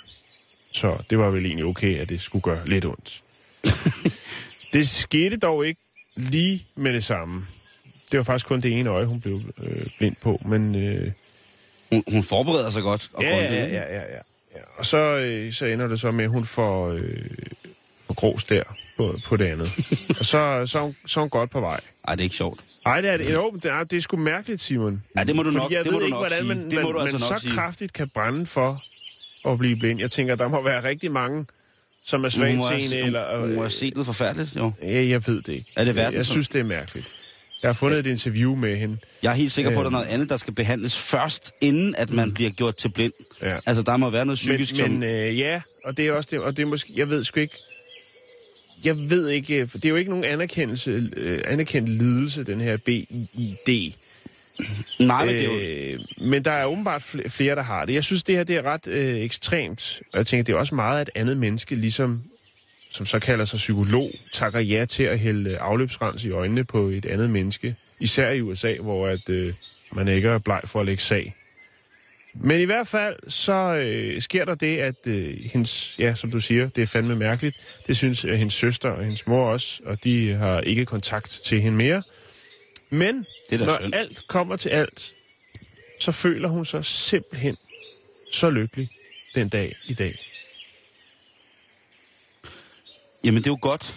Så 0.73 1.03
det 1.11 1.19
var 1.19 1.31
vel 1.31 1.47
egentlig 1.47 1.65
okay, 1.65 1.99
at 1.99 2.09
det 2.09 2.21
skulle 2.21 2.43
gøre 2.43 2.69
lidt 2.69 2.85
ondt. 2.85 3.23
det 4.73 4.89
skete 4.89 5.37
dog 5.37 5.67
ikke 5.67 5.81
lige 6.17 6.67
med 6.75 6.93
det 6.93 7.05
samme. 7.05 7.47
Det 8.13 8.19
var 8.19 8.25
faktisk 8.25 8.47
kun 8.47 8.61
det 8.61 8.79
ene 8.79 8.91
øje, 8.91 9.07
hun 9.07 9.21
blev 9.21 9.41
øh, 9.59 9.87
blind 9.99 10.17
på, 10.23 10.39
men... 10.45 10.75
Øh, 10.75 11.13
hun, 11.93 12.05
hun 12.09 12.23
forbereder 12.23 12.71
sig 12.71 12.83
godt. 12.83 13.11
Og 13.13 13.23
ja, 13.23 13.37
ja, 13.37 13.53
ja, 13.53 13.67
ja, 13.67 13.95
ja, 13.95 14.03
ja. 14.55 14.61
Og 14.79 14.87
så, 14.87 14.99
øh, 14.99 15.53
så 15.53 15.67
ender 15.67 15.89
det 15.89 16.01
så 16.01 16.11
med, 16.11 16.25
at 16.25 16.31
hun 16.31 16.45
får, 16.45 16.89
øh, 16.89 17.31
får 18.07 18.15
grås 18.15 18.45
der 18.45 18.63
på, 19.01 19.19
på 19.27 19.37
det 19.37 19.45
andet. 19.45 19.69
og 20.19 20.25
så, 20.27 20.63
så, 20.67 20.79
er 20.79 20.83
hun, 20.83 20.97
så 21.07 21.21
er 21.21 21.23
hun 21.23 21.31
godt 21.31 21.51
på 21.51 21.61
vej. 21.61 21.81
Ej, 22.09 22.15
det 22.15 22.21
er 22.21 22.25
ikke 22.25 22.37
sjovt. 22.37 22.61
Ej, 22.87 23.01
det 23.01 23.11
er 23.11 23.17
det. 23.17 23.35
Jo, 23.35 23.51
det 23.63 23.65
er, 23.71 23.85
det 23.85 23.97
er 23.97 24.01
sgu 24.01 24.17
mærkeligt, 24.17 24.61
Simon. 24.61 25.03
Ja, 25.19 25.25
det 25.25 25.37
må 25.37 25.43
du 25.43 25.49
Fordi 25.51 25.57
nok- 25.63 25.73
jeg 25.73 25.79
det 25.85 25.87
ved 25.87 25.93
må 25.93 25.99
du 25.99 26.05
ikke, 26.05 26.11
nok 26.11 26.21
hvordan 26.21 26.39
sige. 26.39 26.49
man, 26.49 26.71
Det 26.71 26.75
må 26.83 26.89
man, 26.89 26.93
du 26.95 27.01
altså 27.01 27.17
man 27.19 27.31
nok 27.31 27.39
så 27.39 27.43
sige. 27.43 27.55
kraftigt 27.55 27.93
kan 27.93 28.09
brænde 28.09 28.47
for 28.47 28.83
at 29.49 29.59
blive 29.59 29.77
blind. 29.77 30.01
Jeg 30.01 30.11
tænker, 30.11 30.35
der 30.35 30.49
må 30.49 30.63
være 30.63 30.85
rigtig 30.85 31.13
mange, 31.13 31.47
som 32.05 32.25
er 32.25 32.29
svagtseende. 32.29 32.97
Eller, 33.07 33.39
hun, 33.41 33.55
må 33.55 33.61
have 33.61 33.71
set 33.71 33.95
noget 33.95 34.07
forfærdeligt, 34.07 34.57
jo. 34.57 34.73
ja, 34.83 35.07
jeg 35.07 35.27
ved 35.27 35.43
det 35.43 35.53
ikke. 35.53 35.73
Er 35.77 35.81
det 35.81 35.87
jeg, 35.87 35.97
verden, 35.97 36.15
jeg 36.15 36.27
som- 36.27 36.33
synes, 36.33 36.49
det 36.49 36.59
er 36.61 36.65
mærkeligt. 36.65 37.09
Jeg 37.63 37.69
har 37.69 37.73
fundet 37.73 37.99
et 37.99 38.07
interview 38.07 38.55
med 38.55 38.77
hende. 38.77 38.99
Jeg 39.23 39.31
er 39.31 39.35
helt 39.35 39.53
sikker 39.53 39.71
på, 39.75 39.81
at 39.81 39.85
der 39.85 39.85
er 39.85 39.87
Øhm. 39.87 39.93
noget 39.93 40.07
andet, 40.07 40.29
der 40.29 40.37
skal 40.37 40.55
behandles 40.55 40.99
først, 40.99 41.53
inden 41.61 41.95
at 41.95 42.11
man 42.11 42.35
bliver 42.35 42.51
gjort 42.51 42.77
til 42.77 42.89
blind. 42.89 43.13
Ja. 43.43 43.59
Altså, 43.67 43.83
der 43.83 43.97
må 43.97 44.11
være 44.11 44.27
noget 44.27 44.37
psykisk, 44.37 44.73
men, 44.73 44.79
som... 44.81 44.91
men 44.91 45.03
øh, 45.03 45.39
ja, 45.39 45.61
og 45.85 45.97
det 45.97 46.07
er 46.07 46.13
også 46.13 46.29
det, 46.33 46.41
og 46.41 46.57
det 46.57 46.63
er 46.63 46.67
måske, 46.67 46.93
jeg 46.97 47.09
ved 47.09 47.25
sgu 47.25 47.41
ikke, 47.41 47.55
jeg 48.85 49.11
ved 49.11 49.29
ikke, 49.29 49.67
for 49.67 49.79
det 49.79 49.85
er 49.85 49.89
jo 49.89 49.97
ikke 49.97 50.11
nogen 50.11 50.25
anerkendelse, 50.25 51.11
øh, 51.17 51.43
anerkendt 51.47 51.89
lidelse, 51.89 52.45
den 52.45 52.61
her 52.61 52.77
BIID. 52.77 53.93
Nej, 54.99 55.25
men 55.25 55.35
det 55.35 55.45
er 55.45 55.93
jo... 55.93 55.95
Øh, 55.97 56.01
men 56.29 56.45
der 56.45 56.51
er 56.51 56.65
åbenbart 56.65 57.03
fl- 57.03 57.29
flere, 57.29 57.55
der 57.55 57.63
har 57.63 57.85
det. 57.85 57.95
Jeg 57.95 58.05
synes, 58.05 58.23
det 58.23 58.37
her 58.37 58.45
det 58.45 58.57
er 58.57 58.63
ret 58.63 58.87
øh, 58.87 59.17
ekstremt. 59.17 60.03
Og 60.13 60.19
jeg 60.19 60.27
tænker, 60.27 60.45
det 60.45 60.53
er 60.53 60.57
også 60.57 60.75
meget, 60.75 61.01
at 61.01 61.11
andet 61.15 61.37
menneske, 61.37 61.75
ligesom, 61.75 62.23
som 62.91 63.07
så 63.07 63.19
kalder 63.19 63.45
sig 63.45 63.57
psykolog, 63.57 64.11
takker 64.33 64.61
ja 64.61 64.85
til 64.85 65.03
at 65.03 65.19
hælde 65.19 65.59
afløbsrens 65.59 66.25
i 66.25 66.31
øjnene 66.31 66.65
på 66.65 66.89
et 66.89 67.07
andet 67.07 67.31
menneske. 67.31 67.77
Især 68.01 68.31
i 68.31 68.41
USA, 68.41 68.75
hvor 68.81 69.07
at, 69.07 69.29
øh, 69.29 69.55
man 69.93 70.09
ikke 70.09 70.29
er 70.29 70.39
bleg 70.39 70.61
for 70.65 70.81
at 70.81 70.87
lægge 70.87 71.03
sag. 71.03 71.35
Men 72.35 72.61
i 72.61 72.65
hvert 72.65 72.89
fald, 72.89 73.17
så 73.31 73.53
øh, 73.75 74.23
sker 74.23 74.45
der 74.45 74.55
det, 74.55 74.79
at 74.79 75.07
øh, 75.07 75.39
hendes, 75.53 75.95
ja, 75.99 76.15
som 76.15 76.31
du 76.31 76.41
siger, 76.41 76.69
det 76.69 76.83
er 76.83 76.87
fandme 76.87 77.17
mærkeligt. 77.17 77.57
Det 77.87 77.97
synes 77.97 78.25
øh, 78.25 78.33
hendes 78.35 78.55
søster 78.55 78.89
og 78.91 79.03
hendes 79.03 79.27
mor 79.27 79.47
også, 79.51 79.81
og 79.85 80.05
de 80.05 80.33
har 80.33 80.61
ikke 80.61 80.87
kontakt 80.87 81.41
til 81.45 81.61
hende 81.61 81.79
mere. 81.79 82.03
Men 82.91 83.27
Det 83.51 83.61
er 83.63 83.67
når 83.67 83.79
synd. 83.81 83.95
alt 83.95 84.27
kommer 84.29 84.57
til 84.57 84.69
alt, 84.69 85.15
så 86.01 86.13
føler 86.13 86.49
hun 86.49 86.65
sig 86.65 86.85
simpelthen 86.85 87.57
så 88.33 88.51
lykkelig 88.51 88.89
den 89.35 89.49
dag 89.49 89.77
i 89.87 89.95
dag. 89.95 90.19
Jamen, 93.25 93.39
det 93.43 93.47
er 93.47 93.51
jo 93.51 93.59
godt. 93.63 93.97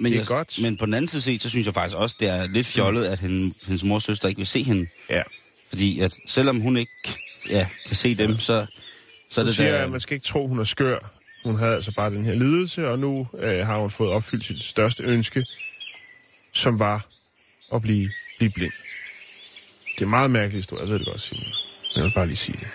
Men, 0.00 0.12
Det 0.12 0.16
er 0.16 0.20
jeg, 0.20 0.26
godt. 0.26 0.58
men 0.62 0.76
på 0.76 0.86
den 0.86 0.94
anden 0.94 1.08
side 1.08 1.22
set, 1.22 1.42
så 1.42 1.50
synes 1.50 1.66
jeg 1.66 1.74
faktisk 1.74 1.96
også, 1.96 2.16
det 2.20 2.28
er 2.28 2.46
lidt 2.46 2.66
fjollet, 2.66 3.04
at 3.04 3.20
hende, 3.20 3.54
hendes 3.66 3.84
mors 3.84 4.04
søster 4.04 4.28
ikke 4.28 4.38
vil 4.38 4.46
se 4.46 4.62
hende. 4.62 4.86
Ja. 5.10 5.22
Fordi 5.68 6.00
at 6.00 6.12
selvom 6.26 6.60
hun 6.60 6.76
ikke 6.76 6.92
ja, 7.48 7.68
kan 7.86 7.96
se 7.96 8.14
dem, 8.14 8.38
så, 8.38 8.66
så 9.30 9.40
er 9.40 9.44
det 9.44 9.54
siger, 9.54 9.70
der... 9.70 9.84
at 9.84 9.90
man 9.90 10.00
skal 10.00 10.14
ikke 10.14 10.26
tro, 10.26 10.48
hun 10.48 10.58
er 10.58 10.64
skør. 10.64 10.98
Hun 11.44 11.58
havde 11.58 11.74
altså 11.74 11.92
bare 11.96 12.10
den 12.10 12.24
her 12.24 12.34
lidelse, 12.34 12.88
og 12.88 12.98
nu 12.98 13.28
øh, 13.38 13.66
har 13.66 13.78
hun 13.78 13.90
fået 13.90 14.10
opfyldt 14.10 14.44
sit 14.44 14.62
største 14.62 15.02
ønske, 15.02 15.46
som 16.52 16.78
var 16.78 17.06
at 17.74 17.82
blive, 17.82 18.10
blive 18.38 18.50
blind. 18.50 18.72
Det 19.94 20.00
er 20.00 20.06
en 20.06 20.10
meget 20.10 20.30
mærkelig 20.30 20.58
historie, 20.58 20.82
jeg 20.82 20.90
ved 20.90 20.98
det 20.98 21.06
godt, 21.06 21.20
Simon. 21.20 21.44
Men 21.44 21.96
jeg 21.96 22.04
vil 22.04 22.12
bare 22.14 22.26
lige 22.26 22.36
sige 22.36 22.58
det. 22.60 22.68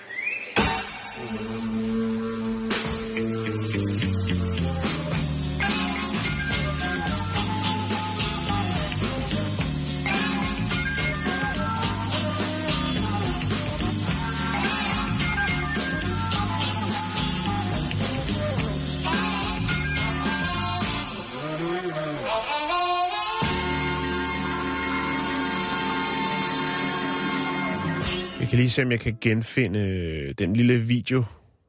Kan 28.55 28.61
lige 28.63 28.69
se, 28.69 28.81
om 28.81 28.91
jeg 28.91 28.99
kan 28.99 29.17
genfinde 29.21 29.79
øh, 29.79 30.35
den 30.37 30.53
lille 30.53 30.79
video, 30.79 31.23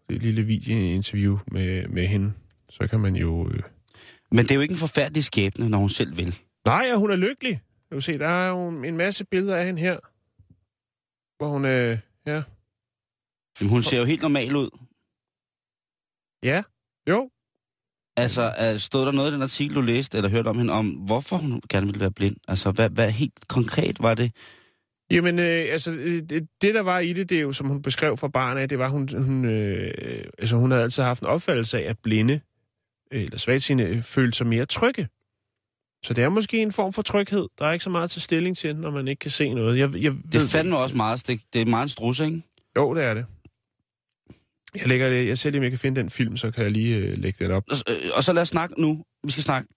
det 0.08 0.22
lille 0.22 0.42
videointerview 0.42 1.38
med, 1.46 1.88
med 1.88 2.06
hende. 2.06 2.32
Så 2.70 2.86
kan 2.86 3.00
man 3.00 3.16
jo... 3.16 3.48
Øh... 3.50 3.62
Men 4.30 4.44
det 4.44 4.50
er 4.50 4.54
jo 4.54 4.60
ikke 4.60 4.72
en 4.72 4.78
forfærdelig 4.78 5.24
skæbne, 5.24 5.68
når 5.68 5.78
hun 5.78 5.88
selv 5.88 6.16
vil. 6.16 6.38
Nej, 6.66 6.90
og 6.92 6.98
hun 6.98 7.10
er 7.10 7.16
lykkelig. 7.16 7.60
Du 7.92 8.00
se, 8.00 8.18
der 8.18 8.28
er 8.28 8.48
jo 8.48 8.68
en 8.68 8.96
masse 8.96 9.24
billeder 9.24 9.56
af 9.56 9.66
hende 9.66 9.80
her. 9.80 9.98
Hvor 11.38 11.48
hun... 11.48 11.64
Øh... 11.64 11.98
Ja. 12.26 12.42
Jamen, 13.60 13.70
hun 13.70 13.82
ser 13.82 13.98
jo 13.98 14.04
helt 14.04 14.22
normal 14.22 14.56
ud. 14.56 14.70
Ja. 16.42 16.62
Jo. 17.08 17.30
Altså, 18.16 18.42
er- 18.42 18.78
stod 18.78 19.06
der 19.06 19.12
noget 19.12 19.30
i 19.30 19.34
den 19.34 19.42
artikel, 19.42 19.76
du 19.76 19.80
læste, 19.80 20.18
eller 20.18 20.30
hørte 20.30 20.48
om 20.48 20.58
hende, 20.58 20.72
om 20.72 20.88
hvorfor 20.90 21.36
hun 21.36 21.62
gerne 21.70 21.86
ville 21.86 22.00
være 22.00 22.12
blind? 22.12 22.36
Altså, 22.48 22.70
hvad, 22.70 22.90
hvad 22.90 23.10
helt 23.10 23.48
konkret 23.48 24.02
var 24.02 24.14
det, 24.14 24.32
Jamen, 25.10 25.38
øh, 25.38 25.64
altså, 25.72 25.92
øh, 25.92 26.22
det, 26.22 26.48
det, 26.62 26.74
der 26.74 26.80
var 26.80 26.98
i 26.98 27.12
det, 27.12 27.30
det 27.30 27.38
er 27.38 27.42
jo, 27.42 27.52
som 27.52 27.66
hun 27.66 27.82
beskrev 27.82 28.16
fra 28.16 28.28
barn 28.28 28.58
af, 28.58 28.68
det 28.68 28.78
var, 28.78 28.88
hun, 28.88 29.08
hun, 29.08 29.44
øh, 29.44 30.24
altså, 30.38 30.56
hun 30.56 30.70
havde 30.70 30.82
altid 30.82 31.02
haft 31.02 31.22
en 31.22 31.26
opfattelse 31.26 31.78
af, 31.78 31.90
at 31.90 31.98
blinde 31.98 32.40
øh, 33.12 33.22
eller 33.22 33.38
svagtseende 33.38 34.02
følte 34.02 34.38
sig 34.38 34.46
mere 34.46 34.66
trygge. 34.66 35.08
Så 36.02 36.14
det 36.14 36.24
er 36.24 36.28
måske 36.28 36.62
en 36.62 36.72
form 36.72 36.92
for 36.92 37.02
tryghed. 37.02 37.48
Der 37.58 37.66
er 37.66 37.72
ikke 37.72 37.82
så 37.82 37.90
meget 37.90 38.10
til 38.10 38.22
stilling 38.22 38.56
til, 38.56 38.76
når 38.76 38.90
man 38.90 39.08
ikke 39.08 39.20
kan 39.20 39.30
se 39.30 39.54
noget. 39.54 39.78
Jeg, 39.78 39.94
jeg 39.94 40.12
Det 40.32 40.42
er 40.42 40.48
fandme 40.48 40.78
også 40.78 40.96
meget, 40.96 41.26
det, 41.26 41.40
det 41.52 41.60
er 41.60 41.66
meget 41.66 41.82
en 41.82 41.88
strusse, 41.88 42.24
ikke? 42.24 42.42
Jo, 42.76 42.94
det 42.94 43.04
er 43.04 43.14
det. 43.14 43.26
Jeg, 44.74 44.88
lægger 44.88 45.08
det. 45.10 45.28
jeg 45.28 45.38
ser 45.38 45.50
lige, 45.50 45.58
om 45.58 45.62
jeg 45.62 45.70
kan 45.70 45.78
finde 45.78 46.00
den 46.00 46.10
film, 46.10 46.36
så 46.36 46.50
kan 46.50 46.62
jeg 46.64 46.70
lige 46.70 46.96
øh, 46.96 47.18
lægge 47.18 47.44
den 47.44 47.52
op. 47.52 47.64
Og, 47.70 47.76
øh, 47.88 47.96
og 48.16 48.24
så 48.24 48.32
lad 48.32 48.42
os 48.42 48.48
snakke 48.48 48.80
nu, 48.80 49.04
vi 49.24 49.30
skal 49.30 49.42
snakke 49.42 49.68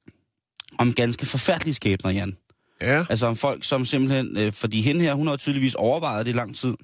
om 0.79 0.93
ganske 0.93 1.25
forfærdelige 1.25 1.73
skæbner, 1.73 2.11
Jan. 2.11 2.37
Ja, 2.81 3.05
Altså 3.09 3.27
om 3.27 3.35
folk, 3.35 3.63
som 3.63 3.85
simpelthen, 3.85 4.37
øh, 4.37 4.53
fordi 4.53 4.81
hende 4.81 5.01
her, 5.01 5.13
hun 5.13 5.27
har 5.27 5.35
tydeligvis 5.35 5.75
overvejet 5.75 6.25
det 6.25 6.31
i 6.31 6.35
lang 6.35 6.55
tid. 6.55 6.75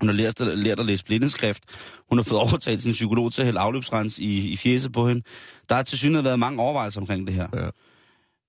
Hun 0.00 0.08
har 0.08 0.12
lært, 0.12 0.40
lært 0.40 0.80
at 0.80 0.86
læse 0.86 1.04
blindeskrift. 1.04 1.62
Hun 2.08 2.18
har 2.18 2.22
fået 2.22 2.40
overtalt 2.50 2.82
sin 2.82 2.92
psykolog 2.92 3.32
til 3.32 3.42
at 3.42 3.46
hælde 3.46 3.60
afløbsrens 3.60 4.18
i, 4.18 4.48
i 4.52 4.56
fjeset 4.56 4.92
på 4.92 5.08
hende. 5.08 5.22
Der 5.68 5.74
har 5.74 5.82
til 5.82 5.98
synligheden 5.98 6.24
været 6.24 6.38
mange 6.38 6.62
overvejelser 6.62 7.00
omkring 7.00 7.26
det 7.26 7.34
her. 7.34 7.48
Ja. 7.54 7.70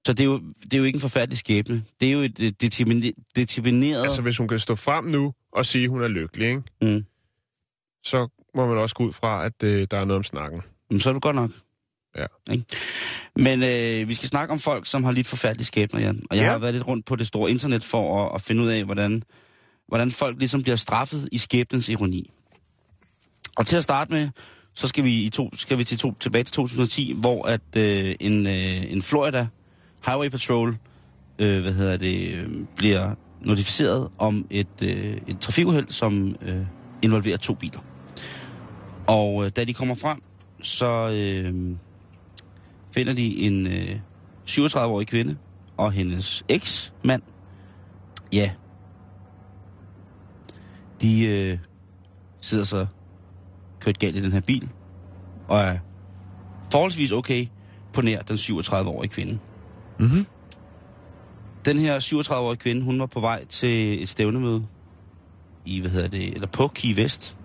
Så 0.06 0.14
det 0.14 0.20
er, 0.20 0.26
jo, 0.26 0.42
det 0.64 0.74
er 0.74 0.78
jo 0.78 0.84
ikke 0.84 0.98
en 0.98 1.02
forfærdelig 1.02 1.38
skæbne. 1.38 1.84
Det 2.00 2.08
er 2.08 2.14
jo 2.14 2.20
et 2.20 2.40
øh, 2.40 2.52
determine- 2.64 3.12
determineret... 3.36 4.04
altså 4.04 4.22
hvis 4.22 4.38
hun 4.38 4.48
kan 4.48 4.60
stå 4.60 4.76
frem 4.76 5.06
nu 5.06 5.34
og 5.52 5.66
sige, 5.66 5.84
at 5.84 5.90
hun 5.90 6.04
er 6.04 6.08
lykkelig, 6.08 6.48
ikke? 6.48 6.62
mm. 6.82 7.06
så 8.04 8.28
må 8.56 8.68
man 8.68 8.78
også 8.78 8.96
gå 8.96 9.04
ud 9.04 9.14
fra, 9.14 9.46
at 9.46 9.64
øh, 9.64 9.88
der 9.92 9.98
er 9.98 10.06
noget 10.06 10.18
om 10.18 10.24
snakken. 10.24 10.62
Men 10.90 11.00
så 11.00 11.10
er 11.10 11.14
det 11.14 11.22
godt 11.22 11.36
nok. 11.36 11.52
Ja. 12.17 12.26
Ikke? 12.52 12.63
Men 13.36 13.63
øh, 13.63 14.10
vi 14.10 14.15
skal 14.15 14.28
snakke 14.30 14.52
om 14.52 14.60
folk, 14.60 14.86
som 14.86 15.04
har 15.04 15.12
lidt 15.12 15.28
forfærdelige 15.28 15.65
skæbner, 15.65 16.00
Jan. 16.00 16.24
Og 16.30 16.36
jeg 16.38 16.43
Ja. 16.43 16.52
har 16.52 16.58
været 16.58 16.74
lidt 16.74 16.88
rundt 16.88 17.06
på 17.06 17.15
det 17.15 17.28
store 17.28 17.52
internet 17.52 17.84
for 17.84 18.26
at, 18.26 18.36
at 18.36 18.41
finde 18.41 18.63
ud 18.63 18.67
af, 18.67 18.84
hvordan, 18.84 19.24
hvordan 19.88 20.12
folk 20.12 20.39
ligesom 20.39 20.63
bliver 20.63 20.76
straffet 20.76 21.30
i 21.32 21.38
skæbnens 21.38 21.89
ironi. 21.89 22.32
Og 23.58 23.65
til 23.65 23.78
at 23.78 23.84
starte 23.84 24.12
med, 24.13 24.30
så 24.76 24.88
skal 24.88 25.04
vi, 25.04 25.24
i 25.24 25.30
to, 25.30 25.50
skal 25.56 25.78
vi 25.78 25.84
til 25.84 25.98
to, 25.98 26.13
tilbage 26.19 26.43
til 26.43 26.54
2010, 26.54 27.13
hvor 27.15 27.48
at 27.48 27.62
øh, 27.78 28.15
en, 28.19 28.48
øh, 28.48 28.91
en 28.91 29.02
Florida 29.02 29.48
Highway 30.06 30.30
Patrol 30.30 30.78
øh, 31.39 31.62
hvad 31.62 31.74
hedder 31.74 31.98
det, 31.98 32.34
øh, 32.34 32.50
bliver 32.76 33.15
notificeret 33.41 34.10
om 34.17 34.48
et, 34.50 34.67
øh, 34.82 35.17
et 35.28 35.39
trafikuheld, 35.41 35.88
som 35.89 36.36
øh, 36.41 36.65
involverer 37.04 37.38
to 37.38 37.54
biler. 37.54 37.80
Og 39.08 39.45
øh, 39.45 39.52
da 39.56 39.63
de 39.63 39.74
kommer 39.74 39.95
frem, 39.95 40.22
så 40.62 41.10
øh, 41.10 41.76
finder 42.91 43.13
de 43.13 43.38
en 43.38 43.67
øh, 43.67 43.99
37-årig 44.47 45.08
kvinde 45.08 45.38
og 45.78 45.91
hendes 45.91 46.43
eks-mand. 46.49 47.21
Ja. 48.34 48.52
De 51.02 51.25
øh, 51.25 51.58
sidder 52.41 52.63
så 52.63 52.88
kørt 53.80 53.99
galt 53.99 54.15
i 54.15 54.21
den 54.21 54.32
her 54.32 54.41
bil, 54.41 54.69
og 55.47 55.60
er 55.60 55.78
forholdsvis 56.71 57.12
okay 57.12 57.47
på 57.93 58.02
nær 58.02 58.21
den 58.21 58.36
37-årige 58.36 59.10
kvinde. 59.10 59.39
Mhm. 59.99 60.25
Den 61.65 61.80
her 61.80 61.99
37-årige 61.99 62.58
kvinde, 62.58 62.82
hun 62.82 62.99
var 62.99 63.06
på 63.06 63.19
vej 63.19 63.45
til 63.45 64.04
et 64.04 64.10
stævnemøde 64.10 64.65
i, 65.65 65.80
hvad 65.80 65.91
hedder 65.91 66.08
det, 66.08 66.34
eller 66.34 66.47
på 66.47 66.67
Key 66.67 66.95
Vest. 66.95 67.36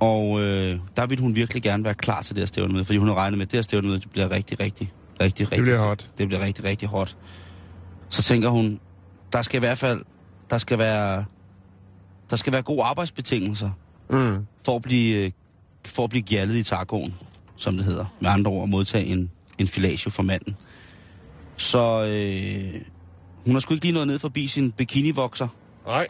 Og 0.00 0.40
øh, 0.40 0.78
der 0.96 1.06
ville 1.06 1.22
hun 1.22 1.34
virkelig 1.36 1.62
gerne 1.62 1.84
være 1.84 1.94
klar 1.94 2.22
til 2.22 2.34
det 2.36 2.40
her 2.40 2.46
stævnemøde, 2.46 2.84
fordi 2.84 2.98
hun 2.98 3.08
havde 3.08 3.18
regnet 3.20 3.38
med, 3.38 3.46
at 3.46 3.50
det 3.52 3.56
her 3.56 3.62
stævnemøde 3.62 3.98
det 4.00 4.10
bliver 4.10 4.30
rigtig, 4.30 4.60
rigtig, 4.60 4.92
rigtig, 5.20 5.44
rigtig... 5.46 5.56
Det 5.56 5.62
bliver 5.64 5.78
hot. 5.78 6.10
Det 6.18 6.28
bliver 6.28 6.44
rigtig, 6.44 6.64
rigtig 6.64 6.88
hot. 6.88 7.16
Så 8.08 8.22
tænker 8.22 8.48
hun, 8.48 8.80
der 9.32 9.42
skal 9.42 9.56
i 9.58 9.60
hvert 9.60 9.78
fald, 9.78 10.02
der 10.50 10.58
skal 10.58 10.78
være, 10.78 11.24
der 12.30 12.36
skal 12.36 12.52
være 12.52 12.62
gode 12.62 12.82
arbejdsbetingelser 12.82 13.70
Mm. 14.10 14.46
for 14.64 14.76
at 14.76 14.82
blive, 14.82 15.24
øh, 15.24 15.30
for 15.86 16.04
at 16.04 16.10
blive 16.10 16.22
gjaldet 16.22 16.54
i 16.56 16.62
tacoen, 16.62 17.14
som 17.56 17.76
det 17.76 17.84
hedder. 17.84 18.04
Med 18.20 18.30
andre 18.30 18.50
ord, 18.50 18.68
modtage 18.68 19.06
en, 19.06 19.30
en 19.58 19.66
filatio 19.66 20.10
for 20.10 20.22
manden. 20.22 20.56
Så 21.56 22.04
øh, 22.04 22.80
hun 23.46 23.54
har 23.54 23.60
sgu 23.60 23.74
ikke 23.74 23.84
lige 23.84 23.92
noget 23.92 24.06
ned 24.06 24.18
forbi 24.18 24.46
sin 24.46 24.72
bikini-vokser, 24.72 25.48
Nej. 25.86 26.06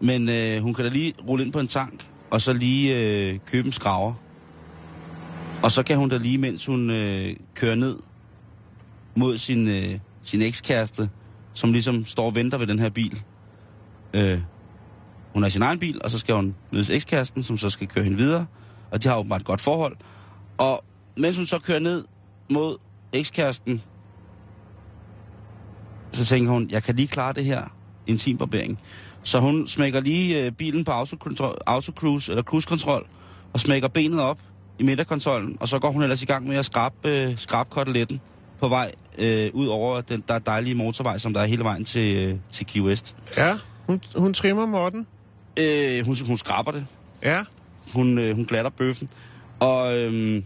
men 0.00 0.28
øh, 0.28 0.62
hun 0.62 0.74
kan 0.74 0.84
da 0.84 0.90
lige 0.90 1.14
rulle 1.28 1.44
ind 1.44 1.52
på 1.52 1.60
en 1.60 1.68
tank, 1.68 2.06
og 2.32 2.40
så 2.40 2.52
lige 2.52 2.98
øh, 2.98 3.38
købe 3.46 3.66
en 3.66 3.72
skraver. 3.72 4.14
Og 5.62 5.70
så 5.70 5.82
kan 5.82 5.96
hun 5.96 6.08
da 6.08 6.16
lige, 6.16 6.38
mens 6.38 6.66
hun 6.66 6.90
øh, 6.90 7.36
kører 7.54 7.74
ned 7.74 7.98
mod 9.14 9.38
sin, 9.38 9.68
øh, 9.68 9.98
sin 10.22 10.42
ekskæreste, 10.42 11.10
som 11.54 11.72
ligesom 11.72 12.04
står 12.04 12.26
og 12.26 12.34
venter 12.34 12.58
ved 12.58 12.66
den 12.66 12.78
her 12.78 12.90
bil. 12.90 13.22
Øh, 14.14 14.40
hun 15.32 15.42
har 15.42 15.50
sin 15.50 15.62
egen 15.62 15.78
bil, 15.78 16.00
og 16.04 16.10
så 16.10 16.18
skal 16.18 16.34
hun 16.34 16.54
mødes 16.72 16.90
ekskæresten, 16.90 17.42
som 17.42 17.56
så 17.56 17.70
skal 17.70 17.88
køre 17.88 18.04
hende 18.04 18.18
videre. 18.18 18.46
Og 18.90 19.02
de 19.02 19.08
har 19.08 19.16
åbenbart 19.16 19.40
et 19.40 19.46
godt 19.46 19.60
forhold. 19.60 19.96
Og 20.58 20.84
mens 21.16 21.36
hun 21.36 21.46
så 21.46 21.58
kører 21.58 21.78
ned 21.78 22.04
mod 22.50 22.76
ekskæresten, 23.12 23.82
så 26.12 26.24
tænker 26.24 26.52
hun, 26.52 26.70
jeg 26.70 26.82
kan 26.82 26.96
lige 26.96 27.08
klare 27.08 27.32
det 27.32 27.44
her 27.44 27.81
intimbarbering. 28.06 28.78
Så 29.22 29.40
hun 29.40 29.66
smækker 29.66 30.00
lige 30.00 30.44
øh, 30.44 30.52
bilen 30.52 30.84
på 30.84 30.90
autocontrol, 30.90 31.58
autocruise, 31.66 32.32
eller 32.32 32.42
cruise-kontrol, 32.42 33.06
og 33.52 33.60
smækker 33.60 33.88
benet 33.88 34.20
op 34.20 34.38
i 34.78 34.82
midterkontrollen, 34.82 35.56
og 35.60 35.68
så 35.68 35.78
går 35.78 35.90
hun 35.90 36.02
ellers 36.02 36.22
i 36.22 36.26
gang 36.26 36.48
med 36.48 36.56
at 36.56 36.64
skrabe, 36.64 37.08
øh, 37.08 37.38
skrabe 37.38 37.70
koteletten 37.70 38.20
på 38.60 38.68
vej 38.68 38.92
øh, 39.18 39.50
ud 39.54 39.66
over 39.66 40.00
den 40.00 40.24
der 40.28 40.38
dejlige 40.38 40.74
motorvej, 40.74 41.18
som 41.18 41.34
der 41.34 41.40
er 41.40 41.46
hele 41.46 41.64
vejen 41.64 41.84
til, 41.84 42.16
øh, 42.16 42.38
til 42.52 42.66
Key 42.66 42.80
West. 42.80 43.16
Ja, 43.36 43.58
hun, 43.86 44.00
hun 44.16 44.34
trimmer 44.34 44.66
Morten. 44.66 45.06
Øh, 45.56 46.04
hun, 46.06 46.16
hun 46.26 46.38
skraber 46.38 46.70
det. 46.70 46.86
Ja. 47.22 47.42
Hun, 47.94 48.18
øh, 48.18 48.34
hun 48.34 48.44
glatter 48.44 48.70
bøffen. 48.70 49.08
Og 49.60 49.98
øhm, 49.98 50.44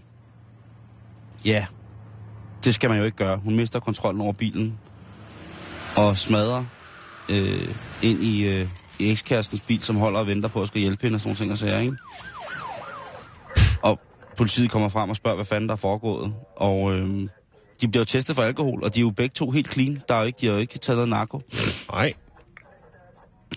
ja, 1.45 1.67
det 2.65 2.75
skal 2.75 2.91
man 2.91 2.99
jo 2.99 3.05
ikke 3.05 3.17
gøre. 3.17 3.37
Hun 3.37 3.57
mister 3.57 3.81
kontrollen 3.81 4.21
over 4.21 4.33
bilen 4.33 4.79
og 5.97 6.19
smadrer 6.19 6.65
øh, 7.29 7.75
ind 8.03 8.23
i, 8.23 8.47
øh, 8.47 8.69
i 8.99 9.11
ekskærestens 9.11 9.61
bil, 9.61 9.83
som 9.83 9.97
holder 9.97 10.21
og 10.21 10.27
venter 10.27 10.49
på 10.49 10.63
at 10.63 10.69
skal 10.69 10.81
hjælpe 10.81 11.03
hende 11.03 11.17
og 11.17 11.21
sådan 11.21 11.29
nogle 11.29 11.39
ting 11.39 11.53
og 11.53 11.59
sager, 11.59 11.79
ikke? 11.79 11.97
Og 13.83 14.01
politiet 14.37 14.71
kommer 14.71 14.89
frem 14.89 15.11
og 15.11 15.17
spørger, 15.17 15.35
hvad 15.35 15.45
fanden 15.45 15.69
der 15.69 15.75
er 15.75 15.77
foregået. 15.79 16.35
Og 16.57 16.93
øhm, 16.95 17.29
de 17.81 17.89
bliver 17.89 18.01
jo 18.01 18.05
testet 18.05 18.37
for 18.37 18.43
alkohol, 18.43 18.85
og 18.85 18.95
de 18.95 19.01
er 19.01 19.03
jo 19.03 19.11
begge 19.11 19.33
to 19.35 19.51
helt 19.51 19.73
clean. 19.73 20.03
Der 20.09 20.15
er 20.15 20.19
jo 20.19 20.25
ikke, 20.25 20.39
de 20.41 20.47
har 20.47 20.53
jo 20.53 20.59
ikke 20.61 20.79
taget 20.79 20.97
noget 20.97 21.09
narko. 21.09 21.41
Nej. 21.93 22.13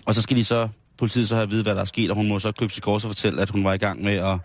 Og 0.06 0.14
så 0.14 0.22
skal 0.22 0.36
de 0.36 0.44
så, 0.44 0.68
politiet 0.98 1.28
så 1.28 1.34
have 1.34 1.42
at 1.42 1.50
vide, 1.50 1.62
hvad 1.62 1.74
der 1.74 1.80
er 1.80 1.84
sket, 1.84 2.10
og 2.10 2.16
hun 2.16 2.28
må 2.28 2.38
så 2.38 2.52
krybe 2.52 2.72
til 2.72 2.82
kors 2.82 3.04
og 3.04 3.08
fortælle, 3.08 3.42
at 3.42 3.50
hun 3.50 3.64
var 3.64 3.72
i 3.72 3.78
gang 3.78 4.02
med 4.02 4.12
at, 4.14 4.38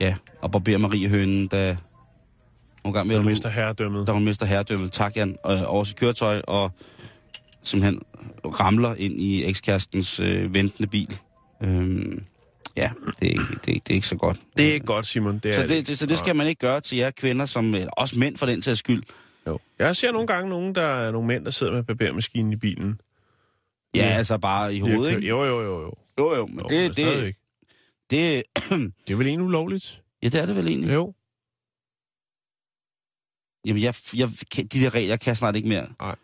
ja, 0.00 0.14
at 0.44 0.50
barbere 0.50 0.78
Marie 0.78 1.08
Hønen, 1.08 1.46
da 1.46 1.76
hun, 2.84 2.92
var 2.94 2.98
i 2.98 2.98
gang 2.98 3.06
med 3.08 3.16
Hun 3.16 3.26
at, 3.26 3.30
mister 3.30 3.48
herredømmet. 3.48 4.06
da 4.06 4.12
hun 4.12 4.24
mister 4.24 4.46
herredømmet, 4.46 4.92
tak 4.92 5.16
Jan, 5.16 5.36
øh, 5.46 5.62
over 5.66 5.84
sit 5.84 5.96
køretøj, 5.96 6.40
og 6.46 6.70
simpelthen 7.62 8.02
ramler 8.44 8.94
ind 8.94 9.20
i 9.20 9.44
ekskærestens 9.44 10.20
øh, 10.20 10.54
ventende 10.54 10.90
bil. 10.90 11.18
Øhm, 11.62 12.24
ja, 12.76 12.90
det 13.20 13.26
er, 13.26 13.32
ikke, 13.32 13.42
det, 13.66 13.76
er, 13.76 13.80
det 13.80 13.90
er 13.90 13.94
ikke 13.94 14.06
så 14.06 14.16
godt. 14.16 14.40
Det 14.56 14.68
er 14.68 14.72
ikke 14.72 14.86
godt, 14.86 15.06
Simon. 15.06 15.38
Det 15.38 15.48
er 15.50 15.52
så, 15.54 15.62
det, 15.66 15.86
det, 15.88 15.98
så 15.98 16.06
det 16.06 16.18
skal 16.18 16.36
man 16.36 16.46
ikke 16.46 16.58
gøre 16.58 16.80
til 16.80 16.98
jer 16.98 17.10
kvinder, 17.10 17.46
som, 17.46 17.74
eller 17.74 17.90
også 17.90 18.18
mænd 18.18 18.36
for 18.36 18.46
den 18.46 18.62
sags 18.62 18.78
skyld. 18.78 19.02
Jo. 19.46 19.58
Jeg 19.78 19.96
ser 19.96 20.12
nogle 20.12 20.26
gange 20.26 20.50
nogen, 20.50 20.74
der 20.74 20.82
er 20.82 21.10
nogle 21.10 21.26
mænd, 21.26 21.44
der 21.44 21.50
sidder 21.50 21.72
med 21.72 21.82
barbermaskinen 21.82 22.52
i 22.52 22.56
bilen. 22.56 23.00
Ja, 23.94 24.06
Ja. 24.08 24.16
altså 24.16 24.38
bare 24.38 24.74
i 24.74 24.80
hovedet, 24.80 25.14
ikke? 25.16 25.28
Jo, 25.28 25.44
jo, 25.44 25.60
jo, 25.62 25.80
jo. 25.82 25.92
Jo, 26.18 26.34
jo, 26.36 26.46
men 26.46 26.58
jo 26.58 26.66
det, 26.68 26.82
men 26.82 26.90
det, 27.06 27.34
det, 28.10 28.42
det 29.06 29.12
er 29.12 29.16
vel 29.16 29.26
egentlig 29.26 29.46
ulovligt? 29.46 30.02
ja, 30.22 30.28
det 30.28 30.40
er 30.40 30.46
det 30.46 30.56
vel 30.56 30.68
egentlig. 30.68 30.94
Jo. 30.94 31.14
Jamen, 33.66 33.82
jeg, 33.82 33.94
jeg, 34.16 34.28
de 34.56 34.64
der 34.64 34.94
regler 34.94 35.08
jeg 35.08 35.20
kan 35.20 35.28
jeg 35.28 35.36
snart 35.36 35.56
ikke 35.56 35.68
mere. 35.68 35.86
Nej. 36.00 36.16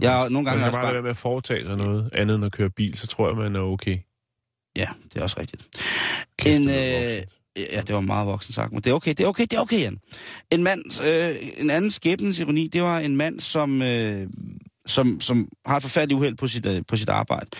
Jeg, 0.00 0.30
nogle 0.30 0.48
gange 0.48 0.60
man 0.60 0.70
skal 0.70 0.76
bare 0.76 0.82
bare... 0.82 0.92
være 0.92 1.02
med 1.02 1.10
at 1.10 1.16
foretage 1.16 1.66
sig 1.66 1.76
noget 1.76 2.10
andet 2.12 2.34
end 2.34 2.44
at 2.44 2.52
køre 2.52 2.70
bil, 2.70 2.98
så 2.98 3.06
tror 3.06 3.28
jeg, 3.28 3.36
man 3.36 3.56
er 3.56 3.60
okay. 3.60 3.98
Ja, 4.76 4.88
det 5.12 5.18
er 5.18 5.22
også 5.22 5.40
rigtigt. 5.40 5.68
Kæft, 6.38 6.60
en, 6.60 6.68
øh, 6.68 7.22
ja, 7.72 7.80
det 7.80 7.94
var 7.94 8.00
meget 8.00 8.26
voksen 8.26 8.52
sagt, 8.52 8.72
men 8.72 8.82
det 8.82 8.90
er 8.90 8.94
okay, 8.94 9.10
det 9.10 9.20
er 9.20 9.26
okay, 9.26 9.42
det 9.42 9.52
er 9.52 9.60
okay, 9.60 9.80
Jan. 9.80 9.98
En 10.50 10.62
mand, 10.62 11.02
øh, 11.02 11.36
en 11.56 11.70
anden 11.70 11.90
skæbnens 11.90 12.40
ironi, 12.40 12.66
det 12.66 12.82
var 12.82 12.98
en 12.98 13.16
mand, 13.16 13.40
som, 13.40 13.82
øh, 13.82 14.28
som, 14.86 15.20
som 15.20 15.48
har 15.66 15.76
et 15.76 15.82
forfærdeligt 15.82 16.18
uheld 16.18 16.36
på 16.36 16.46
sit, 16.46 16.66
øh, 16.66 16.82
på 16.88 16.96
sit 16.96 17.08
arbejde. 17.08 17.50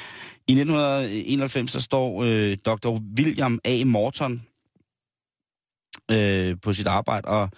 I 0.49 0.53
1991, 0.53 1.73
der 1.73 1.79
står 1.79 2.23
øh, 2.25 2.57
Dr. 2.57 2.99
William 3.19 3.61
A. 3.65 3.85
Morton 3.85 4.43
øh, 6.11 6.57
på 6.63 6.73
sit 6.73 6.87
arbejde 6.87 7.29
og 7.29 7.51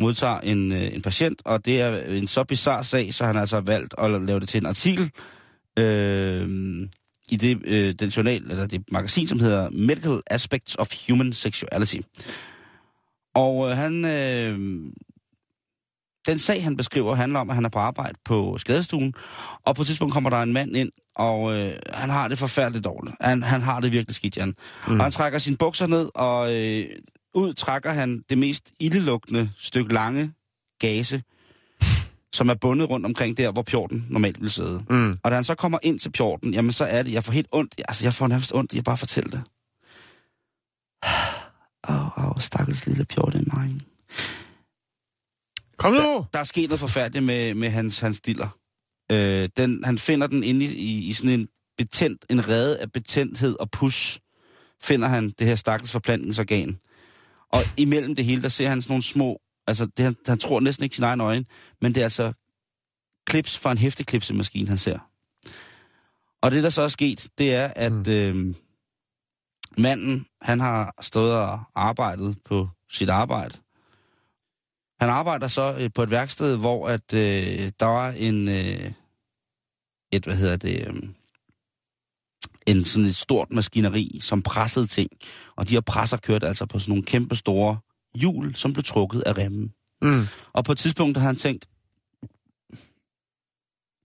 modtager 0.00 0.40
en, 0.40 0.72
øh, 0.72 0.94
en 0.94 1.02
patient, 1.02 1.42
og 1.44 1.64
det 1.64 1.80
er 1.80 2.02
en 2.02 2.28
så 2.28 2.44
bizarre 2.44 2.84
sag, 2.84 3.14
så 3.14 3.24
han 3.24 3.36
altså 3.36 3.56
har 3.56 3.60
valgt 3.60 3.94
at 3.98 4.22
lave 4.22 4.40
det 4.40 4.48
til 4.48 4.60
en 4.60 4.66
artikel 4.66 5.10
øh, 5.78 6.48
i 7.30 7.36
det, 7.36 7.62
øh, 7.64 7.94
den 7.94 8.08
journal, 8.08 8.50
eller 8.50 8.66
det 8.66 8.84
magasin, 8.92 9.28
som 9.28 9.40
hedder 9.40 9.70
Medical 9.70 10.20
Aspects 10.26 10.76
of 10.78 10.88
Human 11.08 11.32
Sexuality. 11.32 11.98
Og 13.34 13.70
øh, 13.70 13.76
han, 13.76 14.04
øh, 14.04 14.58
den 16.26 16.38
sag, 16.38 16.64
han 16.64 16.76
beskriver, 16.76 17.14
handler 17.14 17.40
om, 17.40 17.50
at 17.50 17.54
han 17.56 17.64
er 17.64 17.68
på 17.68 17.78
arbejde 17.78 18.18
på 18.24 18.58
skadestuen, 18.58 19.14
og 19.66 19.76
på 19.76 19.82
et 19.82 19.86
tidspunkt 19.86 20.14
kommer 20.14 20.30
der 20.30 20.42
en 20.42 20.52
mand 20.52 20.76
ind, 20.76 20.90
og 21.16 21.54
øh, 21.54 21.74
han 21.92 22.10
har 22.10 22.28
det 22.28 22.38
forfærdeligt 22.38 22.84
dårligt. 22.84 23.16
Han, 23.20 23.42
han 23.42 23.62
har 23.62 23.80
det 23.80 23.92
virkelig 23.92 24.14
skidt, 24.14 24.36
Jan. 24.36 24.54
Mm. 24.88 24.98
Og 24.98 25.04
han 25.04 25.12
trækker 25.12 25.38
sine 25.38 25.56
bukser 25.56 25.86
ned, 25.86 26.08
og 26.14 26.54
øh, 26.54 26.86
ud 27.34 27.54
trækker 27.54 27.90
han 27.92 28.24
det 28.28 28.38
mest 28.38 28.70
ildelugtende 28.80 29.52
stykke 29.58 29.94
lange 29.94 30.32
gase, 30.78 31.22
som 32.32 32.48
er 32.48 32.54
bundet 32.54 32.90
rundt 32.90 33.06
omkring 33.06 33.36
der, 33.36 33.50
hvor 33.50 33.62
pjorten 33.62 34.06
normalt 34.10 34.40
vil 34.40 34.50
sidde. 34.50 34.84
Mm. 34.90 35.18
Og 35.22 35.30
da 35.30 35.34
han 35.34 35.44
så 35.44 35.54
kommer 35.54 35.78
ind 35.82 35.98
til 35.98 36.10
pjorten, 36.10 36.54
jamen 36.54 36.72
så 36.72 36.84
er 36.84 37.02
det, 37.02 37.12
jeg 37.12 37.24
får 37.24 37.32
helt 37.32 37.48
ondt, 37.52 37.74
altså 37.88 38.06
jeg 38.06 38.14
får 38.14 38.26
nærmest 38.28 38.54
ondt, 38.54 38.74
jeg 38.74 38.84
bare 38.84 38.96
fortælle 38.96 39.30
det. 39.30 39.42
Åh, 41.88 42.18
oh, 42.18 42.28
oh, 42.28 42.40
stakkels 42.40 42.86
lille 42.86 43.04
pjort 43.04 43.34
i 43.34 43.38
mig. 43.46 43.80
Kom 45.76 45.92
nu! 45.92 45.98
Der, 45.98 46.24
der 46.32 46.38
er 46.38 46.44
sket 46.44 46.68
noget 46.68 46.80
forfærdeligt 46.80 47.24
med, 47.24 47.54
med 47.54 47.70
hans, 47.70 47.98
hans 47.98 48.20
diller. 48.20 48.48
Øh, 49.12 49.48
den, 49.56 49.84
han 49.84 49.98
finder 49.98 50.26
den 50.26 50.42
inde 50.42 50.64
i, 50.64 50.68
i, 50.68 51.08
i 51.08 51.12
sådan 51.12 51.40
en 51.40 51.48
betændt, 51.78 52.24
en 52.30 52.48
rede 52.48 52.78
af 52.78 52.92
betændthed 52.92 53.56
og 53.60 53.70
pus, 53.70 54.20
finder 54.82 55.08
han 55.08 55.30
det 55.30 55.46
her 55.46 55.54
stakkels 55.54 55.92
forplantningsorgan. 55.92 56.78
Og 57.52 57.60
imellem 57.76 58.16
det 58.16 58.24
hele, 58.24 58.42
der 58.42 58.48
ser 58.48 58.68
han 58.68 58.82
sådan 58.82 58.92
nogle 58.92 59.02
små, 59.02 59.40
altså 59.66 59.86
det, 59.86 60.04
han, 60.04 60.16
han 60.26 60.38
tror 60.38 60.60
næsten 60.60 60.84
ikke 60.84 60.96
sin 60.96 61.04
egen 61.04 61.20
øjne, 61.20 61.44
men 61.80 61.94
det 61.94 62.00
er 62.00 62.04
altså 62.04 62.32
klips 63.26 63.58
fra 63.58 63.72
en 63.72 63.78
hæfteklipsemaskine, 63.78 64.68
han 64.68 64.78
ser. 64.78 64.98
Og 66.40 66.50
det, 66.50 66.62
der 66.62 66.70
så 66.70 66.82
er 66.82 66.88
sket, 66.88 67.28
det 67.38 67.54
er, 67.54 67.72
at 67.76 67.92
mm. 67.92 68.12
øh, 68.12 68.54
manden, 69.78 70.26
han 70.42 70.60
har 70.60 70.94
stået 71.00 71.34
og 71.34 71.60
arbejdet 71.74 72.36
på 72.44 72.68
sit 72.90 73.08
arbejde. 73.08 73.58
Han 75.00 75.10
arbejder 75.10 75.48
så 75.48 75.76
øh, 75.78 75.90
på 75.94 76.02
et 76.02 76.10
værksted, 76.10 76.56
hvor 76.56 76.88
at 76.88 77.14
øh, 77.14 77.72
der 77.80 77.86
var 77.86 78.10
en, 78.10 78.48
øh, 78.48 78.92
et, 80.12 80.24
hvad 80.24 80.36
hedder 80.36 80.56
det, 80.56 80.86
øh, 80.86 81.02
en 82.66 82.84
sådan 82.84 83.06
et 83.06 83.16
stort 83.16 83.50
maskineri, 83.50 84.18
som 84.22 84.42
pressede 84.42 84.86
ting. 84.86 85.10
Og 85.56 85.68
de 85.68 85.74
her 85.74 85.80
presser 85.80 86.16
kørte 86.16 86.46
altså 86.46 86.66
på 86.66 86.78
sådan 86.78 86.90
nogle 86.90 87.04
kæmpe 87.04 87.36
store 87.36 87.78
hjul, 88.14 88.54
som 88.54 88.72
blev 88.72 88.84
trukket 88.84 89.20
af 89.20 89.38
remmen. 89.38 89.72
Mm. 90.02 90.26
Og 90.52 90.64
på 90.64 90.72
et 90.72 90.78
tidspunkt 90.78 91.18
har 91.18 91.26
han 91.26 91.36
tænkt, 91.36 91.66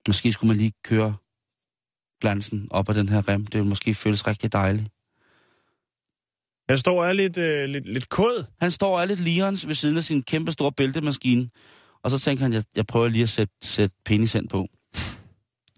måske 0.08 0.34
skulle 0.34 0.48
man 0.48 0.58
lige 0.58 0.74
køre 0.84 1.16
glansen 2.22 2.68
op 2.72 2.90
af 2.90 2.96
den 2.96 3.10
her 3.10 3.30
rem. 3.30 3.46
Det 3.46 3.54
ville 3.54 3.70
måske 3.70 3.94
føles 3.94 4.28
rigtig 4.28 4.54
dejligt. 4.54 4.90
Han 6.70 6.78
står 6.78 7.02
og 7.02 7.10
er 7.10 7.14
lidt, 7.14 7.38
øh, 7.38 7.70
lidt, 7.70 7.86
lidt 7.94 8.10
kod. 8.10 8.46
Han 8.60 8.72
står 8.72 8.96
og 8.96 9.02
er 9.02 9.06
lidt 9.06 9.20
lirens 9.20 9.68
ved 9.68 9.76
siden 9.76 9.98
af 9.98 10.04
sin 10.04 10.24
kæmpe 10.24 10.52
store 10.52 10.72
bæltemaskine. 10.72 11.50
Og 12.04 12.12
så 12.12 12.20
tænker 12.20 12.44
han, 12.44 12.54
jeg, 12.54 12.64
jeg 12.76 12.88
prøver 12.88 13.08
lige 13.08 13.24
at 13.24 13.30
sætte, 13.30 13.54
sætte 13.64 13.96
penis 14.06 14.36
ind 14.36 14.50
på. 14.50 14.68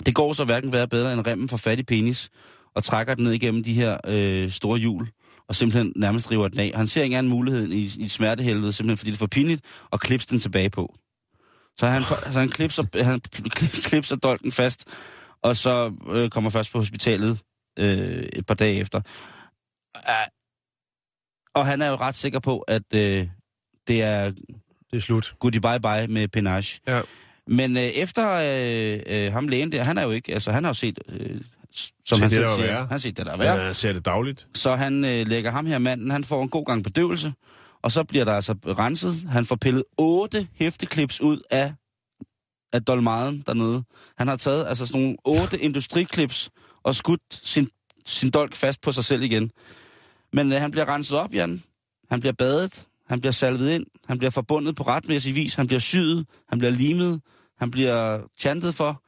Det 0.05 0.15
går 0.15 0.33
så 0.33 0.45
hverken 0.45 0.71
være 0.73 0.87
bedre 0.87 1.13
end 1.13 1.27
remmen 1.27 1.49
for 1.49 1.57
fat 1.57 1.79
i 1.79 1.83
penis, 1.83 2.29
og 2.79 2.83
trækker 2.83 3.15
den 3.15 3.23
ned 3.23 3.31
igennem 3.31 3.63
de 3.63 3.73
her 3.73 3.97
øh, 4.07 4.51
store 4.51 4.79
hjul, 4.79 5.07
og 5.47 5.55
simpelthen 5.55 5.93
nærmest 5.95 6.31
river 6.31 6.47
den 6.47 6.59
af. 6.59 6.71
Han 6.75 6.87
ser 6.87 7.03
ikke 7.03 7.17
anden 7.17 7.29
mulighed 7.29 7.67
i, 7.67 8.03
i 8.03 8.07
smertehelvede, 8.07 8.73
simpelthen 8.73 8.97
fordi 8.97 9.11
det 9.11 9.15
er 9.15 9.19
for 9.19 9.27
pinligt, 9.27 9.61
og 9.91 9.99
klipse 9.99 10.27
den 10.29 10.39
tilbage 10.39 10.69
på. 10.69 10.95
Så 11.77 11.87
han, 11.87 12.03
så 12.03 12.39
han, 12.39 12.49
klipser, 12.49 13.03
han 13.03 13.19
klipser 13.89 14.15
dolken 14.15 14.51
fast, 14.51 14.87
og 15.41 15.55
så 15.55 15.93
øh, 16.09 16.29
kommer 16.29 16.49
først 16.49 16.71
på 16.71 16.77
hospitalet 16.77 17.39
øh, 17.79 18.23
et 18.33 18.45
par 18.45 18.53
dage 18.53 18.75
efter. 18.75 19.01
Uh, 19.95 20.27
og 21.55 21.65
han 21.65 21.81
er 21.81 21.87
jo 21.89 21.95
ret 21.95 22.15
sikker 22.15 22.39
på, 22.39 22.59
at 22.59 22.93
øh, 22.93 23.27
det 23.87 24.03
er 24.03 24.31
Det 24.91 24.97
er 24.97 24.99
slut. 24.99 25.35
goodie 25.39 25.61
bye 25.61 25.79
bye 25.79 26.07
med 26.13 26.27
penage. 26.27 26.79
Ja. 26.87 27.01
Men 27.47 27.77
øh, 27.77 27.83
efter 27.83 28.31
øh, 28.31 28.99
øh, 29.25 29.33
ham 29.33 29.47
lægen 29.47 29.71
der, 29.71 29.83
han 29.83 29.97
er 29.97 30.03
jo 30.03 30.11
ikke, 30.11 30.33
altså 30.33 30.51
han 30.51 30.63
har 30.63 30.69
jo 30.69 30.73
set, 30.73 30.99
øh, 31.09 31.41
som 31.73 31.91
Set 32.05 32.19
han 32.19 32.29
det, 32.29 32.31
selv 32.31 32.47
siger, 32.49 32.87
han 32.87 32.99
set 32.99 33.17
det 33.17 33.25
der 33.25 33.31
er 33.31 33.43
Ja. 33.43 33.53
værre. 33.53 33.65
Jeg 33.65 33.75
ser 33.75 33.93
det 33.93 34.05
dagligt. 34.05 34.47
Så 34.55 34.75
han 34.75 35.05
øh, 35.05 35.27
lægger 35.27 35.51
ham 35.51 35.65
her 35.65 35.77
manden, 35.77 36.11
han 36.11 36.23
får 36.23 36.43
en 36.43 36.49
god 36.49 36.65
gang 36.65 36.83
bedøvelse, 36.83 37.33
og 37.83 37.91
så 37.91 38.03
bliver 38.03 38.25
der 38.25 38.33
altså 38.33 38.53
renset. 38.53 39.13
Han 39.29 39.45
får 39.45 39.55
pillet 39.55 39.83
otte 39.97 40.47
hæfteklips 40.55 41.21
ud 41.21 41.41
af, 41.51 41.73
af 42.73 42.83
dolmaden 42.83 43.43
dernede. 43.47 43.83
Han 44.17 44.27
har 44.27 44.35
taget 44.35 44.67
altså 44.67 44.85
sådan 44.85 45.01
nogle 45.01 45.17
otte 45.25 45.59
industriklips 45.67 46.49
og 46.83 46.95
skudt 46.95 47.21
sin, 47.31 47.69
sin 48.05 48.29
dolk 48.31 48.55
fast 48.55 48.81
på 48.81 48.91
sig 48.91 49.03
selv 49.03 49.21
igen. 49.21 49.51
Men 50.33 50.53
øh, 50.53 50.59
han 50.61 50.71
bliver 50.71 50.85
renset 50.89 51.17
op, 51.19 51.33
Jan. 51.33 51.63
Han 52.09 52.19
bliver 52.19 52.33
badet. 52.33 52.85
Han 53.09 53.19
bliver 53.21 53.31
salvet 53.33 53.71
ind. 53.71 53.85
Han 54.07 54.17
bliver 54.17 54.31
forbundet 54.31 54.75
på 54.75 54.83
retmæssig 54.83 55.35
vis. 55.35 55.53
Han 55.53 55.67
bliver 55.67 55.79
syet. 55.79 56.25
Han 56.49 56.59
bliver 56.59 56.71
limet. 56.71 57.21
Han 57.59 57.71
bliver 57.71 58.19
chantet 58.39 58.75
for. 58.75 59.03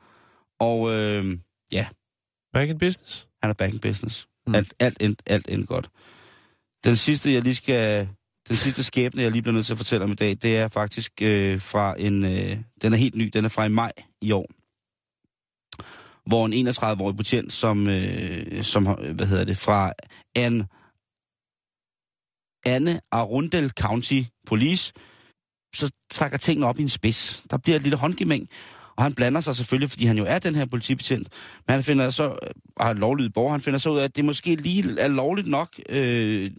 Og 0.60 0.92
øh, 0.94 1.38
ja, 1.72 1.88
Back 2.54 2.70
in 2.70 2.80
business. 2.80 3.28
han 3.42 3.50
er 3.50 3.54
back 3.54 3.74
in 3.74 3.80
business. 3.80 4.28
Mm. 4.48 4.56
Alt, 4.56 4.74
alt, 4.80 4.98
end, 5.02 5.16
alt 5.26 5.50
end 5.50 5.66
godt. 5.66 5.90
Den 6.84 6.96
sidste, 6.96 7.34
jeg 7.34 7.42
lige 7.42 7.56
skal... 7.56 8.10
Den 8.48 8.56
sidste 8.56 8.84
skæbne, 8.84 9.22
jeg 9.22 9.32
lige 9.32 9.42
bliver 9.42 9.54
nødt 9.54 9.66
til 9.66 9.74
at 9.74 9.78
fortælle 9.78 10.04
om 10.04 10.12
i 10.12 10.16
dag, 10.16 10.38
det 10.42 10.58
er 10.58 10.68
faktisk 10.68 11.22
øh, 11.22 11.62
fra 11.62 11.96
en... 12.00 12.26
Øh, 12.26 12.58
den 12.82 12.94
er 12.94 12.98
helt 12.98 13.16
ny. 13.16 13.32
Den 13.34 13.46
er 13.46 13.50
fra 13.50 13.66
i 13.66 13.70
maj 13.70 13.92
i 14.22 14.32
år. 14.32 14.48
Hvor 16.30 16.46
en 16.46 16.68
31-årig 16.68 17.16
betjent, 17.18 17.54
som, 17.54 17.88
øh, 17.88 18.64
som, 18.64 18.84
hvad 19.16 19.28
hedder 19.28 19.44
det, 19.44 19.58
fra 19.58 19.94
en 20.36 20.66
Anne 22.66 23.02
Arundel 23.12 23.70
County 23.70 24.22
Police, 24.48 24.94
så 25.76 25.92
trækker 26.12 26.38
tingene 26.38 26.68
op 26.68 26.80
i 26.80 26.82
en 26.82 26.90
spids. 26.90 27.44
Der 27.50 27.58
bliver 27.58 27.76
et 27.76 27.82
lille 27.82 27.98
håndgemæng, 27.98 28.50
og 28.98 29.04
han 29.04 29.14
blander 29.14 29.42
sig 29.42 29.56
selvfølgelig, 29.56 29.90
fordi 29.90 30.06
han 30.06 30.18
jo 30.18 30.26
er 30.28 30.40
den 30.40 30.56
her 30.56 30.66
politibetjent. 30.66 31.28
Men 31.68 31.74
han 31.74 31.84
finder 31.84 32.10
så, 32.10 32.24
og 32.76 32.86
har 32.86 32.94
lovlydig 32.94 33.34
borger, 33.34 33.52
han 33.52 33.62
finder 33.62 33.80
så 33.80 33.90
ud 33.90 33.98
af, 34.00 34.04
at 34.04 34.16
det 34.16 34.26
måske 34.26 34.56
lige 34.56 35.00
er 35.00 35.08
lovligt 35.08 35.48
nok, 35.48 35.70
øh, 35.90 36.52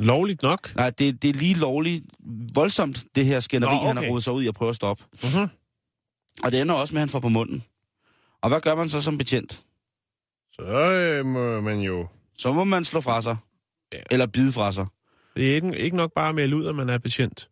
Lovligt 0.00 0.42
nok. 0.42 0.74
nej, 0.76 0.90
det, 0.90 1.22
det 1.22 1.30
er 1.30 1.34
lige 1.34 1.54
lovligt 1.54 2.04
voldsomt, 2.54 3.04
det 3.14 3.26
her 3.26 3.40
skænderi, 3.40 3.74
Nå, 3.74 3.78
okay. 3.78 3.86
han 3.86 3.96
har 3.96 4.04
rodet 4.10 4.24
sig 4.24 4.32
ud 4.32 4.42
i 4.42 4.46
at 4.48 4.54
prøve 4.54 4.68
at 4.68 4.76
stoppe. 4.76 5.04
Mhm. 5.12 5.48
Og 6.44 6.52
det 6.52 6.60
ender 6.60 6.74
også 6.74 6.94
med, 6.94 7.00
at 7.00 7.02
han 7.02 7.08
får 7.08 7.20
på 7.20 7.28
munden. 7.28 7.64
Og 8.42 8.48
hvad 8.48 8.60
gør 8.60 8.74
man 8.74 8.88
så 8.88 9.00
som 9.02 9.18
betjent? 9.18 9.62
Så 10.52 10.62
øh, 10.62 11.26
må 11.26 11.60
man 11.60 11.78
jo... 11.80 12.06
Så 12.38 12.52
må 12.52 12.64
man 12.64 12.84
slå 12.84 13.00
fra 13.00 13.22
sig. 13.22 13.36
Ja. 13.92 13.98
Eller 14.10 14.26
bide 14.26 14.52
fra 14.52 14.72
sig. 14.72 14.86
Det 15.36 15.50
er 15.50 15.54
ikke, 15.54 15.78
ikke 15.78 15.96
nok 15.96 16.12
bare 16.14 16.28
at 16.28 16.34
melde 16.34 16.56
ud, 16.56 16.66
at 16.66 16.74
man 16.74 16.88
er 16.88 16.98
betjent. 16.98 17.48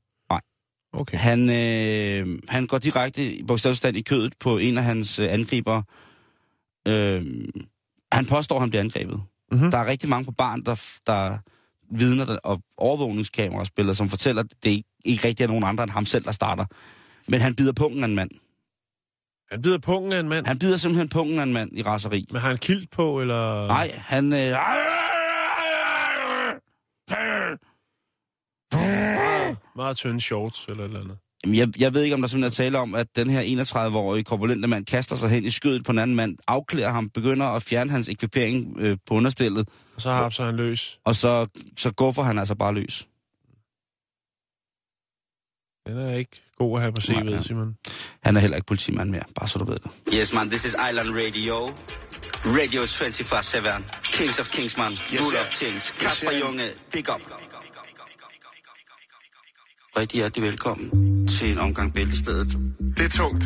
Okay. 0.93 1.19
Han, 1.19 1.51
øh, 1.51 2.39
han 2.49 2.67
går 2.67 2.79
direkte 2.79 3.33
i 3.33 3.43
bogstaveligt 3.43 3.97
i 3.97 4.03
kødet 4.03 4.35
på 4.41 4.59
en 4.59 4.79
af 4.79 4.85
hans 4.85 5.19
øh, 5.19 5.33
angriber. 5.33 5.83
Øh, 6.89 7.25
han 8.13 8.27
påstår, 8.27 8.57
at 8.57 8.63
han 8.63 8.71
bliver 8.71 8.83
angrebet. 8.83 9.23
Mhm. 9.53 9.71
Der 9.71 9.79
er 9.79 9.87
rigtig 9.87 10.09
mange 10.09 10.25
på 10.25 10.33
barn, 10.33 10.63
der, 10.63 10.85
der 11.07 11.39
vidner 11.91 12.25
der, 12.25 12.37
og 12.37 12.63
overvågningskameraspillere, 12.77 13.95
som 13.95 14.09
fortæller, 14.09 14.43
at 14.43 14.51
det 14.65 14.71
ikke, 14.71 14.89
ikke 15.05 15.29
rigtig 15.29 15.45
er 15.45 15.49
nogen 15.49 15.65
andre 15.65 15.85
end 15.85 15.91
ham 15.91 16.07
selv, 16.07 16.25
der 16.25 16.33
starter. 16.33 16.65
Men 17.29 17.41
han 17.41 17.55
bider 17.55 17.73
pungen 17.73 18.03
af 18.05 18.09
en 18.09 18.15
mand. 18.15 18.31
Han 19.51 19.63
bider 19.63 19.79
pungen 19.79 20.13
af 20.13 20.21
en 20.21 20.29
mand. 20.29 20.47
Han 20.47 20.59
bider 20.59 20.77
simpelthen 20.77 21.09
pungen 21.09 21.39
af 21.39 21.43
en 21.43 21.53
mand 21.53 21.71
i 21.73 21.83
raseri. 21.83 22.27
Men 22.31 22.41
har 22.41 22.49
han 22.49 22.59
kilt 22.59 22.91
på, 22.91 23.21
eller... 23.21 23.67
Nej, 23.67 23.91
han... 23.95 24.33
Øh, 24.33 24.57
Meget 29.77 29.97
tynde 29.97 30.21
shorts, 30.21 30.67
eller 30.69 30.83
et 30.85 30.89
eller 30.89 31.01
andet. 31.01 31.19
Jamen, 31.45 31.57
Jeg, 31.59 31.81
jeg 31.81 31.95
ved 31.95 32.03
ikke, 32.03 32.15
om 32.15 32.21
der 32.21 32.29
simpelthen 32.29 32.65
er 32.65 32.65
tale 32.71 32.79
om, 32.79 32.95
at 32.95 33.07
den 33.17 33.31
her 33.31 33.43
31-årige 33.43 34.25
korpulente 34.25 34.69
mand 34.69 34.87
kaster 34.87 35.17
sig 35.17 35.29
hen 35.31 35.45
i 35.45 35.51
skødet 35.51 35.85
på 35.85 35.93
en 35.93 35.99
anden 35.99 36.17
mand, 36.17 36.37
afklæder 36.49 36.91
ham, 36.91 37.11
begynder 37.11 37.47
at 37.47 37.63
fjerne 37.63 37.91
hans 37.91 38.09
ekvipering 38.09 38.77
øh, 38.79 38.97
på 39.07 39.15
understillet, 39.15 39.69
Og 39.97 40.03
så 40.03 40.11
har 40.11 40.31
så 40.31 40.45
han 40.45 40.57
løs. 40.57 40.99
og 41.05 41.15
så, 41.17 41.47
så 41.79 41.91
guffer 41.93 42.23
han 42.23 42.39
altså 42.39 42.55
bare 42.55 42.75
løs. 42.75 43.09
Den 45.87 45.99
er 45.99 46.15
ikke 46.17 46.43
god 46.59 46.77
at 46.77 46.83
have 46.83 46.93
på 46.93 47.01
Nej, 47.09 47.33
ja. 47.33 47.39
CV'et, 47.39 47.43
Simon. 47.43 47.77
Han 48.25 48.37
er 48.37 48.41
heller 48.41 48.57
ikke 48.57 48.67
politimand 48.67 49.11
mere, 49.11 49.23
bare 49.35 49.49
så 49.49 49.59
du 49.59 49.65
ved 49.65 49.77
det. 49.79 49.91
Yes, 50.15 50.33
man, 50.35 50.49
this 50.49 50.65
is 50.65 50.75
Island 50.91 51.09
Radio. 51.09 51.55
Radio 52.45 52.81
24-7. 52.83 54.13
Kings 54.13 54.41
of 54.41 54.49
Kings, 54.49 54.77
man. 54.77 54.93
Rule 54.93 55.41
of 55.41 55.49
Kings. 55.61 55.91
Kasper 55.91 56.31
Junge, 56.45 56.65
big 56.93 57.15
up. 57.15 57.42
Rigtig 59.97 60.19
hjertelig 60.19 60.45
velkommen 60.45 61.27
til 61.27 61.53
en 61.53 61.59
omgang 61.59 61.95
Bæltestedet. 61.95 62.59
Det 62.97 63.05
er 63.05 63.09
tungt. 63.09 63.45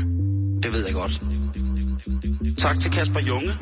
Det 0.62 0.72
ved 0.72 0.84
jeg 0.86 0.94
godt. 0.94 1.22
Tak 2.58 2.80
til 2.80 2.90
Kasper 2.90 3.20
Junge. 3.20 3.52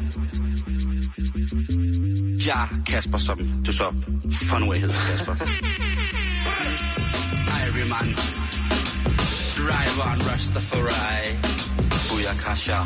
Ja, 2.47 2.61
Kasper, 2.87 3.19
som 3.19 3.39
du 3.67 3.73
så 3.73 3.95
for 4.33 4.59
nu 4.59 4.73
af 4.73 4.81
hedder, 4.81 4.95
Kasper. 5.11 5.35
Ironman. 7.65 8.15
Driver 9.57 10.05
and 10.13 10.23
Rastafari. 10.23 11.37
Booyakasha. 12.09 12.79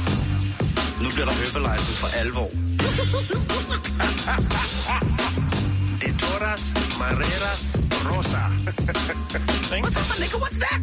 Nu 1.02 1.08
bliver 1.14 1.26
der 1.26 1.32
Herbalife 1.32 1.92
for 2.00 2.06
alvor. 2.06 2.50
De 6.00 6.18
toras, 6.18 6.74
mareras, 6.98 7.78
rosa. 8.10 8.77
What's 8.88 9.96
up, 9.98 10.08
my 10.08 10.16
nigga? 10.16 10.40
What's 10.40 10.58
that? 10.60 10.80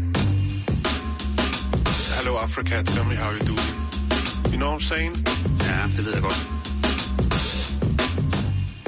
Africa, 2.40 2.84
tell 2.84 3.04
me 3.06 3.16
how 3.16 3.32
you 3.32 3.40
do. 3.40 3.56
You 4.52 4.58
know 4.58 4.74
what 4.74 4.76
I'm 4.76 4.80
saying? 4.80 5.16
Ja, 5.60 5.88
det 5.96 6.06
ved 6.06 6.14
jeg 6.14 6.22
godt. 6.22 6.42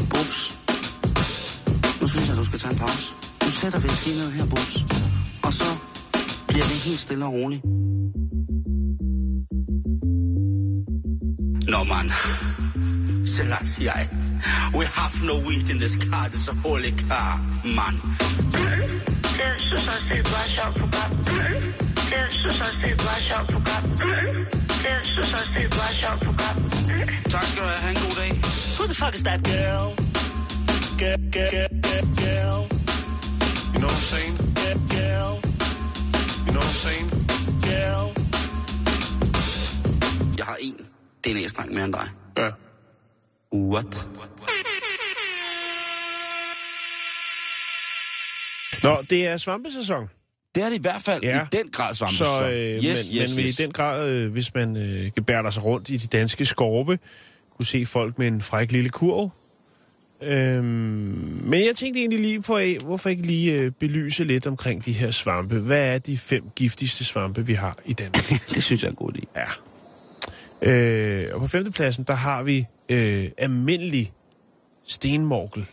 Bubs. 0.10 0.56
Nu 2.02 2.08
synes 2.08 2.30
jeg, 2.30 2.38
du 2.38 2.44
skal 2.44 2.60
tage 2.60 2.72
en 2.72 2.78
pause. 2.78 3.14
Du 3.44 3.52
sætter 3.52 3.80
vist 3.80 4.06
lige 4.06 4.18
ned 4.18 4.32
her, 4.32 4.46
Bubs. 4.46 4.86
Og 5.44 5.54
så 5.54 5.76
bliver 6.48 6.68
det 6.68 6.76
helt 6.76 7.00
stille 7.00 7.26
og 7.26 7.34
roligt. 7.34 7.64
Nå, 11.68 11.84
man. 11.84 12.12
Selassie, 13.26 13.92
we 14.74 14.86
have 14.86 15.24
no 15.24 15.34
wheat 15.48 15.70
in 15.70 15.78
this 15.80 15.96
car. 15.96 16.28
This 16.28 16.42
is 16.42 16.50
a 16.50 16.54
holy 16.54 16.92
car, 16.92 17.42
man. 17.66 17.96
Tak 27.30 27.48
skal 27.48 27.62
du 27.64 27.68
have. 27.68 27.82
Ha' 27.84 27.90
en 27.90 27.96
god 27.96 28.16
dag. 28.22 28.32
Who 28.78 28.84
the 28.88 28.96
fuck 29.02 29.14
is 29.16 29.24
that 29.24 29.40
girl? 29.44 29.86
Girl, 31.02 31.18
girl, 31.36 31.68
girl, 31.86 32.06
girl, 32.24 32.62
You 33.74 33.80
know 33.82 33.88
what 33.88 33.98
I'm 33.98 34.10
saying? 34.14 34.36
girl, 34.60 34.80
girl, 34.96 35.34
You 36.46 36.52
know 36.54 36.62
what 36.62 36.70
I'm 36.70 36.86
saying? 36.86 37.10
girl. 37.70 38.06
Jeg 40.38 40.46
har 40.46 40.58
en 40.62 40.76
DNA-streng 41.24 41.74
mere 41.74 41.84
end 41.84 41.94
dig. 41.94 42.08
Ja. 42.38 42.50
What? 43.52 44.08
Nå, 48.84 48.98
det 49.10 49.28
er 49.28 49.38
svampesæson. 49.38 50.10
Det 50.56 50.64
er 50.64 50.70
det 50.70 50.76
i 50.78 50.82
hvert 50.82 51.02
fald 51.02 51.24
Ja. 51.24 51.42
i 51.44 51.46
den 51.52 51.70
grad 51.72 51.94
svampe. 51.94 52.16
Så, 52.16 52.48
øh, 52.50 52.52
yes, 52.76 52.84
men, 52.84 53.22
yes, 53.22 53.36
men 53.36 53.46
yes. 53.46 53.60
i 53.60 53.64
den 53.64 53.72
grad, 53.72 54.08
øh, 54.10 54.32
hvis 54.32 54.54
man 54.54 54.78
øh, 54.78 55.12
gebærder 55.16 55.50
sig 55.50 55.66
rundt 55.66 55.90
i 55.90 55.98
de 55.98 56.08
danske 56.08 56.46
skorpe, 56.46 57.00
kunne 57.58 57.66
se 57.66 57.86
folk 57.86 58.20
med 58.20 58.28
en 58.28 58.42
fræk 58.42 58.72
lille 58.72 58.90
kurv. 58.90 59.30
Øhm, 60.22 60.64
men 61.44 61.66
jeg 61.66 61.76
tænkte 61.76 62.00
egentlig 62.00 62.20
lige 62.20 62.42
på, 62.42 62.58
øh, 62.58 62.76
hvorfor 62.86 63.10
ikke 63.10 63.22
lige 63.24 63.54
øh, 63.62 63.72
belyse 63.72 64.24
lidt 64.24 64.48
omkring 64.48 64.86
de 64.86 64.92
her 64.92 65.12
svampe. 65.12 65.60
Hvad 65.60 65.78
er 65.94 65.98
de 65.98 66.18
fem 66.18 66.44
giftigste 66.56 67.04
svampe, 67.04 67.46
vi 67.46 67.54
har 67.54 67.78
i 67.86 67.94
Danmark? 67.94 68.30
det 68.54 68.64
synes 68.64 68.82
jeg 68.84 68.88
er 68.88 68.92
en 68.92 68.96
god 68.96 69.12
idé. 69.18 69.22
Ja. 70.62 70.72
Øh, 70.72 71.34
og 71.36 71.40
på 71.42 71.48
femtepladsen, 71.48 72.04
der 72.04 72.14
har 72.14 72.44
vi 72.44 72.66
øh, 72.90 73.30
almindelig 73.38 74.14
stenmorkel. 74.88 75.66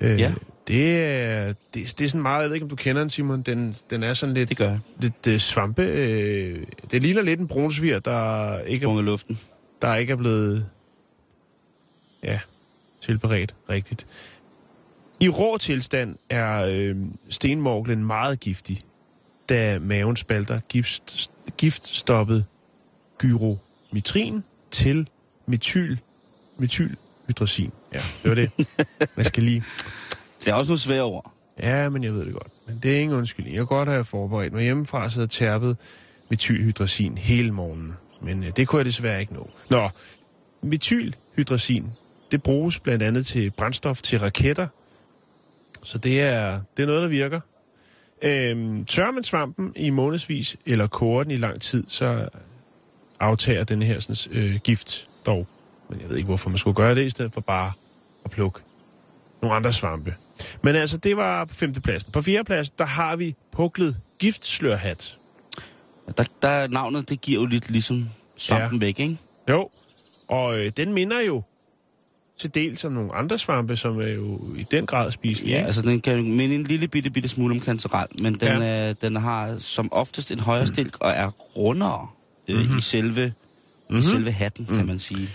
Øh, 0.00 0.20
Ja. 0.20 0.32
Det 0.68 1.04
er, 1.04 1.46
det, 1.74 1.98
det 1.98 2.04
er 2.04 2.08
sådan 2.08 2.22
meget, 2.22 2.42
jeg 2.42 2.48
ved 2.50 2.54
ikke, 2.54 2.64
om 2.64 2.70
du 2.70 2.76
kender 2.76 3.02
den, 3.02 3.10
Simon. 3.10 3.42
Den, 3.42 3.76
den 3.90 4.02
er 4.02 4.14
sådan 4.14 4.34
lidt, 4.34 4.48
Det 4.48 4.56
gør 4.58 4.68
jeg. 4.68 4.80
lidt 4.98 5.26
øh, 5.28 5.38
svampe. 5.38 5.82
Øh, 5.82 6.66
det 6.90 7.02
ligner 7.02 7.22
lidt 7.22 7.40
en 7.40 7.48
brunsvir, 7.48 7.98
der 7.98 8.58
ikke, 8.58 8.86
er, 8.86 9.02
luften. 9.02 9.40
der 9.82 9.94
ikke 9.94 10.12
er 10.12 10.16
blevet 10.16 10.66
ja, 12.22 12.40
tilberedt 13.00 13.54
rigtigt. 13.70 14.06
I 15.20 15.28
rå 15.28 15.58
tilstand 15.58 16.16
er 16.30 16.64
øh, 16.64 16.96
stenmorglen 17.30 18.04
meget 18.04 18.40
giftig, 18.40 18.84
da 19.48 19.78
maven 19.78 20.16
spalter 20.16 20.60
gift, 20.68 21.30
giftstoppet 21.56 22.44
gyromitrin 23.18 24.44
til 24.70 25.08
metyl, 25.46 25.96
metylhydrosin. 26.58 27.72
Ja, 27.92 27.98
det 28.22 28.28
var 28.28 28.34
det. 28.34 28.50
Man 29.16 29.24
skal 29.24 29.42
lige... 29.42 29.62
Det 30.44 30.50
er 30.50 30.54
også 30.54 30.70
nogle 30.70 30.78
svære 30.78 31.02
ord. 31.02 31.32
Ja, 31.62 31.88
men 31.88 32.04
jeg 32.04 32.14
ved 32.14 32.24
det 32.24 32.32
godt. 32.32 32.52
Men 32.66 32.78
det 32.82 32.96
er 32.96 33.00
ingen 33.00 33.18
undskyldning. 33.18 33.56
Jeg 33.56 33.60
kan 33.60 33.76
godt 33.76 33.88
have 33.88 34.04
forberedt 34.04 34.52
mig 34.52 34.62
hjemmefra, 34.62 35.10
så 35.10 35.20
jeg 35.20 35.30
tærpet 35.30 35.76
metylhydrazin 36.30 37.18
hele 37.18 37.52
morgenen. 37.52 37.92
Men 38.22 38.44
øh, 38.44 38.52
det 38.56 38.68
kunne 38.68 38.78
jeg 38.78 38.86
desværre 38.86 39.20
ikke 39.20 39.34
nå. 39.34 39.50
Nå, 39.70 39.88
metylhydrazin, 40.62 41.90
det 42.30 42.42
bruges 42.42 42.78
blandt 42.78 43.02
andet 43.02 43.26
til 43.26 43.50
brændstof 43.50 44.02
til 44.02 44.18
raketter. 44.18 44.66
Så 45.82 45.98
det 45.98 46.20
er, 46.20 46.60
det 46.76 46.82
er 46.82 46.86
noget, 46.86 47.02
der 47.02 47.08
virker. 47.08 47.40
Øhm, 48.22 48.84
tør 48.84 49.10
man 49.10 49.24
svampen 49.24 49.72
i 49.76 49.90
månedsvis, 49.90 50.56
eller 50.66 50.86
koger 50.86 51.22
den 51.22 51.32
i 51.32 51.36
lang 51.36 51.60
tid, 51.60 51.84
så 51.88 52.28
aftager 53.20 53.64
den 53.64 53.82
her 53.82 54.00
sådan, 54.00 54.42
øh, 54.42 54.56
gift 54.64 55.08
dog. 55.26 55.46
Men 55.88 56.00
jeg 56.00 56.08
ved 56.08 56.16
ikke, 56.16 56.26
hvorfor 56.26 56.50
man 56.50 56.58
skulle 56.58 56.74
gøre 56.74 56.94
det, 56.94 57.06
i 57.06 57.10
stedet 57.10 57.32
for 57.32 57.40
bare 57.40 57.72
at 58.24 58.30
plukke 58.30 58.60
nogle 59.42 59.56
andre 59.56 59.72
svampe. 59.72 60.14
Men 60.62 60.74
altså, 60.76 60.96
det 60.96 61.16
var 61.16 61.44
på 61.44 61.54
femtepladsen. 61.54 62.12
På 62.12 62.22
fjerdepladsen, 62.22 62.74
der 62.78 62.84
har 62.84 63.16
vi 63.16 63.34
puklet 63.52 63.96
giftslørhat. 64.18 65.18
Der, 66.16 66.24
der 66.42 66.68
navnet, 66.68 67.08
det 67.08 67.20
giver 67.20 67.40
jo 67.40 67.46
lidt 67.46 67.70
ligesom 67.70 68.08
svampen 68.36 68.78
ja. 68.80 68.86
væk, 68.86 69.00
ikke? 69.00 69.18
Jo, 69.50 69.68
og 70.28 70.58
øh, 70.58 70.72
den 70.76 70.92
minder 70.92 71.20
jo 71.20 71.42
til 72.38 72.54
dels 72.54 72.84
om 72.84 72.92
nogle 72.92 73.14
andre 73.14 73.38
svampe, 73.38 73.76
som 73.76 74.00
er 74.00 74.06
jo 74.06 74.40
i 74.56 74.66
den 74.70 74.86
grad 74.86 75.10
spiselige. 75.10 75.56
Ja, 75.58 75.64
altså 75.64 75.82
den 75.82 76.00
kan 76.00 76.32
minde 76.32 76.54
en 76.54 76.64
lille 76.64 76.88
bitte, 76.88 77.10
bitte 77.10 77.28
smule 77.28 77.54
om 77.54 77.60
kantarel, 77.60 78.08
men 78.22 78.34
den, 78.34 78.62
Ja. 78.62 78.88
øh, 78.88 78.94
den 79.00 79.16
har 79.16 79.58
som 79.58 79.92
oftest 79.92 80.30
en 80.30 80.40
højere 80.40 80.66
stilk 80.66 80.96
og 81.00 81.10
er 81.10 81.28
rundere 81.28 82.08
øh, 82.48 82.56
mm-hmm. 82.60 82.78
i, 82.78 82.80
selve, 82.80 83.26
mm-hmm. 83.26 83.98
i 83.98 84.02
selve 84.02 84.30
hatten, 84.30 84.66
kan 84.66 84.86
man 84.86 84.98
sige. 84.98 85.30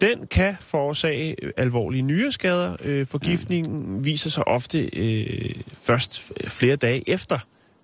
Den 0.00 0.26
kan 0.26 0.56
forårsage 0.60 1.36
alvorlige 1.56 2.02
nyreskader. 2.02 2.76
Øh, 2.84 3.06
forgiftningen 3.06 4.04
viser 4.04 4.30
sig 4.30 4.48
ofte 4.48 4.90
øh, 4.96 5.54
først 5.80 6.32
flere 6.46 6.76
dage 6.76 7.10
efter, 7.10 7.38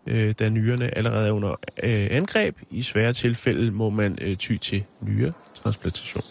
øh, 0.06 0.34
da 0.38 0.48
nyrerne 0.48 0.98
allerede 0.98 1.28
er 1.28 1.32
under 1.32 1.50
øh, 1.82 2.08
angreb. 2.10 2.56
I 2.70 2.82
svære 2.82 3.12
tilfælde 3.12 3.70
må 3.70 3.90
man 3.90 4.18
øh, 4.20 4.36
ty 4.36 4.56
til 4.56 4.84
nyretransplantation. 5.00 6.22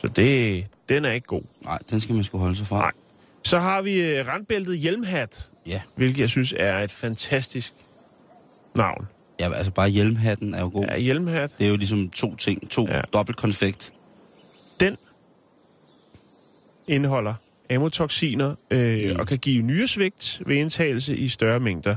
Så 0.00 0.08
det, 0.08 0.64
den 0.88 1.04
er 1.04 1.12
ikke 1.12 1.26
god. 1.26 1.42
Nej, 1.64 1.78
den 1.90 2.00
skal 2.00 2.14
man 2.14 2.24
sgu 2.24 2.38
holde 2.38 2.56
sig 2.56 2.66
fra. 2.66 2.78
Nej. 2.78 2.92
Så 3.44 3.58
har 3.58 3.82
vi 3.82 4.02
øh, 4.02 4.26
randbæltet 4.26 4.78
hjelmhat, 4.78 5.50
Ja. 5.66 5.80
hvilket 5.96 6.20
jeg 6.20 6.28
synes 6.28 6.54
er 6.56 6.78
et 6.78 6.90
fantastisk 6.92 7.72
navn. 8.76 9.06
ja, 9.40 9.52
altså 9.52 9.72
bare 9.72 9.88
hjelmhatten 9.88 10.54
er 10.54 10.60
jo 10.60 10.70
god. 10.74 10.84
Ja, 10.84 10.98
hjelmhat, 10.98 11.58
Det 11.58 11.64
er 11.64 11.68
jo 11.70 11.76
ligesom 11.76 12.10
to 12.10 12.36
ting, 12.36 12.70
to 12.70 12.86
ja. 12.90 13.00
dobbelt 13.12 13.38
konfekt. 13.38 13.92
Indeholder 16.88 17.34
amotoxiner 17.70 18.54
øh, 18.70 19.10
Mm. 19.12 19.16
og 19.20 19.26
kan 19.26 19.38
give 19.38 19.62
nyresvigt 19.62 20.42
ved 20.46 20.56
indtagelse 20.56 21.16
i 21.16 21.28
større 21.28 21.60
mængder. 21.60 21.96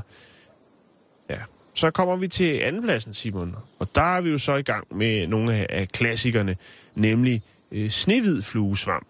Ja. 1.30 1.36
Så 1.74 1.90
kommer 1.90 2.16
vi 2.16 2.28
til 2.28 2.58
andenpladsen, 2.58 3.14
Simon. 3.14 3.56
Og 3.78 3.88
der 3.94 4.16
er 4.16 4.20
vi 4.20 4.30
jo 4.30 4.38
så 4.38 4.56
i 4.56 4.62
gang 4.62 4.96
med 4.96 5.26
nogle 5.26 5.54
af, 5.54 5.66
af 5.70 5.88
klassikerne, 5.88 6.56
nemlig 6.94 7.42
øh, 7.72 7.90
snehvid 7.90 8.42
fluesvamp. 8.42 9.06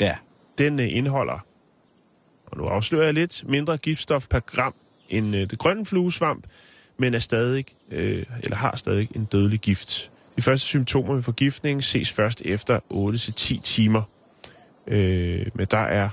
Ja. 0.00 0.16
Den 0.58 0.80
øh, 0.80 0.96
indeholder, 0.96 1.46
og 2.46 2.56
nu 2.58 2.64
afslører 2.66 3.04
jeg 3.04 3.14
lidt, 3.14 3.44
mindre 3.48 3.76
giftstof 3.78 4.26
per 4.28 4.40
gram 4.40 4.74
end 5.08 5.36
øh, 5.36 5.50
det 5.50 5.58
grønne 5.58 5.86
fluesvamp, 5.86 6.46
men 6.98 7.14
er 7.14 7.18
stadig, 7.18 7.64
øh, 7.90 8.24
eller 8.42 8.56
har 8.56 8.76
stadig 8.76 9.08
en 9.16 9.24
dødelig 9.24 9.60
gift. 9.60 10.10
De 10.36 10.42
første 10.42 10.66
symptomer 10.66 11.14
ved 11.14 11.22
forgiftning 11.22 11.84
ses 11.84 12.10
først 12.10 12.42
efter 12.44 12.80
8-10 13.58 13.60
timer. 13.62 14.02
Øh, 14.86 15.46
men 15.54 15.66
der 15.70 15.78
er 15.78 16.08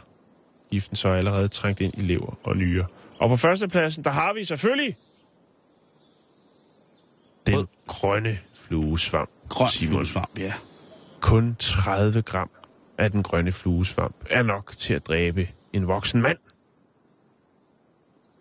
giften 0.72 0.95
så 0.95 1.09
allerede 1.09 1.47
trængt 1.47 1.82
ind 1.82 1.93
i 1.97 2.01
lever 2.01 2.39
og 2.43 2.57
nyre. 2.57 2.86
Og 3.20 3.30
på 3.30 3.38
førstepladsen, 3.38 4.03
der 4.03 4.09
har 4.09 4.34
vi 4.34 4.43
selvfølgelig 4.43 4.95
den 7.47 7.55
Rød. 7.55 7.65
grønne 7.88 8.38
fluesvamp. 8.53 9.30
Grøn 9.49 9.70
Simon. 9.70 9.93
fluesvamp, 9.93 10.39
ja. 10.39 10.53
Kun 11.22 11.55
30 11.59 12.22
gram 12.22 12.49
af 12.97 13.11
den 13.11 13.24
grønne 13.24 13.51
fluesvamp 13.51 14.15
er 14.30 14.43
nok 14.43 14.74
til 14.78 14.93
at 14.93 15.07
dræbe 15.07 15.47
en 15.74 15.88
voksen 15.88 16.22
mand. 16.22 16.38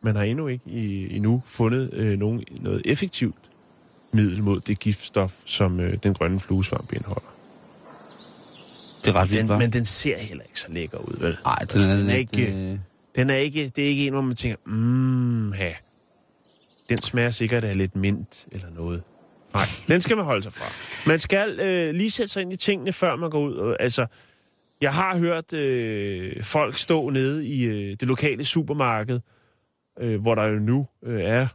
Man 0.03 0.17
har 0.17 0.23
endnu 0.23 0.47
ikke 0.47 0.71
i, 0.71 1.17
endnu 1.17 1.43
fundet 1.47 1.93
øh, 1.93 2.19
nogen, 2.19 2.45
noget 2.51 2.83
effektivt 2.85 3.37
middel 4.13 4.43
mod 4.43 4.61
det 4.61 4.79
giftstof, 4.79 5.35
som 5.45 5.81
øh, 5.81 5.97
den 6.03 6.15
grønne 6.15 6.41
fluesvamp 6.41 6.93
indeholder. 6.93 7.29
Det 9.05 9.07
er 9.11 9.17
ret 9.17 9.31
vildt, 9.31 9.49
Den, 9.49 9.59
men 9.59 9.73
den 9.73 9.85
ser 9.85 10.19
heller 10.19 10.45
ikke 10.45 10.61
så 10.61 10.67
lækker 10.71 10.99
ud, 10.99 11.17
vel? 11.21 11.37
Nej, 11.45 11.57
den 11.73 11.81
er, 11.81 11.97
den 11.97 12.09
er 12.11 12.17
lidt, 12.17 12.17
ikke- 12.33 12.71
øh, 12.73 12.79
Den 13.17 13.31
er 13.31 13.37
ikke, 13.37 13.69
det 13.69 13.85
er 13.85 13.89
ikke 13.89 14.07
en, 14.07 14.13
hvor 14.13 14.23
man 14.23 14.37
tænker, 14.37 14.57
mmm, 14.67 15.53
ha. 15.53 15.73
Den 16.89 16.99
smager 16.99 17.31
sikkert 17.31 17.65
af 17.65 17.77
lidt 17.79 17.97
mint 17.97 18.47
eller 18.53 18.71
noget. 18.71 19.03
Nej, 19.55 19.63
den 19.89 20.01
skal 20.01 20.17
man 20.17 20.25
holde 20.27 20.43
sig 20.43 20.53
fra. 20.53 20.65
Man 21.11 21.19
skal 21.19 21.61
øh, 21.61 21.95
lige 21.95 22.11
sætte 22.11 22.33
sig 22.33 22.43
ind 22.43 22.53
i 22.53 22.57
tingene, 22.57 22.93
før 22.93 23.17
man 23.17 23.31
går 23.31 23.41
ud. 23.41 23.55
Og, 23.55 23.77
altså, 23.83 24.07
jeg 24.81 24.95
har 24.95 25.17
hørt 25.19 25.53
øh, 25.53 26.45
folk 26.45 26.79
stå 26.79 27.11
nede 27.11 27.47
i 27.47 27.63
øh, 27.65 27.91
det 28.01 28.03
lokale 28.09 28.45
supermarked, 28.45 29.21
øh, 30.01 30.21
hvor 30.21 30.35
der 30.35 30.45
jo 30.45 30.59
nu 30.59 30.87
øh, 31.05 31.21
er 31.23 31.47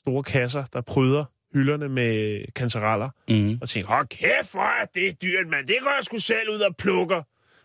store 0.00 0.22
kasser, 0.22 0.64
der 0.72 0.80
pryder 0.80 1.24
hylderne 1.54 1.88
med 1.88 2.40
kantareller, 2.56 3.10
mm. 3.28 3.58
og 3.62 3.68
tænke, 3.68 3.88
hold 3.88 4.06
kæft, 4.08 4.52
hvor 4.52 4.60
er 4.82 4.84
det 4.94 5.22
dyrt, 5.22 5.48
mand. 5.50 5.66
Det 5.66 5.76
går 5.82 5.90
jeg 5.98 6.04
sgu 6.04 6.18
selv 6.18 6.48
ud 6.54 6.60
og 6.60 6.76
plukker. 6.76 7.22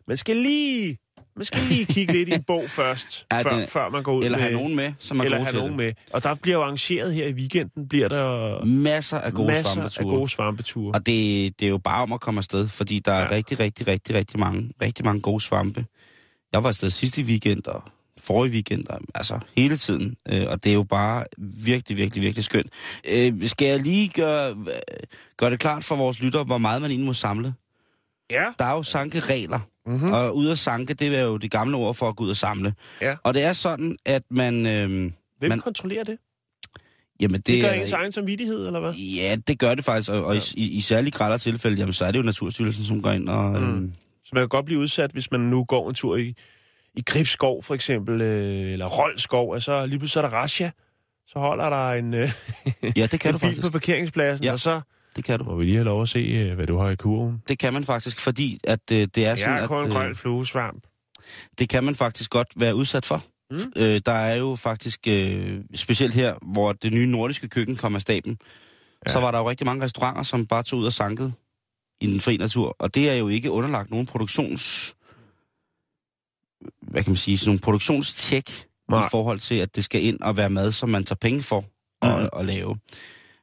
Man 0.08 0.18
skal 0.18 0.36
lige, 0.38 0.98
man 1.36 1.46
skal 1.46 1.62
lige 1.70 1.86
kigge 1.86 2.14
lidt 2.14 2.30
i 2.30 2.34
en 2.34 2.44
bog 2.44 2.64
først, 2.70 3.26
Ja, 3.32 3.42
før, 3.42 3.58
det- 3.58 3.70
før 3.70 3.90
man 3.90 4.04
går 4.04 4.14
ud 4.16 4.24
Eller 4.24 4.38
med... 4.38 4.44
have 4.44 4.54
nogen 4.54 4.76
med, 4.76 4.94
som 5.00 5.20
er 5.20 5.24
eller 5.24 5.38
have 5.40 5.54
nogen 5.56 5.70
det. 5.70 5.78
med. 5.78 5.94
Og 6.14 6.24
der 6.24 6.36
bliver 6.36 6.58
jo 6.58 6.64
arrangeret 6.64 7.14
her 7.14 7.28
i 7.28 7.34
weekenden, 7.34 7.88
bliver 7.90 8.08
der 8.08 8.66
Masser 8.66 9.18
af 9.20 9.34
gode 9.34 9.48
masser 9.48 9.74
svampeture. 9.74 10.06
af 10.14 10.18
gode 10.18 10.30
svampeture. 10.30 10.94
Og 10.96 11.06
det, 11.06 11.60
det 11.60 11.66
er 11.66 11.70
jo 11.70 11.78
bare 11.78 12.02
om 12.02 12.14
at 12.14 12.22
komme 12.22 12.38
afsted, 12.38 12.68
fordi 12.68 13.00
der 13.00 13.12
er 13.14 13.22
Ja. 13.22 13.32
rigtig, 13.32 13.60
rigtig, 13.60 13.88
rigtig, 13.88 14.16
rigtig 14.16 14.40
mange, 14.40 14.72
rigtig 14.82 15.06
mange 15.06 15.22
gode 15.22 15.42
svampe. 15.42 15.86
Jeg 16.54 16.64
var 16.64 16.70
afsted 16.70 16.90
sidste 16.90 17.22
weekend 17.22 17.66
og 17.68 17.84
forrige 18.30 18.52
weekend, 18.54 18.84
altså 19.16 19.40
hele 19.58 19.78
tiden. 19.78 20.16
Øh, 20.32 20.46
og 20.48 20.64
det 20.64 20.70
er 20.70 20.74
jo 20.74 20.84
bare 20.84 21.24
virkelig, 21.66 21.98
virkelig, 21.98 22.24
virkelig 22.24 22.44
skønt. 22.44 22.68
Øh, 23.12 23.48
skal 23.50 23.68
jeg 23.68 23.80
lige 23.80 24.10
gøre, 24.10 24.56
gøre 25.38 25.52
det 25.52 25.60
klart 25.60 25.84
for 25.84 25.96
vores 25.96 26.22
lytter, 26.22 26.44
hvor 26.44 26.58
meget 26.58 26.82
man 26.82 26.92
egentlig 26.92 27.08
må 27.08 27.14
samle? 27.14 27.54
Ja. 28.32 28.46
Der 28.60 28.66
er 28.66 28.72
jo 28.72 28.84
sankeregler. 28.84 29.60
Mhm. 29.86 29.96
Mm-hmm. 29.96 30.12
Og 30.14 30.36
ud 30.36 30.50
at 30.50 30.58
sanke, 30.58 30.94
det 30.94 31.16
er 31.18 31.22
jo 31.24 31.38
det 31.38 31.52
gamle 31.52 31.78
ord 31.78 31.96
for 31.96 32.10
at 32.10 32.16
gå 32.16 32.24
ud 32.24 32.30
og 32.30 32.36
samle. 32.36 32.74
Ja. 33.02 33.16
Og 33.24 33.34
det 33.34 33.44
er 33.44 33.54
sådan, 33.54 33.98
at 34.06 34.24
man... 34.32 34.66
Øh, 34.66 34.90
Hvem 35.40 35.50
man- 35.50 35.60
kontrollerer 35.60 36.04
det? 36.04 36.18
jamen, 37.22 37.36
Det, 37.38 37.48
det, 37.48 37.62
gør 37.62 37.72
ens 37.72 37.92
egen 37.92 38.12
samvittighed, 38.12 38.66
eller 38.68 38.80
hvad? 38.80 38.94
Ja, 38.94 39.36
det 39.48 39.60
gør 39.60 39.76
det 39.76 39.86
faktisk. 39.86 40.10
Og, 40.12 40.26
og 40.26 40.36
i, 40.36 40.40
i, 40.56 40.70
i 40.70 40.82
særlige 40.82 41.12
grader 41.12 41.38
tilfælde, 41.38 41.78
jamen, 41.78 41.94
så 41.94 42.06
er 42.06 42.12
det 42.12 42.20
jo 42.20 42.24
Naturstyrelsen, 42.24 42.86
som 42.86 43.02
går 43.02 43.12
ind 43.12 43.30
og... 43.30 43.62
Mm. 43.62 43.68
Mm. 43.68 43.94
Så 44.26 44.30
man 44.34 44.42
kan 44.42 44.50
godt 44.50 44.66
blive 44.66 44.80
udsat, 44.80 45.12
hvis 45.12 45.32
man 45.32 45.40
nu 45.42 45.64
går 45.64 45.90
en 45.90 45.96
tur 45.96 46.18
i, 46.18 46.34
i 47.00 47.04
Gribskov, 47.06 47.64
for 47.64 47.76
eksempel, 47.76 48.22
øh, 48.22 48.72
eller 48.72 48.86
Roldskov, 48.86 49.50
og 49.52 49.62
så 49.62 49.86
lige 49.86 50.00
pludselig 50.00 50.14
så 50.14 50.20
er 50.20 50.30
der 50.30 50.38
Rasha. 50.38 50.70
Så 51.28 51.40
holder 51.40 51.70
der 51.70 51.92
en, 51.92 52.14
øh, 52.14 52.32
Ja, 52.98 53.06
det 53.06 53.20
kan 53.20 53.30
en 53.30 53.34
du 53.34 53.40
bil 53.40 53.40
faktisk. 53.40 53.62
på 53.62 53.70
parkeringspladsen, 53.70 54.46
Ja. 54.46 54.52
og 54.52 54.60
så 54.60 54.82
Det 55.16 55.24
kan 55.24 55.40
du. 55.40 55.46
må 55.46 55.56
vi 55.56 55.64
lige 55.64 55.76
have 55.76 55.86
lov 55.86 56.02
at 56.02 56.10
se, 56.10 56.20
øh, 56.20 56.56
hvad 56.56 56.68
du 56.68 56.78
har 56.78 56.90
i 56.90 56.96
kurven. 56.96 57.42
Det 57.48 57.60
kan 57.60 57.74
man 57.74 57.84
faktisk, 57.84 58.20
fordi 58.20 58.60
at 58.64 58.80
øh, 58.92 59.08
det 59.16 59.26
er 59.26 59.36
sådan, 59.36 59.54
Jeg 59.54 59.62
har 59.62 59.68
kun 59.68 59.86
at 59.86 59.92
grøn 59.92 60.10
øh, 60.10 60.16
fluesvamp. 60.16 60.84
det 61.60 61.70
kan 61.70 61.84
man 61.84 61.96
faktisk 61.96 62.30
godt 62.32 62.48
være 62.58 62.76
udsat 62.76 63.06
for. 63.06 63.24
Mm. 63.52 63.58
Øh, 63.76 64.02
der 64.06 64.12
er 64.12 64.36
jo 64.36 64.56
faktisk, 64.56 65.00
øh, 65.08 65.60
specielt 65.76 66.14
her, 66.14 66.34
hvor 66.42 66.74
det 66.74 66.94
nye 66.94 67.06
nordiske 67.08 67.48
køkken 67.50 67.76
kom 67.76 67.96
af 67.96 68.02
staben, 68.02 68.38
ja. 69.08 69.12
så 69.12 69.20
var 69.20 69.32
der 69.32 69.38
jo 69.40 69.50
rigtig 69.50 69.66
mange 69.66 69.84
restauranter, 69.86 70.24
som 70.24 70.46
bare 70.48 70.64
tog 70.64 70.80
ud 70.80 70.86
og 70.86 70.94
sankede 70.94 71.32
i 72.02 72.08
den 72.08 72.22
fri 72.22 72.38
natur. 72.38 72.76
Og 72.80 72.96
det 72.96 73.10
er 73.10 73.14
jo 73.14 73.28
ikke 73.28 73.52
underlagt 73.52 73.92
nogen 73.92 74.06
produktions... 74.06 74.96
Hvad 76.92 77.04
kan 77.04 77.12
man 77.12 77.18
sige? 77.18 77.38
Sådan 77.38 77.50
nogle 77.50 77.60
produktionstjek 77.60 78.66
Nej. 78.90 79.06
i 79.06 79.10
forhold 79.12 79.40
til, 79.40 79.56
at 79.56 79.76
det 79.76 79.84
skal 79.84 80.04
ind 80.04 80.20
og 80.22 80.38
være 80.38 80.50
mad, 80.50 80.72
som 80.72 80.90
man 80.90 81.04
tager 81.04 81.18
penge 81.22 81.42
for 81.42 81.64
at, 82.02 82.20
Mhm. 82.20 82.30
at 82.40 82.46
lave. 82.46 82.78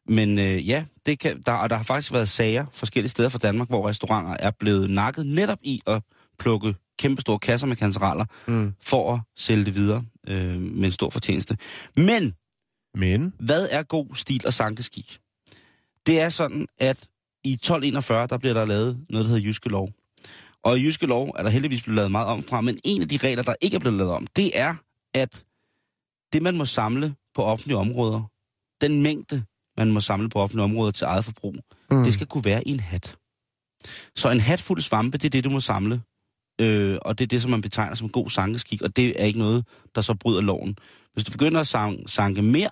Men 0.08 0.38
øh, 0.38 0.68
ja, 0.68 0.84
det 1.06 1.18
kan, 1.18 1.42
der, 1.46 1.52
og 1.52 1.70
der 1.70 1.76
har 1.76 1.82
faktisk 1.82 2.12
været 2.12 2.28
sager 2.28 2.66
forskellige 2.72 3.10
steder 3.10 3.28
fra 3.28 3.38
Danmark, 3.38 3.68
hvor 3.68 3.88
restauranter 3.88 4.36
er 4.40 4.50
blevet 4.60 4.90
nakket 4.90 5.26
netop 5.26 5.58
i 5.62 5.80
at 5.86 6.02
plukke 6.38 6.74
kæmpe 6.98 7.20
store 7.20 7.38
kasser 7.38 7.66
med 7.66 7.76
kancereller 7.76 8.24
Mm. 8.46 8.72
for 8.82 9.14
at 9.14 9.20
sælge 9.36 9.64
det 9.64 9.74
videre 9.74 10.04
øh, 10.28 10.60
med 10.60 10.84
en 10.84 10.92
stor 10.92 11.10
fortjeneste. 11.10 11.56
Men 11.96 12.34
Men, 12.94 13.32
hvad 13.40 13.68
er 13.70 13.82
god 13.82 14.14
stil 14.14 14.42
og 14.46 14.52
sankeskik? 14.52 15.18
Det 16.06 16.20
er 16.20 16.28
sådan, 16.28 16.66
at 16.78 17.08
i 17.44 17.52
1241, 17.52 18.26
der 18.26 18.38
bliver 18.38 18.54
der 18.54 18.64
lavet 18.64 18.98
noget, 19.10 19.24
der 19.26 19.32
hedder 19.32 19.46
Jyske 19.48 19.68
Lov. 19.68 19.88
Og 20.64 20.78
i 20.78 20.82
Jyske 20.82 21.06
Lov 21.06 21.34
er 21.38 21.42
der 21.42 21.50
heldigvis 21.50 21.82
blevet 21.82 21.96
lavet 21.96 22.10
meget 22.10 22.26
om 22.26 22.42
fra, 22.42 22.60
men 22.60 22.78
en 22.84 23.02
af 23.02 23.08
de 23.08 23.16
regler, 23.16 23.42
der 23.42 23.54
ikke 23.60 23.74
er 23.74 23.80
blevet 23.80 23.98
lavet 23.98 24.12
om, 24.12 24.26
det 24.26 24.58
er, 24.58 24.74
at 25.14 25.44
det, 26.32 26.42
man 26.42 26.56
må 26.56 26.64
samle 26.64 27.14
på 27.34 27.42
offentlige 27.42 27.78
områder, 27.78 28.22
den 28.80 29.02
mængde, 29.02 29.44
man 29.76 29.92
må 29.92 30.00
samle 30.00 30.28
på 30.28 30.38
offentlige 30.38 30.64
områder 30.64 30.90
til 30.90 31.04
eget 31.04 31.24
forbrug, 31.24 31.54
mm. 31.90 32.04
det 32.04 32.14
skal 32.14 32.26
kunne 32.26 32.44
være 32.44 32.68
i 32.68 32.70
en 32.70 32.80
hat. 32.80 33.16
Så 34.16 34.30
en 34.30 34.40
hat 34.40 34.60
fuld 34.60 34.80
svampe, 34.80 35.18
det 35.18 35.24
er 35.24 35.30
det, 35.30 35.44
du 35.44 35.50
må 35.50 35.60
samle. 35.60 36.02
Øh, 36.60 36.98
og 37.02 37.18
det 37.18 37.24
er 37.24 37.28
det, 37.28 37.42
som 37.42 37.50
man 37.50 37.62
betegner 37.62 37.94
som 37.94 38.08
god 38.08 38.30
sankeskik, 38.30 38.82
og 38.82 38.96
det 38.96 39.22
er 39.22 39.24
ikke 39.24 39.38
noget, 39.38 39.66
der 39.94 40.00
så 40.00 40.14
bryder 40.14 40.40
loven. 40.40 40.76
Hvis 41.12 41.24
du 41.24 41.32
begynder 41.32 41.60
at 41.60 42.10
sanke 42.10 42.42
mere, 42.42 42.70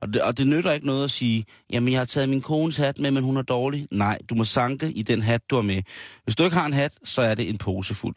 og 0.00 0.14
det, 0.14 0.22
og 0.22 0.38
det 0.38 0.46
nytter 0.46 0.72
ikke 0.72 0.86
noget 0.86 1.04
at 1.04 1.10
sige, 1.10 1.44
jamen 1.72 1.92
jeg 1.92 2.00
har 2.00 2.04
taget 2.04 2.28
min 2.28 2.40
kones 2.40 2.76
hat 2.76 2.98
med, 2.98 3.10
men 3.10 3.24
hun 3.24 3.36
er 3.36 3.42
dårlig. 3.42 3.86
Nej, 3.90 4.18
du 4.30 4.34
må 4.34 4.44
sanke 4.44 4.92
i 4.92 5.02
den 5.02 5.22
hat, 5.22 5.50
du 5.50 5.54
har 5.54 5.62
med. 5.62 5.82
Hvis 6.24 6.36
du 6.36 6.44
ikke 6.44 6.56
har 6.56 6.66
en 6.66 6.72
hat, 6.72 6.92
så 7.04 7.22
er 7.22 7.34
det 7.34 7.48
en 7.48 7.58
pose 7.58 7.94
fuld. 7.94 8.16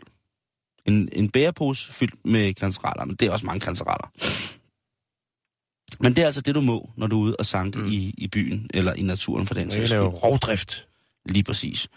En, 0.86 1.10
en 1.14 1.30
bærepose 1.30 1.94
fyldt 1.94 2.26
med 2.26 2.54
kancereller, 2.54 3.06
men 3.06 3.16
det 3.16 3.28
er 3.28 3.32
også 3.32 3.46
mange 3.46 3.60
kancereller. 3.60 4.10
Men 6.00 6.16
det 6.16 6.22
er 6.22 6.26
altså 6.26 6.42
det, 6.42 6.56
du 6.56 6.62
må, 6.62 6.90
når 6.98 7.08
du 7.08 7.22
er 7.22 7.26
ude 7.26 7.36
og 7.40 7.46
sanke 7.46 7.80
mm. 7.80 7.86
i, 7.86 8.14
i 8.18 8.28
byen, 8.28 8.70
eller 8.74 8.94
i 8.94 9.02
naturen 9.02 9.48
for 9.48 9.54
den 9.54 9.72
sags 9.72 9.90
skyld. 9.90 10.00
lave 10.00 10.10
rovdrift. 10.10 10.88
Lige 11.26 11.44
præcis. 11.44 11.88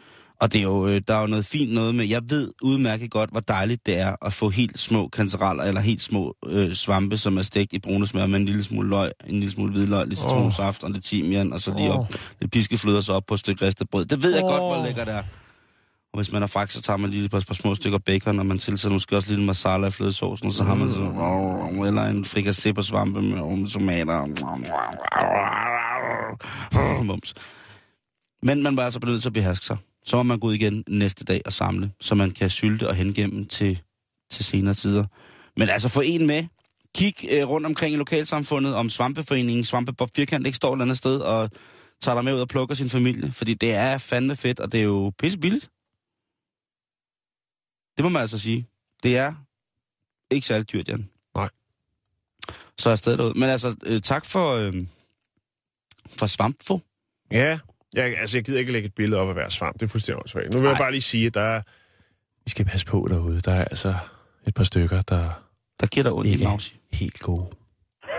Og 0.43 0.53
det 0.53 0.59
er 0.59 0.63
jo, 0.63 0.87
øh, 0.87 1.03
der 1.09 1.15
er 1.15 1.21
jo 1.21 1.27
noget 1.27 1.47
fint 1.47 1.75
noget 1.75 1.95
med, 1.95 2.05
jeg 2.05 2.23
ved 2.29 2.53
udmærket 2.63 3.11
godt, 3.11 3.31
hvor 3.31 3.41
dejligt 3.41 3.87
det 3.87 3.99
er 3.99 4.17
at 4.23 4.33
få 4.33 4.49
helt 4.49 4.81
små 4.81 5.09
kancereller, 5.09 5.65
eller 5.65 5.81
helt 5.81 6.03
små 6.03 6.37
øh, 6.47 6.73
svampe, 6.73 7.19
som 7.19 7.39
er 7.39 7.43
stegt 7.43 7.73
i 7.73 7.79
brune 7.79 8.07
smør 8.07 8.27
med 8.27 8.41
en 8.41 8.47
lille 8.47 8.65
smule 8.65 8.89
løg, 8.89 9.11
en 9.27 9.35
lille 9.35 9.51
smule 9.51 9.73
hvidløg, 9.73 10.07
lidt 10.07 10.19
citronsaft 10.19 10.83
og 10.83 10.91
lidt 10.91 11.05
timian, 11.05 11.53
og 11.53 11.61
så 11.61 11.75
lige 11.77 11.93
op, 11.93 12.07
lidt 12.41 12.53
piskefløde, 12.53 12.99
og 12.99 13.05
så 13.05 13.13
op 13.13 13.27
på 13.27 13.35
et 13.35 13.41
stykke 13.41 13.67
ristet 13.67 13.91
brød. 13.91 14.05
Det 14.05 14.23
ved 14.23 14.35
jeg 14.35 14.43
godt, 14.43 14.63
hvor 14.63 14.85
lækker 14.85 15.05
det 15.05 15.15
er. 15.15 15.23
Og 16.13 16.19
hvis 16.19 16.33
man 16.33 16.43
er 16.43 16.47
fræk, 16.47 16.71
så 16.71 16.83
tager 16.83 16.97
man 16.97 17.11
lige 17.11 17.25
et 17.25 17.31
par, 17.31 17.45
par 17.47 17.55
små 17.55 17.75
stykker 17.75 17.99
bacon, 17.99 18.39
og 18.39 18.47
man 18.47 18.59
tilsætter 18.59 18.95
måske 18.95 19.17
også 19.17 19.35
lidt 19.35 19.47
masala 19.47 19.87
i 19.87 19.91
flødesaucen, 19.91 20.47
og 20.47 20.53
så 20.53 20.65
har 20.65 20.75
man 20.75 20.93
så, 20.93 21.01
eller 21.87 22.03
en 22.05 22.25
frikassé 22.25 22.73
på 22.73 22.83
svampe 22.83 23.23
med 23.23 23.71
tomater. 23.71 24.27
Mums. 27.03 27.35
Men 28.43 28.63
man 28.63 28.77
var 28.77 28.85
altså 28.85 29.01
nødt 29.05 29.23
til 29.23 29.29
at 29.29 29.33
beherske 29.33 29.67
sig. 29.67 29.77
Så 30.05 30.17
må 30.17 30.23
man 30.23 30.41
gå 30.41 30.47
ud 30.47 30.55
igen 30.55 30.85
næste 30.89 31.25
dag 31.25 31.43
og 31.47 31.53
samle, 31.53 31.93
så 32.01 32.15
man 32.15 32.31
kan 32.31 32.51
sylte 32.51 32.89
og 32.89 32.95
hengemme 32.95 33.45
til, 33.45 33.83
til 34.31 34.45
senere 34.45 34.75
tider. 34.75 35.05
Men 35.57 35.69
altså 35.69 35.89
få 35.89 36.01
en 36.01 36.27
med. 36.27 36.45
Kig 36.95 37.15
øh, 37.31 37.49
rundt 37.49 37.67
omkring 37.67 37.95
i 37.95 37.97
lokalsamfundet, 37.97 38.75
om 38.75 38.91
svampeforeningen, 38.91 39.65
Svampebob 39.65 40.11
Firkant 40.15 40.47
ikke 40.47 40.57
står 40.57 40.69
et 40.69 40.75
eller 40.75 40.85
andet 40.85 40.99
sted, 40.99 41.19
og 41.19 41.51
tager 42.01 42.15
dig 42.15 42.25
med 42.25 42.35
ud 42.35 42.41
og 42.41 42.49
plukker 42.49 42.75
sin 42.75 42.91
familie. 42.91 43.33
Fordi 43.33 43.55
det 43.55 43.75
er 43.75 43.99
fandme 43.99 44.37
fedt, 44.37 44.61
og 44.61 44.73
det 44.73 44.81
er 44.81 44.85
jo 44.85 45.13
pisse 45.19 45.39
billigt. 45.39 45.71
Det 47.97 48.05
må 48.05 48.09
man 48.09 48.23
altså 48.23 48.39
sige. 48.39 48.67
Det 49.03 49.19
er 49.19 49.35
ikke 50.31 50.47
særlig 50.47 50.73
dyrt, 50.73 50.89
Jan. 50.89 51.09
Nej. 51.35 51.49
Så 52.79 52.89
er 52.89 52.91
jeg 52.91 52.99
stadig 52.99 53.19
derude. 53.19 53.39
Men 53.39 53.49
altså, 53.49 53.77
øh, 53.83 54.03
tak 54.03 54.27
for, 54.27 54.55
øh, 54.55 54.87
for 56.09 56.27
svampfo. 56.27 56.81
Ja, 57.31 57.59
jeg, 57.95 58.19
altså 58.19 58.37
jeg 58.39 58.45
gider 58.45 58.59
ikke 58.59 58.73
lægge 58.73 58.87
et 58.87 58.95
billede 58.95 59.21
op 59.21 59.29
af 59.29 59.35
hver 59.35 59.49
svamp. 59.49 59.81
Det 59.81 59.87
er 59.87 59.91
fuldstændig 59.91 60.19
åndssvagt. 60.19 60.55
Nu 60.55 60.61
vil 60.61 60.67
jeg 60.67 60.73
Nej. 60.75 60.83
bare 60.83 60.91
lige 60.91 61.03
sige, 61.03 61.27
at 61.27 61.35
der 61.35 61.41
er, 61.41 61.63
vi 62.45 62.51
skal 62.51 62.65
passe 62.65 62.87
på 62.87 63.07
derude. 63.11 63.41
Der 63.41 63.53
er 63.53 63.65
altså 63.65 63.95
et 64.47 64.55
par 64.55 64.65
stykker, 64.65 65.03
der 65.03 65.31
Der 65.81 65.87
giver 65.87 66.05
dig 66.05 66.13
ondt 66.13 66.31
i 66.31 66.43
er 66.43 66.73
helt 66.93 67.19
gode. 67.19 67.47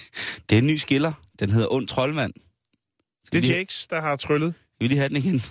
Det 0.49 0.55
er 0.55 0.57
en 0.57 0.67
ny 0.67 0.75
skiller. 0.75 1.11
Den 1.39 1.49
hedder 1.49 1.73
Ond 1.73 1.87
Troldmand. 1.87 2.33
Det 3.31 3.37
er 3.37 3.41
lige- 3.41 3.53
Jakes, 3.55 3.87
der 3.87 4.01
har 4.01 4.15
tryllet. 4.15 4.53
Skal 4.55 4.83
vi 4.83 4.87
lige 4.87 4.97
have 4.99 5.09
den 5.09 5.17
igen? 5.17 5.41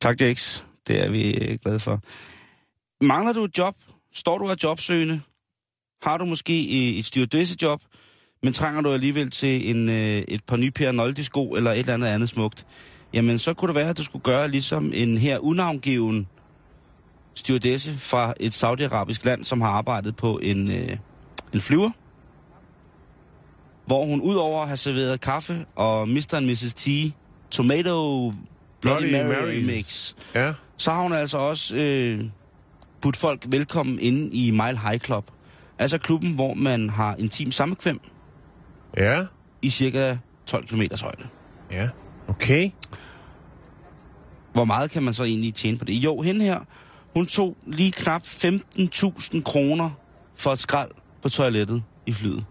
Tak, 0.00 0.20
Jakes. 0.20 0.66
Det 0.88 1.04
er 1.04 1.10
vi 1.10 1.34
øh, 1.34 1.58
glade 1.64 1.80
for. 1.80 2.00
Mangler 3.04 3.32
du 3.32 3.44
et 3.44 3.58
job? 3.58 3.74
Står 4.14 4.38
du 4.38 4.50
af 4.50 4.54
jobsøgende? 4.64 5.20
Har 6.02 6.16
du 6.18 6.24
måske 6.24 6.68
et 6.68 6.98
et 6.98 7.04
stewardessejob, 7.04 7.80
men 8.42 8.52
trænger 8.52 8.80
du 8.80 8.92
alligevel 8.92 9.30
til 9.30 9.70
en, 9.70 9.88
øh, 9.88 9.94
et 10.28 10.44
par 10.44 10.56
nye 10.56 10.70
Per 10.70 11.22
sko 11.22 11.52
eller 11.54 11.70
et 11.70 11.78
eller 11.78 11.94
andet 11.94 12.06
andet 12.06 12.28
smukt? 12.28 12.66
Jamen, 13.12 13.38
så 13.38 13.54
kunne 13.54 13.68
det 13.68 13.74
være, 13.74 13.88
at 13.88 13.98
du 13.98 14.04
skulle 14.04 14.22
gøre 14.22 14.48
ligesom 14.48 14.92
en 14.94 15.18
her 15.18 15.38
unavngiven 15.38 16.28
stewardesse 17.34 17.98
fra 17.98 18.34
et 18.40 18.54
saudiarabisk 18.54 19.24
land, 19.24 19.44
som 19.44 19.60
har 19.60 19.68
arbejdet 19.68 20.16
på 20.16 20.38
en, 20.42 20.70
øh, 20.70 20.96
en 21.54 21.60
flyver, 21.60 21.90
hvor 23.86 24.06
hun 24.06 24.20
udover 24.20 24.60
at 24.62 24.68
have 24.68 24.76
serveret 24.76 25.20
kaffe 25.20 25.64
og 25.76 26.08
Mr. 26.08 26.34
and 26.34 26.46
Mrs. 26.46 26.74
T, 26.74 26.88
Tomato 27.50 28.30
Bloody, 28.80 29.08
Bloody 29.08 29.12
Mary 29.12 29.42
Marys. 29.42 29.66
mix, 29.66 30.14
Ja. 30.34 30.52
så 30.76 30.90
har 30.92 31.02
hun 31.02 31.12
altså 31.12 31.38
også 31.38 31.76
øh, 31.76 32.20
budt 33.00 33.16
folk 33.16 33.44
velkommen 33.48 33.98
inde 33.98 34.34
i 34.36 34.50
Mile 34.50 34.78
High 34.78 34.98
Club. 34.98 35.30
Altså 35.78 35.98
klubben, 35.98 36.32
hvor 36.34 36.54
man 36.54 36.90
har 36.90 37.16
intim 37.16 37.52
sammenkvem 37.52 38.00
Ja. 38.96 39.24
i 39.62 39.70
cirka 39.70 40.16
12 40.46 40.66
km 40.66 40.82
højde. 41.02 41.22
Ja. 41.70 41.88
Okay. 42.28 42.70
Hvor 44.52 44.64
meget 44.64 44.90
kan 44.90 45.02
man 45.02 45.14
så 45.14 45.24
egentlig 45.24 45.54
tjene 45.54 45.78
på 45.78 45.84
det? 45.84 45.92
Jo, 45.94 46.20
hende 46.20 46.44
her, 46.44 46.60
hun 47.14 47.26
tog 47.26 47.56
lige 47.66 47.92
knap 47.92 48.22
15.000 48.22 49.42
kroner 49.42 49.90
for 50.34 50.50
et 50.52 50.58
skrald 50.58 50.90
på 51.22 51.28
toilettet 51.28 51.82
i 52.06 52.12
flyet. 52.12 52.44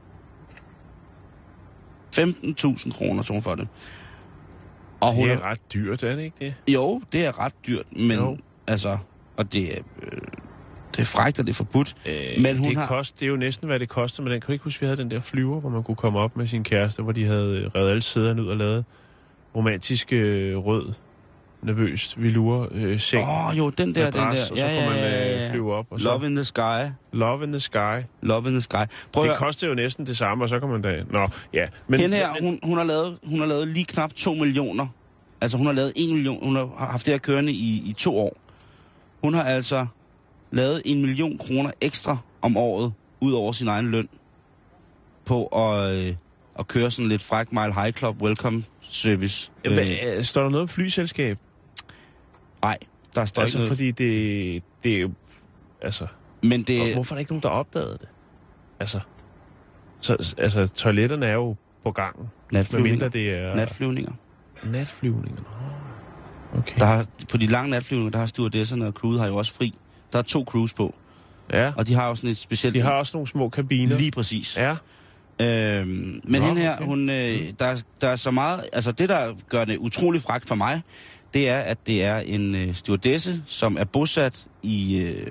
15.000 2.16 2.92
kroner 2.98 3.24
tog 3.24 3.34
hun 3.36 3.42
for 3.42 3.56
det. 3.56 3.68
Og 5.02 5.14
hun 5.14 5.28
Det 5.30 5.34
er, 5.34 5.38
er 5.40 5.46
ret 5.46 5.74
dyrt, 5.74 6.04
er 6.04 6.16
det 6.16 6.24
ikke 6.24 6.36
det? 6.40 6.74
jo, 6.74 7.02
det 7.12 7.26
er 7.26 7.40
ret 7.40 7.54
dyrt, 7.68 7.86
men 7.96 8.12
Jo. 8.18 8.38
altså, 8.68 8.98
og 9.38 9.54
det 9.54 9.78
er, 9.78 9.82
øh, 10.04 10.12
det 10.92 11.00
er 11.00 11.04
frækt, 11.06 11.40
og 11.40 11.46
det 11.48 11.52
er 11.54 11.58
forbudt. 11.58 11.96
Øh, 12.06 12.42
Men 12.42 12.58
hun 12.58 12.70
det, 12.70 12.78
har- 12.78 12.88
kost, 12.88 13.20
det 13.20 13.26
er 13.26 13.30
jo 13.30 13.36
næsten, 13.36 13.68
hvad 13.68 13.80
det 13.80 13.90
koster, 13.90 14.24
men 14.24 14.32
den 14.32 14.42
kan 14.42 14.48
du 14.48 14.52
ikke 14.52 14.64
huske, 14.64 14.80
vi 14.80 14.86
havde 14.86 14.98
den 14.98 15.12
der 15.12 15.20
flyver, 15.20 15.60
hvor 15.60 15.70
man 15.70 15.84
kunne 15.84 15.96
komme 15.96 16.20
op 16.20 16.38
med 16.38 16.48
sin 16.48 16.64
kæreste, 16.64 17.02
hvor 17.04 17.12
de 17.12 17.26
havde 17.26 17.58
øh, 17.58 17.68
revet 17.76 17.90
alle 17.90 18.02
sæderne 18.02 18.44
ud 18.44 18.48
og 18.48 18.58
lavet 18.58 18.86
romantisk 19.56 20.14
øh, 20.14 20.58
rød, 20.58 20.94
nervøst 21.64 22.22
velure 22.22 22.68
øh, 22.72 23.00
seng. 23.00 23.24
Åh, 23.24 23.48
oh, 23.48 23.58
jo, 23.58 23.70
den 23.70 23.96
der, 23.96 24.12
den 24.12 24.22
madras, 24.22 24.36
der. 24.36 24.52
Og 24.52 24.58
så 24.58 24.66
kunne 24.66 25.02
man 25.02 25.44
øh, 25.44 25.52
flyve 25.52 25.74
op. 25.74 25.86
Og 25.90 26.00
så 26.00 26.06
Love 26.06 26.26
in 26.26 26.36
the 26.36 26.46
sky. 26.46 26.92
Love 27.12 27.44
in 27.44 27.52
the 27.52 27.60
Sky. 27.60 27.78
Love 28.22 28.48
in 28.48 28.54
the 28.54 28.62
sky. 28.62 28.76
Prøv 29.12 29.28
Det 29.28 29.38
koster 29.38 29.68
jo 29.68 29.74
næsten 29.74 30.06
det 30.06 30.18
samme, 30.18 30.44
og 30.44 30.50
så 30.50 30.60
kan 30.60 30.70
man 30.70 30.82
da... 30.82 31.04
Nå, 31.10 31.28
ja. 31.54 31.64
Men, 31.88 32.00
Hende 32.00 32.18
her, 32.18 32.34
men, 32.34 32.44
hun, 32.44 32.60
hun, 32.64 32.78
har 32.78 32.84
lavet, 32.84 33.18
hun 33.24 33.40
har 33.40 33.46
lavet 33.46 33.68
lige 33.68 33.86
knap 33.86 34.14
2 34.14 34.34
millioner. 34.34 34.88
Altså, 35.42 35.58
hun 35.58 35.66
har 35.66 35.74
lavet 35.74 35.94
1 35.96 36.14
million. 36.14 36.44
Hun 36.44 36.56
har 36.56 36.88
haft 36.92 37.06
det 37.06 37.14
her 37.14 37.20
kørende 37.20 37.52
i, 37.52 37.90
i 37.90 37.94
to 37.94 38.18
år. 38.18 38.38
Hun 39.24 39.34
har 39.34 39.44
altså 39.44 39.86
lavet 40.52 40.82
en 40.86 41.02
million 41.02 41.38
kroner 41.38 41.72
ekstra 41.82 42.18
om 42.42 42.58
året, 42.58 42.94
ud 43.20 43.34
over 43.34 43.52
sin 43.52 43.68
egen 43.68 43.92
løn, 43.92 44.10
på 45.26 45.46
at, 45.46 45.94
øh, 45.94 46.16
at 46.60 46.68
køre 46.68 46.92
sådan 46.92 47.10
lidt 47.10 47.22
fræk 47.22 47.52
Mile 47.52 47.74
High 47.74 47.94
Club 47.94 48.22
Welcome 48.22 48.64
Service. 48.82 49.52
Øh, 49.66 49.74
Hvad, 49.74 49.86
øh, 50.18 50.24
står 50.24 50.42
der 50.42 50.50
noget 50.50 50.62
om 50.62 50.68
flyselskab? 50.68 51.38
Nej, 52.64 52.78
der 53.16 53.26
står 53.26 53.42
Altså, 53.42 53.58
ikke 53.58 53.64
noget. 53.66 53.72
fordi 53.78 53.92
det, 53.92 54.64
det 54.84 54.96
er 54.96 55.00
jo... 55.00 55.12
Altså, 55.82 56.08
Men 56.44 56.64
det, 56.64 56.82
og 56.82 56.94
hvorfor 56.94 57.14
er 57.14 57.18
der 57.18 57.20
ikke 57.20 57.32
nogen, 57.32 57.44
der 57.44 57.50
opdagede 57.50 57.98
det? 58.02 58.08
Altså, 58.80 59.00
så, 60.00 60.34
altså 60.38 60.68
toiletterne 60.68 61.26
er 61.26 61.34
jo 61.34 61.56
på 61.84 61.92
gangen. 61.92 62.26
natflyvninger. 62.54 63.10
Det 63.10 63.32
er... 63.32 63.56
natflyvninger. 63.56 64.12
Natflyvninger. 64.64 65.44
Okay. 66.58 66.80
Der 66.80 66.86
har, 66.86 67.06
på 67.32 67.38
de 67.38 67.48
lange 67.48 67.70
natflyvninger, 67.70 68.12
der 68.12 68.20
har 68.20 68.26
stewardesserne 68.26 68.88
og 68.88 68.94
crewet 68.94 69.20
har 69.20 69.28
jo 69.28 69.36
også 69.36 69.54
fri. 69.54 69.76
Der 70.14 70.20
er 70.20 70.24
to 70.24 70.44
crews 70.48 70.74
på, 70.74 70.96
Ja, 71.54 71.72
og 71.78 71.88
de 71.88 71.94
har 71.94 72.08
jo 72.08 72.16
sådan 72.16 72.30
et 72.30 72.38
specielt... 72.38 72.76
de 72.76 72.82
har 72.82 72.92
også 72.92 73.18
nogle 73.18 73.28
små 73.28 73.50
kabiner. 73.50 73.98
Lige 73.98 74.12
præcis. 74.12 74.58
Ja. 74.58 74.76
Øhm, 75.42 75.88
men 76.24 76.42
Nå, 76.42 76.48
hende 76.48 76.62
her, 76.62 76.76
okay. 76.76 76.86
hun, 76.86 77.10
øh, 77.10 77.54
der, 77.60 77.82
der 78.02 78.08
er 78.08 78.16
så 78.16 78.32
meget... 78.32 78.64
Altså 78.74 78.92
det, 78.92 79.10
der 79.10 79.34
gør 79.50 79.66
det 79.66 79.78
utrolig 79.78 80.22
fragt 80.22 80.48
for 80.48 80.56
mig, 80.56 80.82
det 81.34 81.50
er, 81.50 81.60
at 81.60 81.88
det 81.88 82.04
er 82.04 82.18
en 82.18 82.56
øh, 82.56 82.76
stewardesse, 82.76 83.44
som 83.46 83.78
er 83.78 83.84
bosat 83.84 84.48
i... 84.64 84.98
Øh, 84.98 85.28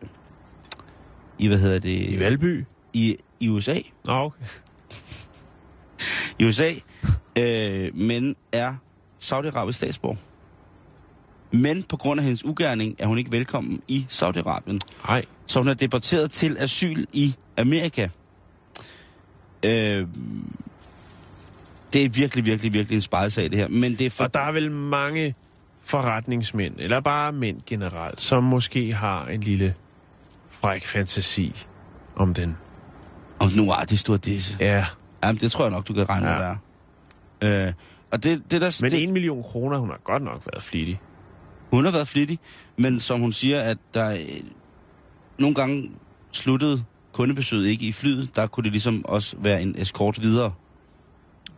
I, 1.38 1.48
hvad 1.48 1.58
hedder 1.58 1.78
det? 1.78 2.08
I 2.08 2.18
Valby. 2.18 2.64
I, 2.92 3.16
i 3.40 3.48
USA. 3.48 3.78
Nå, 4.04 4.12
okay. 4.12 4.44
I 6.38 6.44
USA. 6.44 6.72
Øh, 7.36 7.96
men 7.96 8.36
er 8.52 8.74
Saudi-Arabisk 9.20 9.76
statsborger. 9.76 10.16
Men 11.50 11.82
på 11.82 11.96
grund 11.96 12.20
af 12.20 12.24
hendes 12.24 12.44
ugerning 12.44 12.96
er 12.98 13.06
hun 13.06 13.18
ikke 13.18 13.32
velkommen 13.32 13.82
i 13.88 14.06
Saudi-Arabien. 14.10 14.78
Nej. 15.08 15.24
Så 15.46 15.58
hun 15.58 15.68
er 15.68 15.74
deporteret 15.74 16.30
til 16.30 16.56
asyl 16.58 17.04
i 17.12 17.34
Amerika. 17.56 18.08
Øh, 19.64 20.06
det 21.92 22.04
er 22.04 22.08
virkelig, 22.08 22.46
virkelig, 22.46 22.72
virkelig 22.72 22.94
en 22.94 23.00
sparet 23.00 23.32
sag, 23.32 23.44
det 23.44 23.58
her. 23.58 23.68
Men 23.68 23.98
det 23.98 24.06
er 24.06 24.10
for... 24.10 24.24
Og 24.24 24.34
der 24.34 24.40
er 24.40 24.52
vel 24.52 24.70
mange 24.70 25.34
forretningsmænd, 25.82 26.74
eller 26.78 27.00
bare 27.00 27.32
mænd 27.32 27.60
generelt, 27.66 28.20
som 28.20 28.44
måske 28.44 28.92
har 28.92 29.26
en 29.26 29.40
lille 29.40 29.74
fræk 30.50 30.86
fantasi 30.86 31.66
om 32.16 32.34
den. 32.34 32.56
Og 33.38 33.46
nu 33.56 33.70
er 33.70 33.84
det 33.84 33.98
stort 33.98 34.24
disse. 34.24 34.56
Ja, 34.60 34.86
Jamen, 35.24 35.40
det 35.40 35.52
tror 35.52 35.64
jeg 35.64 35.70
nok, 35.70 35.88
du 35.88 35.92
kan 35.94 36.08
regne 36.08 36.26
med, 36.26 36.32
Ja. 36.32 36.48
ja. 36.48 36.54
der. 37.62 37.66
Øh, 37.66 37.72
og 38.10 38.24
det, 38.24 38.42
det 38.50 38.60
der... 38.60 38.78
men 38.82 38.90
det, 38.90 39.02
en 39.02 39.12
million 39.12 39.42
kroner, 39.42 39.78
hun 39.78 39.88
har 39.88 40.00
godt 40.04 40.22
nok 40.22 40.42
været 40.52 40.62
flittig. 40.62 41.00
Hun 41.72 41.84
har 41.84 41.92
været 41.92 42.08
flittig, 42.08 42.38
men 42.76 43.00
som 43.00 43.20
hun 43.20 43.32
siger, 43.32 43.60
at 43.60 43.78
der 43.94 44.12
øh, 44.12 44.18
nogle 45.38 45.54
gange 45.54 45.90
sluttede 46.32 46.84
kundebesøget 47.12 47.66
ikke 47.66 47.86
i 47.86 47.92
flyet. 47.92 48.36
Der 48.36 48.46
kunne 48.46 48.64
det 48.64 48.72
ligesom 48.72 49.04
også 49.04 49.36
være 49.38 49.62
en 49.62 49.74
escort 49.78 50.22
videre. 50.22 50.52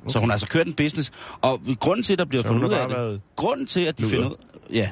Okay. 0.03 0.13
Så 0.13 0.19
hun 0.19 0.29
har 0.29 0.33
altså 0.33 0.47
kørt 0.49 0.67
en 0.67 0.75
business. 0.75 1.13
Og 1.41 1.61
grunden 1.81 2.03
til, 2.05 2.13
at 2.13 2.19
der 2.19 2.25
bliver 2.25 2.43
Så 2.43 2.49
fundet 2.49 2.69
ud 2.69 2.73
af 2.73 2.89
det... 2.89 3.21
Grunden 3.37 3.67
til, 3.67 3.81
at 3.81 3.99
de 3.99 4.03
luder. 4.03 4.15
finder 4.15 4.29
ud... 4.31 4.37
Ja, 4.73 4.91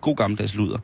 god 0.00 0.16
gammeldags 0.16 0.54
luder. 0.54 0.78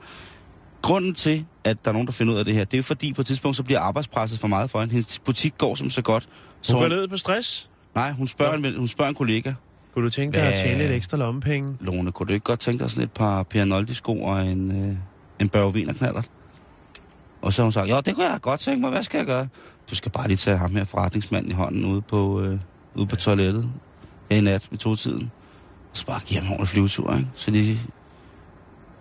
Grunden 0.82 1.14
til, 1.14 1.44
at 1.64 1.84
der 1.84 1.90
er 1.90 1.92
nogen, 1.92 2.06
der 2.06 2.12
finder 2.12 2.34
ud 2.34 2.38
af 2.38 2.44
det 2.44 2.54
her, 2.54 2.64
det 2.64 2.78
er 2.78 2.82
fordi, 2.82 3.12
på 3.12 3.20
et 3.20 3.26
tidspunkt, 3.26 3.56
så 3.56 3.62
bliver 3.62 3.80
arbejdspresset 3.80 4.38
for 4.38 4.48
meget 4.48 4.70
for 4.70 4.80
hende. 4.80 4.92
Hendes 4.92 5.18
butik 5.18 5.58
går 5.58 5.74
som 5.74 5.90
så 5.90 6.02
godt. 6.02 6.28
Så 6.62 6.72
Hun 6.72 6.82
går 6.82 6.88
ned 6.88 7.08
på 7.08 7.16
stress. 7.16 7.70
Nej, 7.94 8.12
hun 8.12 8.26
spørger, 8.26 8.54
en, 8.54 8.78
hun 8.78 8.88
spørger 8.88 9.08
en 9.08 9.14
kollega. 9.14 9.52
Kunne 9.94 10.04
du 10.04 10.10
tænke 10.10 10.38
dig 10.38 10.46
at 10.46 10.64
tjene 10.64 10.78
lidt 10.78 10.92
ekstra 10.92 11.16
lommepenge? 11.16 11.76
Lone, 11.80 12.12
kunne 12.12 12.26
du 12.26 12.32
ikke 12.32 12.44
godt 12.44 12.60
tænke 12.60 12.82
dig 12.82 12.90
sådan 12.90 13.04
et 13.04 13.12
par 13.12 13.42
Pianoldi-sko 13.42 14.22
og 14.22 14.46
en, 14.46 14.90
øh, 14.90 14.96
en 15.40 15.48
Børge 15.48 15.74
Wiener 15.74 16.22
Og 17.42 17.52
så 17.52 17.62
har 17.62 17.64
hun 17.64 17.72
sagt, 17.72 17.90
jo, 17.90 18.00
det 18.00 18.14
kunne 18.14 18.30
jeg 18.30 18.40
godt 18.40 18.60
tænke 18.60 18.80
mig, 18.80 18.90
hvad 18.90 19.02
skal 19.02 19.18
jeg 19.18 19.26
gøre? 19.26 19.48
Du 19.90 19.94
skal 19.94 20.12
bare 20.12 20.28
lige 20.28 20.36
tage 20.36 20.56
ham 20.56 20.76
her 20.76 20.84
forretningsmanden 20.84 21.50
i 21.50 21.54
hånden 21.54 21.84
ude 21.84 22.00
på, 22.00 22.40
øh, 22.40 22.58
ude 22.96 23.06
på 23.06 23.16
toilettet 23.16 23.70
her 24.30 24.38
i 24.38 24.40
nat 24.40 24.68
ved 24.70 24.78
to-tiden. 24.78 25.30
Og 25.90 25.96
så 25.96 26.06
bare 26.06 26.20
give 26.26 26.40
ham 26.40 26.60
en 26.60 26.66
flyvetur, 26.66 27.14
ikke? 27.14 27.28
Så 27.34 27.50
de, 27.50 27.78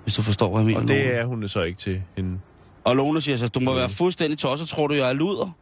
hvis 0.03 0.15
du 0.15 0.21
forstår, 0.21 0.49
hvad 0.49 0.59
jeg 0.59 0.65
mener. 0.65 0.79
Og 0.79 0.85
Lone. 0.87 0.99
det 0.99 1.15
er 1.15 1.25
hun 1.25 1.47
så 1.47 1.61
ikke 1.61 1.79
til 1.79 2.01
en... 2.17 2.41
Og 2.83 2.95
Lone 2.95 3.21
siger 3.21 3.37
så, 3.37 3.47
du 3.47 3.59
må 3.59 3.71
Mm. 3.71 3.77
være 3.77 3.89
fuldstændig 3.89 4.39
tosset, 4.39 4.67
tror 4.67 4.87
du, 4.87 4.93
jeg 4.93 5.09
er 5.09 5.13
luder? 5.13 5.55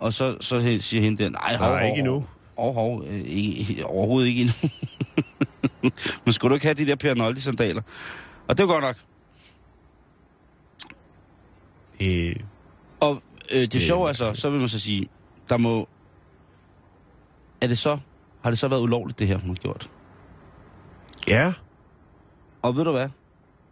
Og 0.00 0.12
så, 0.12 0.36
så 0.40 0.78
siger 0.80 1.02
hende 1.02 1.22
der, 1.24 1.30
nej, 1.30 1.56
hov, 1.56 1.68
Nej, 1.68 1.86
ikke 1.86 1.98
endnu. 1.98 2.24
Hov, 2.58 2.74
hov, 2.74 3.04
øh, 3.06 3.20
ikke, 3.26 3.86
overhovedet 3.86 4.28
ikke 4.28 4.40
endnu. 4.40 4.54
Men 6.24 6.32
skulle 6.32 6.50
du 6.50 6.54
ikke 6.54 6.66
have 6.66 6.74
de 6.74 6.86
der 6.86 6.96
Pianoldi-sandaler? 6.96 7.82
Og 8.48 8.56
det 8.58 8.62
er 8.62 8.66
godt 8.66 8.84
nok. 8.84 8.96
Øh, 12.00 12.36
Og 13.00 13.22
øh, 13.54 13.62
det 13.72 13.82
sjove 13.82 14.08
er 14.08 14.12
så, 14.12 14.34
så 14.34 14.50
vil 14.50 14.60
man 14.60 14.68
så 14.68 14.78
sige, 14.78 15.08
der 15.48 15.56
må... 15.56 15.88
Er 17.64 17.68
det 17.68 17.78
så... 17.78 17.98
Har 18.42 18.50
det 18.50 18.58
så 18.58 18.68
været 18.68 18.80
ulovligt, 18.80 19.18
det 19.18 19.26
her, 19.26 19.38
hun 19.38 19.48
har 19.48 19.54
gjort? 19.54 19.90
ja, 21.28 21.52
Og 22.62 22.76
ved 22.76 22.84
du 22.84 22.92
hvad? 22.92 23.08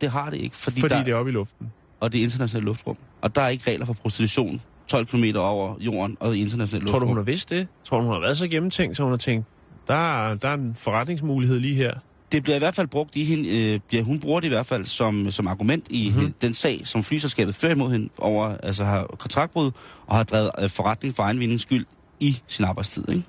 Det 0.01 0.11
har 0.11 0.31
det 0.31 0.37
ikke, 0.41 0.57
fordi, 0.57 0.81
fordi 0.81 0.95
der, 0.95 1.05
det 1.05 1.13
er 1.13 1.17
oppe 1.17 1.31
i 1.31 1.35
luften. 1.35 1.73
og 2.01 2.13
det 2.13 2.19
er 2.21 2.25
internationalt 2.25 2.65
luftrum. 2.65 2.97
Og 3.23 3.35
der 3.35 3.41
er 3.43 3.49
ikke 3.49 3.71
regler 3.71 3.87
for 3.87 3.93
prostitution 3.93 4.61
12 4.89 5.07
km 5.07 5.25
over 5.37 5.75
jorden 5.81 6.17
og 6.21 6.37
internationalt 6.37 6.87
Tror 6.87 6.93
luftrum. 6.93 7.01
du, 7.01 7.07
hun 7.07 7.17
har 7.17 7.25
vidst 7.25 7.51
det? 7.51 7.69
Tror 7.85 7.97
du, 7.99 8.05
hun 8.05 8.13
har 8.13 8.21
været 8.21 8.39
så 8.39 8.49
gennemtænkt, 8.49 8.97
så 8.97 9.03
hun 9.03 9.13
har 9.13 9.17
tænkt, 9.19 9.47
der, 9.89 9.95
er- 9.95 10.35
der 10.35 10.49
er 10.49 10.55
en 10.55 10.75
forretningsmulighed 10.79 11.59
lige 11.61 11.75
her? 11.75 11.95
det 12.33 12.43
bliver 12.43 12.57
i 12.57 12.59
hvert 12.59 12.75
fald 12.75 12.87
brugt 12.89 13.17
i 13.17 13.25
hende, 13.25 13.73
øh, 13.75 13.81
bliver, 13.89 14.05
hun 14.05 14.21
bruger 14.21 14.41
det 14.41 14.47
i 14.47 14.49
hvert 14.49 14.67
fald 14.67 14.85
som, 14.85 15.31
som 15.31 15.47
argument 15.47 15.87
i 15.91 16.09
Mhm. 16.11 16.19
mm-hmm. 16.19 16.35
den 16.43 16.55
sag, 16.55 16.81
som 16.87 17.05
flyselskabet 17.05 17.55
fører 17.55 17.73
imod 17.73 17.91
hende 17.93 18.09
over, 18.19 18.45
altså 18.63 18.85
har 18.85 19.03
kontraktbrud 19.19 19.71
og 20.07 20.17
har 20.17 20.23
drevet 20.23 20.51
øh, 20.63 20.71
forretning 20.71 21.17
for 21.17 21.23
egen 21.23 21.59
skyld 21.59 21.87
i 22.21 22.43
sin 22.47 22.65
arbejdstid. 22.65 23.09
Ikke? 23.09 23.23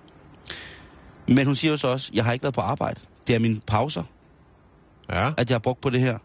Men 1.27 1.45
hun 1.45 1.55
siger 1.55 1.71
jo 1.71 1.77
så 1.77 1.87
også, 1.87 2.11
jeg 2.13 2.25
har 2.25 2.33
ikke 2.33 2.43
været 2.43 2.55
på 2.55 2.61
arbejde. 2.61 2.99
Det 3.27 3.35
er 3.35 3.39
mine 3.39 3.59
pauser, 3.67 4.03
Ja. 5.09 5.31
at 5.37 5.49
jeg 5.49 5.55
har 5.55 5.59
brugt 5.59 5.81
på 5.81 5.89
det 5.89 5.99
her. 6.01 6.17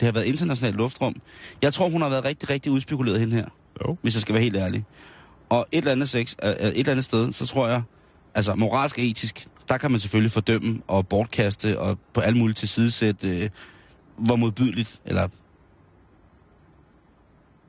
Det 0.00 0.06
har 0.06 0.12
været 0.12 0.24
internationalt 0.24 0.76
luftrum. 0.76 1.16
Jeg 1.62 1.74
tror, 1.74 1.88
hun 1.88 2.02
har 2.02 2.08
været 2.08 2.24
rigtig, 2.24 2.50
rigtig 2.50 2.72
udspekuleret 2.72 3.20
hende 3.20 3.36
her, 3.36 3.46
Jo. 3.86 3.96
hvis 4.02 4.14
jeg 4.14 4.20
skal 4.20 4.32
være 4.34 4.42
helt 4.42 4.56
ærlig. 4.56 4.84
Og 5.48 5.66
et 5.72 5.78
eller 5.78 5.92
andet, 5.92 6.08
sex, 6.08 6.34
øh, 6.42 6.48
øh, 6.50 6.54
et 6.56 6.78
eller 6.78 6.90
andet 6.90 7.04
sted, 7.04 7.32
så 7.32 7.46
tror 7.46 7.68
jeg, 7.68 7.82
altså 8.34 8.54
moralsk 8.54 8.98
og 8.98 9.04
etisk, 9.04 9.48
der 9.68 9.78
kan 9.78 9.90
man 9.90 10.00
selvfølgelig 10.00 10.32
fordømme 10.32 10.82
og 10.88 11.08
bortkaste 11.08 11.78
og 11.80 11.98
på 12.12 12.20
alle 12.20 12.38
mulige 12.38 12.54
tilsidesætte, 12.54 13.28
øh, 13.28 13.50
hvor 14.18 14.36
modbydeligt, 14.36 15.00
eller... 15.04 15.28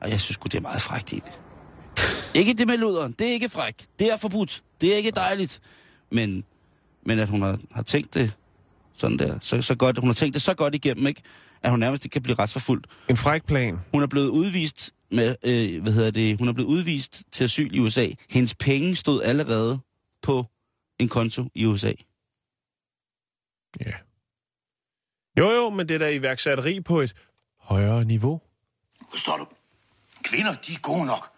Og 0.00 0.10
jeg 0.10 0.20
synes 0.20 0.34
sgu, 0.34 0.46
det 0.46 0.54
er 0.54 0.60
meget 0.60 0.82
frækt 0.82 1.12
egentlig. 1.12 1.32
ikke 2.34 2.54
det 2.54 2.66
med 2.66 2.76
luderen, 2.76 3.12
det 3.18 3.28
er 3.28 3.32
ikke 3.32 3.48
fræk. 3.48 3.74
Det 3.98 4.12
er 4.12 4.16
forbudt. 4.16 4.62
Det 4.80 4.92
er 4.92 4.96
ikke 4.96 5.10
dejligt. 5.10 5.60
Men, 6.12 6.44
men 7.08 7.18
at 7.18 7.28
hun 7.28 7.42
har, 7.42 7.58
har 7.70 7.82
tænkt 7.82 8.14
det 8.14 8.36
sådan 8.94 9.18
der, 9.18 9.38
så, 9.40 9.62
så 9.62 9.74
godt, 9.74 9.98
hun 9.98 10.08
har 10.08 10.14
tænkt 10.14 10.34
det 10.34 10.42
så 10.42 10.54
godt 10.54 10.74
igennem, 10.74 11.06
ikke? 11.06 11.22
at 11.62 11.70
hun 11.70 11.80
nærmest 11.80 12.04
ikke 12.04 12.12
kan 12.12 12.22
blive 12.22 12.36
retsforfulgt. 12.38 12.86
En 13.08 13.16
fræk 13.16 13.44
plan. 13.44 13.78
Hun 13.92 14.02
er 14.02 14.06
blevet 14.06 14.28
udvist 14.28 14.94
med, 15.10 15.36
øh, 15.44 15.82
hvad 15.82 15.92
hedder 15.92 16.10
det, 16.10 16.38
hun 16.38 16.48
er 16.48 16.52
blevet 16.52 16.68
udvist 16.68 17.22
til 17.32 17.44
asyl 17.44 17.74
i 17.74 17.78
USA. 17.78 18.08
Hendes 18.30 18.54
penge 18.54 18.96
stod 18.96 19.22
allerede 19.22 19.78
på 20.22 20.46
en 20.98 21.08
konto 21.08 21.44
i 21.54 21.66
USA. 21.66 21.92
Ja. 23.80 23.92
Jo, 25.38 25.50
jo, 25.50 25.70
men 25.70 25.88
det 25.88 25.94
er 25.94 25.98
da 25.98 26.10
iværksætteri 26.10 26.80
på 26.80 27.00
et 27.00 27.14
højere 27.60 28.04
niveau. 28.04 28.40
Forstår 29.10 29.36
du? 29.36 29.46
Kvinder, 30.24 30.54
de 30.66 30.72
er 30.72 30.78
gode 30.78 31.06
nok. 31.06 31.30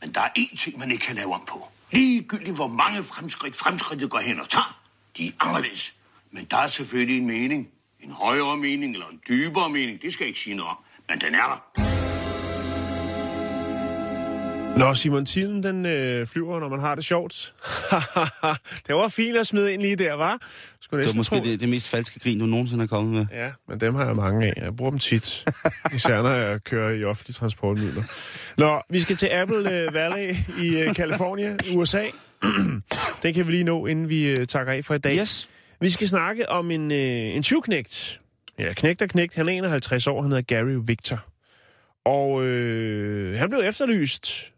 Men 0.00 0.14
der 0.14 0.20
er 0.20 0.28
én 0.38 0.56
ting, 0.56 0.78
man 0.78 0.90
ikke 0.90 1.06
kan 1.06 1.16
lave 1.16 1.34
om 1.34 1.42
på. 1.48 1.68
Ligegyldigt 1.92 2.56
hvor 2.56 2.68
mange 2.68 3.02
fremskridt 3.02 3.56
fremskridtet 3.56 4.10
går 4.10 4.18
hen 4.18 4.40
og 4.40 4.48
tager, 4.48 4.85
de 5.16 5.26
er 5.26 5.32
anderledes. 5.40 5.92
Men 6.32 6.46
der 6.50 6.56
er 6.56 6.68
selvfølgelig 6.68 7.18
en 7.18 7.26
mening. 7.26 7.68
En 8.00 8.10
højere 8.10 8.56
mening 8.56 8.92
eller 8.92 9.06
en 9.06 9.20
dybere 9.28 9.70
mening. 9.70 10.02
Det 10.02 10.12
skal 10.12 10.24
jeg 10.24 10.28
ikke 10.28 10.40
sige 10.40 10.56
noget 10.56 10.70
om. 10.70 10.76
Men 11.08 11.20
den 11.20 11.34
er 11.34 11.62
der. 11.76 11.86
Nå, 14.78 14.94
Simon, 14.94 15.26
tiden 15.26 15.62
den 15.62 15.86
øh, 15.86 16.26
flyver, 16.26 16.60
når 16.60 16.68
man 16.68 16.80
har 16.80 16.94
det 16.94 17.04
sjovt. 17.04 17.54
det 18.86 18.94
var 18.94 19.08
fint 19.08 19.36
at 19.36 19.46
smide 19.46 19.72
ind 19.72 19.82
lige 19.82 19.96
der, 19.96 20.12
var? 20.12 20.38
Skulle 20.80 20.90
Det 20.90 20.90
var 20.92 20.96
næsten 20.96 21.18
måske 21.18 21.36
tro. 21.36 21.44
det, 21.44 21.60
det 21.60 21.68
mest 21.68 21.88
falske 21.88 22.20
grin, 22.20 22.38
du 22.40 22.46
nogensinde 22.46 22.82
har 22.82 22.86
kommet 22.86 23.12
med. 23.14 23.26
Ja, 23.32 23.50
men 23.68 23.80
dem 23.80 23.94
har 23.94 24.06
jeg 24.06 24.16
mange 24.16 24.46
af. 24.46 24.52
Jeg 24.62 24.76
bruger 24.76 24.90
dem 24.90 24.98
tit. 24.98 25.44
Især 25.94 26.22
når 26.22 26.30
jeg 26.30 26.64
kører 26.64 26.90
i 26.90 27.04
offentlige 27.04 27.34
transportmidler. 27.34 28.02
Nå, 28.58 28.80
vi 28.90 29.00
skal 29.00 29.16
til 29.16 29.26
Apple 29.26 29.72
øh, 29.72 29.94
Valley 29.94 30.34
i 30.62 30.80
øh, 30.82 30.94
California, 30.94 31.56
USA. 31.74 32.04
Den 33.22 33.34
kan 33.34 33.46
vi 33.46 33.52
lige 33.52 33.64
nå, 33.64 33.86
inden 33.86 34.08
vi 34.08 34.28
øh, 34.28 34.46
takker 34.46 34.72
af 34.72 34.84
for 34.84 34.94
i 34.94 34.98
dag. 34.98 35.18
Yes. 35.18 35.50
Vi 35.80 35.90
skal 35.90 36.08
snakke 36.08 36.48
om 36.48 36.70
en, 36.70 36.92
øh, 36.92 37.36
en 37.36 37.42
tyvknægt. 37.42 38.20
Ja, 38.58 38.72
knægt 38.72 39.02
og 39.02 39.08
knægt. 39.08 39.34
Han 39.34 39.48
er 39.48 39.52
51 39.52 40.06
år. 40.06 40.22
Han 40.22 40.30
hedder 40.30 40.54
Gary 40.56 40.80
Victor. 40.86 41.26
Og 42.04 42.44
øh, 42.44 43.38
han 43.38 43.50
blev 43.50 43.60
efterlyst. 43.60 44.52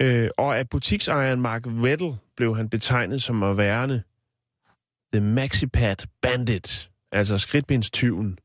Øh, 0.00 0.30
og 0.38 0.58
af 0.58 0.68
butiksejeren 0.68 1.40
Mark 1.40 1.66
Weddle 1.66 2.16
blev 2.36 2.56
han 2.56 2.68
betegnet 2.68 3.22
som 3.22 3.42
at 3.42 3.56
værende 3.56 4.02
The 5.12 5.24
Maxipad 5.24 5.96
Bandit. 6.22 6.90
Altså 7.12 7.38
skridtbindstyven. 7.38 8.38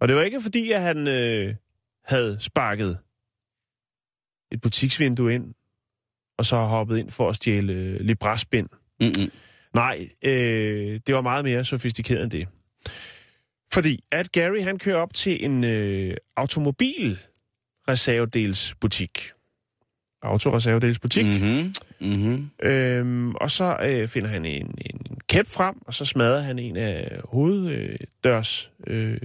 Og 0.00 0.08
det 0.08 0.16
var 0.16 0.22
ikke 0.22 0.42
fordi, 0.42 0.72
at 0.72 0.80
han 0.80 1.08
øh, 1.08 1.54
havde 2.04 2.36
sparket 2.40 2.98
et 4.52 4.60
butiksvindue 4.60 5.34
ind, 5.34 5.54
og 6.40 6.46
så 6.46 6.56
hoppet 6.56 6.98
ind 6.98 7.10
for 7.10 7.28
at 7.28 7.36
stjæle 7.36 7.72
øh, 7.72 8.00
librasbind. 8.00 8.68
Mm-mm. 9.00 9.30
Nej, 9.74 10.08
øh, 10.22 11.00
det 11.06 11.14
var 11.14 11.20
meget 11.20 11.44
mere 11.44 11.64
sofistikeret 11.64 12.22
end 12.22 12.30
det. 12.30 12.48
Fordi 13.72 14.04
at 14.12 14.32
Gary 14.32 14.62
han 14.62 14.78
kører 14.78 14.96
op 14.96 15.14
til 15.14 15.44
en 15.44 15.64
øh, 15.64 16.16
automobilreservedelsbutik. 16.36 19.30
Autoreservedelsbutik. 20.22 21.26
Mm-hmm. 21.26 21.74
Mm-hmm. 22.00 22.50
Øhm, 22.62 23.34
og 23.34 23.50
så 23.50 23.76
øh, 23.82 24.08
finder 24.08 24.28
han 24.28 24.44
en, 24.44 24.74
en, 24.86 25.00
kæp 25.28 25.46
frem, 25.46 25.82
og 25.86 25.94
så 25.94 26.04
smadrer 26.04 26.40
han 26.40 26.58
en 26.58 26.76
af 26.76 27.20
hoveddørs 27.24 28.70
øh, 28.86 29.18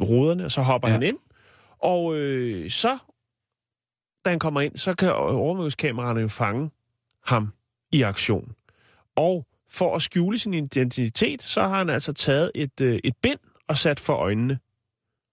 ruderne, 0.00 0.44
og 0.44 0.52
så 0.52 0.62
hopper 0.62 0.88
ja. 0.88 0.92
han 0.92 1.02
ind. 1.02 1.18
Og 1.78 2.16
øh, 2.16 2.70
så, 2.70 2.98
da 4.26 4.30
han 4.30 4.38
kommer 4.38 4.60
ind, 4.60 4.76
så 4.76 4.94
kan 4.94 5.12
overvågningskameraerne 5.12 6.20
jo 6.20 6.28
fange 6.28 6.70
ham 7.24 7.52
i 7.92 8.02
aktion. 8.02 8.52
Og 9.16 9.46
for 9.70 9.96
at 9.96 10.02
skjule 10.02 10.38
sin 10.38 10.54
identitet, 10.54 11.42
så 11.42 11.60
har 11.60 11.78
han 11.78 11.90
altså 11.90 12.12
taget 12.12 12.50
et, 12.54 12.80
øh, 12.80 12.98
et 13.04 13.14
bind 13.22 13.38
og 13.68 13.76
sat 13.76 14.00
for 14.00 14.12
øjnene. 14.12 14.58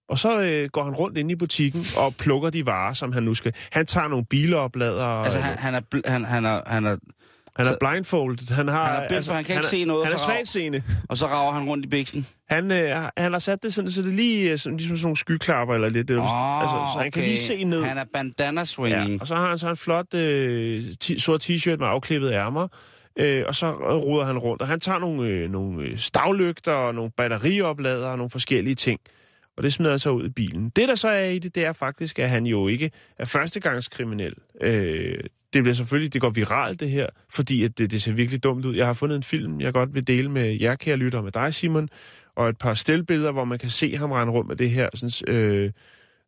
Og 0.08 0.18
så 0.18 0.42
øh, 0.42 0.68
går 0.68 0.84
han 0.84 0.94
rundt 0.94 1.18
ind 1.18 1.30
i 1.30 1.36
butikken 1.36 1.84
og 1.96 2.14
plukker 2.14 2.50
de 2.50 2.66
varer, 2.66 2.92
som 2.92 3.12
han 3.12 3.22
nu 3.22 3.34
skal. 3.34 3.54
Han 3.72 3.86
tager 3.86 4.08
nogle 4.08 4.24
biloplader. 4.24 5.04
Altså, 5.04 5.38
han, 5.38 5.58
han, 5.58 5.74
er, 5.74 6.10
han, 6.10 6.24
han, 6.24 6.44
er, 6.44 6.60
han 6.66 6.84
er... 6.84 6.96
Han 7.56 7.66
er 7.66 7.70
Så- 7.70 7.76
blindfolded. 7.80 8.54
Han, 8.54 8.68
har, 8.68 8.80
altså, 8.80 8.94
Han 8.94 9.04
er 9.04 9.08
blind, 9.08 9.24
for 9.24 9.34
han 9.34 9.44
kan 9.44 9.54
ikke 9.54 9.64
er, 9.64 9.68
se 9.68 9.84
noget, 9.84 10.06
Han 10.06 10.14
er 10.14 10.18
svagtseende. 10.18 10.82
Og 11.08 11.16
så 11.16 11.26
rager 11.26 11.52
han 11.52 11.68
rundt 11.68 11.84
i 11.86 11.88
biksen. 11.88 12.26
Han, 12.48 12.70
øh, 12.72 13.08
han 13.16 13.32
har 13.32 13.38
sat 13.38 13.62
det 13.62 13.74
sådan, 13.74 13.90
så 13.90 14.02
det 14.02 14.14
lige 14.14 14.52
øh, 14.52 14.58
sådan, 14.58 14.76
ligesom 14.76 14.96
sådan 14.96 15.04
nogle 15.06 15.16
skyklapper 15.16 15.74
eller 15.74 15.88
lidt. 15.88 16.10
Åh, 16.10 16.60
altså, 16.60 16.76
så 16.94 16.98
han 17.02 17.10
kan 17.12 17.22
lige 17.22 17.36
se 17.38 17.64
ned. 17.64 17.82
Han 17.84 17.98
er 17.98 18.04
bandana 18.12 18.64
swinging. 18.64 19.10
Ja, 19.10 19.18
og 19.20 19.26
så 19.26 19.34
har 19.36 19.48
han 19.48 19.58
så 19.58 19.70
en 19.70 19.76
flot 19.76 20.14
øh, 20.14 20.84
sort 21.18 21.50
t-shirt 21.50 21.76
med 21.76 21.86
afklippet 21.86 22.32
ærmer. 22.32 22.68
Øh, 23.18 23.44
og 23.48 23.54
så 23.54 23.72
ruder 24.02 24.24
han 24.24 24.38
rundt, 24.38 24.62
og 24.62 24.68
han 24.68 24.80
tager 24.80 24.98
nogle, 24.98 25.28
øh, 25.28 25.50
nogle 25.50 25.82
øh, 25.82 25.98
stavlygter 25.98 26.72
og 26.72 26.94
nogle 26.94 27.10
batterioplader 27.16 28.06
og 28.08 28.16
nogle 28.18 28.30
forskellige 28.30 28.74
ting. 28.74 29.00
Og 29.56 29.62
det 29.62 29.72
smider 29.72 29.92
han 29.92 29.98
så 29.98 30.10
ud 30.10 30.24
i 30.26 30.28
bilen. 30.28 30.68
Det, 30.76 30.88
der 30.88 30.94
så 30.94 31.08
er 31.08 31.24
i 31.24 31.38
det, 31.38 31.54
det 31.54 31.64
er 31.64 31.72
faktisk, 31.72 32.18
at 32.18 32.30
han 32.30 32.46
jo 32.46 32.68
ikke 32.68 32.90
er 33.18 33.24
førstegangskriminel. 33.24 34.34
Øh, 34.60 35.18
det 35.54 35.62
bliver 35.62 35.74
selvfølgelig, 35.74 36.12
det 36.12 36.20
går 36.20 36.30
viralt 36.30 36.80
det 36.80 36.90
her, 36.90 37.06
fordi 37.30 37.64
at 37.64 37.78
det, 37.78 37.90
det 37.90 38.02
ser 38.02 38.12
virkelig 38.12 38.44
dumt 38.44 38.64
ud. 38.64 38.74
Jeg 38.76 38.86
har 38.86 38.92
fundet 38.92 39.16
en 39.16 39.22
film, 39.22 39.60
jeg 39.60 39.72
godt 39.72 39.94
vil 39.94 40.06
dele 40.06 40.30
med 40.30 40.60
jer, 40.60 40.74
kære 40.74 40.96
lytter, 40.96 41.22
med 41.22 41.32
dig, 41.32 41.54
Simon, 41.54 41.88
og 42.36 42.48
et 42.48 42.58
par 42.58 42.74
stillbilleder, 42.74 43.32
hvor 43.32 43.44
man 43.44 43.58
kan 43.58 43.70
se 43.70 43.96
ham 43.96 44.12
rende 44.12 44.32
rundt 44.32 44.48
med 44.48 44.56
det 44.56 44.70
her, 44.70 44.88
sådan, 44.94 45.34
øh, 45.34 45.72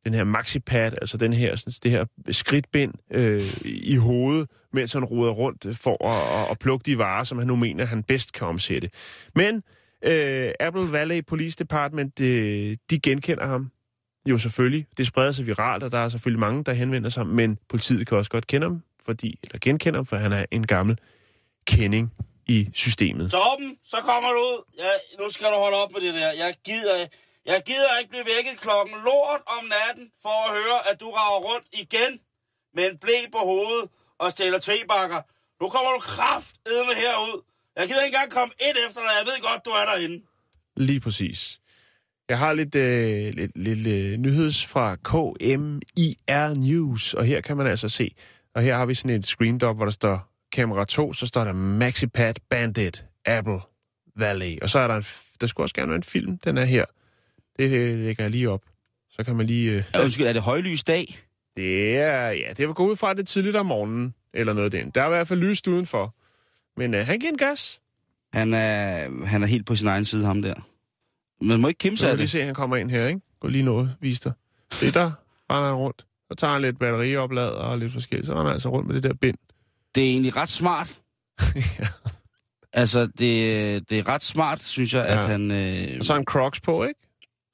den 0.04 0.14
her 0.14 0.24
maxipad, 0.24 0.92
altså 1.00 1.16
den 1.16 1.32
her, 1.32 1.56
sådan, 1.56 1.72
det 1.82 1.90
her 1.90 2.04
skridtbind 2.30 2.92
øh, 3.10 3.42
i 3.64 3.96
hovedet, 3.96 4.50
mens 4.72 4.92
han 4.92 5.04
ruder 5.04 5.30
rundt 5.30 5.78
for 5.78 6.06
at, 6.06 6.40
at, 6.42 6.50
at 6.50 6.58
plukke 6.58 6.82
de 6.86 6.98
varer, 6.98 7.24
som 7.24 7.38
han 7.38 7.46
nu 7.46 7.56
mener, 7.56 7.84
han 7.84 8.02
bedst 8.02 8.32
kan 8.32 8.46
omsætte. 8.46 8.90
Men 9.34 9.62
øh, 10.04 10.50
Apple 10.60 10.92
Valley 10.92 11.20
Police 11.26 11.56
Department, 11.56 12.20
øh, 12.20 12.76
de 12.90 13.00
genkender 13.00 13.46
ham 13.46 13.70
jo 14.26 14.38
selvfølgelig. 14.38 14.86
Det 14.96 15.06
spreder 15.06 15.32
sig 15.32 15.46
viralt, 15.46 15.82
og 15.82 15.92
der 15.92 15.98
er 15.98 16.08
selvfølgelig 16.08 16.40
mange, 16.40 16.64
der 16.64 16.72
henvender 16.72 17.10
sig, 17.10 17.26
men 17.26 17.58
politiet 17.68 18.06
kan 18.06 18.18
også 18.18 18.30
godt 18.30 18.46
kende 18.46 18.66
ham, 18.66 18.82
fordi, 19.08 19.38
eller 19.44 19.58
genkende 19.58 19.96
ham, 19.98 20.06
for 20.06 20.16
han 20.16 20.32
er 20.32 20.44
en 20.50 20.66
gammel 20.66 20.98
kending 21.66 22.06
i 22.46 22.68
systemet. 22.74 23.30
Torben, 23.30 23.70
så 23.84 23.96
kommer 24.10 24.30
du 24.36 24.40
ud. 24.52 24.60
Ja, 24.78 24.92
nu 25.20 25.28
skal 25.34 25.46
du 25.46 25.58
holde 25.64 25.76
op 25.82 25.92
med 25.92 26.00
det 26.00 26.14
der. 26.14 26.30
Jeg 26.44 26.54
gider, 26.64 26.96
jeg 27.46 27.62
gider 27.66 27.98
ikke 27.98 28.10
blive 28.10 28.26
vækket 28.36 28.60
klokken 28.60 28.96
lort 29.04 29.42
om 29.56 29.62
natten 29.76 30.06
for 30.22 30.36
at 30.46 30.50
høre, 30.58 30.78
at 30.90 31.00
du 31.00 31.08
rager 31.18 31.40
rundt 31.48 31.66
igen 31.82 32.12
med 32.76 32.84
en 32.90 32.98
blæ 32.98 33.18
på 33.32 33.40
hovedet 33.50 33.86
og 34.18 34.30
stiller 34.30 34.58
tvebakker. 34.68 35.20
Nu 35.60 35.66
kommer 35.74 35.90
du 35.96 36.00
kraft 36.00 36.54
med 36.66 36.96
herud. 37.02 37.36
Jeg 37.76 37.88
gider 37.88 38.02
ikke 38.04 38.16
engang 38.16 38.30
komme 38.38 38.52
ind 38.68 38.76
efter 38.86 39.00
dig. 39.04 39.12
Jeg 39.20 39.26
ved 39.30 39.38
godt, 39.48 39.64
du 39.64 39.70
er 39.70 39.84
derinde. 39.90 40.18
Lige 40.76 41.00
præcis. 41.00 41.60
Jeg 42.28 42.38
har 42.38 42.52
lidt, 42.52 42.74
øh, 42.74 43.34
lidt, 43.34 43.52
lidt 43.56 43.86
øh, 43.86 44.16
nyheds 44.18 44.66
fra 44.66 44.96
KMIR 44.96 46.54
News, 46.54 47.14
og 47.14 47.24
her 47.24 47.40
kan 47.40 47.56
man 47.56 47.66
altså 47.66 47.88
se, 47.88 48.14
og 48.56 48.62
her 48.62 48.76
har 48.76 48.86
vi 48.86 48.94
sådan 48.94 49.10
et 49.16 49.26
screen 49.26 49.56
hvor 49.56 49.84
der 49.84 49.90
står 49.90 50.32
kamera 50.52 50.84
2, 50.84 51.12
så 51.12 51.26
står 51.26 51.44
der 51.44 51.52
Maxipad 51.52 52.34
Bandit 52.50 53.04
Apple 53.26 53.58
Valley, 54.16 54.58
og 54.62 54.70
så 54.70 54.78
er 54.78 54.86
der 54.86 54.94
en, 54.96 55.04
der 55.40 55.46
skulle 55.46 55.64
også 55.64 55.74
gerne 55.74 55.88
være 55.88 55.96
en 55.96 56.02
film, 56.02 56.38
den 56.38 56.58
er 56.58 56.64
her. 56.64 56.84
Det 57.58 57.70
øh, 57.70 57.98
lægger 57.98 58.24
jeg 58.24 58.30
lige 58.30 58.50
op. 58.50 58.62
Så 59.10 59.24
kan 59.24 59.36
man 59.36 59.46
lige... 59.46 59.70
Øh, 59.70 59.84
Ja, 59.94 60.02
undskyld, 60.02 60.26
er 60.26 60.32
det 60.32 60.42
højlys 60.42 60.84
dag? 60.84 61.16
det 61.56 61.96
er, 61.98 62.28
ja, 62.28 62.52
det 62.56 62.68
var 62.68 62.74
gået 62.74 62.90
ud 62.90 62.96
fra, 62.96 63.14
det 63.14 63.28
tidligt 63.28 63.56
om 63.56 63.66
morgenen, 63.66 64.14
eller 64.34 64.52
noget 64.52 64.72
den. 64.72 64.90
Der 64.90 65.02
er 65.02 65.06
i 65.06 65.08
hvert 65.08 65.28
fald 65.28 65.40
lyst 65.40 65.66
udenfor. 65.66 66.14
Men 66.76 66.94
øh, 66.94 67.06
han 67.06 67.18
giver 67.18 67.32
en 67.32 67.38
gas. 67.38 67.80
Han 68.32 68.54
er, 68.54 69.24
han 69.26 69.42
er 69.42 69.46
helt 69.46 69.66
på 69.66 69.76
sin 69.76 69.88
egen 69.88 70.04
side, 70.04 70.24
ham 70.26 70.42
der. 70.42 70.54
Man 71.44 71.60
må 71.60 71.68
ikke 71.68 71.78
kimse 71.78 72.00
Så 72.00 72.06
af 72.08 72.12
vi 72.12 72.16
lige 72.16 72.22
det. 72.22 72.30
se, 72.30 72.38
at 72.40 72.46
han 72.46 72.54
kommer 72.54 72.76
ind 72.76 72.90
her, 72.90 73.06
ikke? 73.06 73.20
Gå 73.40 73.48
lige 73.48 73.62
noget, 73.64 73.96
vis 74.00 74.20
dig. 74.20 74.32
Det 74.80 74.94
der 74.94 75.12
render 75.50 75.68
han 75.68 75.74
rundt. 75.74 76.06
Så 76.28 76.34
tager 76.38 76.52
han 76.52 76.62
lidt 76.62 76.78
batterioplader 76.78 77.50
og 77.50 77.78
lidt 77.78 77.92
forskelligt. 77.92 78.26
Så 78.26 78.32
render 78.32 78.44
han 78.44 78.52
altså 78.52 78.68
rundt 78.68 78.86
med 78.86 78.94
det 78.94 79.02
der 79.02 79.14
bind. 79.14 79.36
Det 79.94 80.02
er 80.04 80.08
egentlig 80.10 80.36
ret 80.36 80.48
smart. 80.48 80.98
ja. 81.80 81.86
Altså, 82.72 83.06
det, 83.06 83.90
det 83.90 83.98
er 83.98 84.08
ret 84.08 84.22
smart, 84.24 84.62
synes 84.62 84.94
jeg, 84.94 85.04
Ja. 85.08 85.16
at 85.16 85.22
han... 85.22 85.50
Øh, 85.50 85.96
Og 85.98 86.04
så 86.04 86.12
har 86.12 86.18
han 86.18 86.24
crocs 86.24 86.60
på, 86.60 86.84
ikke? 86.84 87.00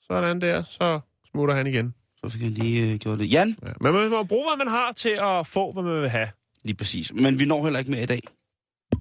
Sådan 0.06 0.40
der, 0.40 0.62
så 0.62 1.00
smutter 1.30 1.54
han 1.54 1.66
igen. 1.66 1.94
så 2.24 2.28
fik 2.30 2.42
han 2.42 2.50
lige 2.50 2.92
øh, 2.92 2.98
gjort 2.98 3.18
det. 3.18 3.32
Jan, 3.32 3.56
Ja. 3.62 3.72
Men 3.80 3.94
man 3.94 4.10
må 4.10 4.22
bruge, 4.22 4.48
hvad 4.50 4.64
man 4.64 4.68
har 4.74 4.92
til 4.92 5.18
at 5.22 5.46
få, 5.46 5.72
hvad 5.72 5.82
man 5.82 6.00
vil 6.00 6.08
have. 6.08 6.28
lige 6.64 6.76
præcis. 6.76 7.12
Men 7.12 7.38
vi 7.38 7.44
når 7.44 7.64
heller 7.64 7.78
ikke 7.78 7.90
med 7.90 8.02
i 8.02 8.06
dag. 8.06 8.20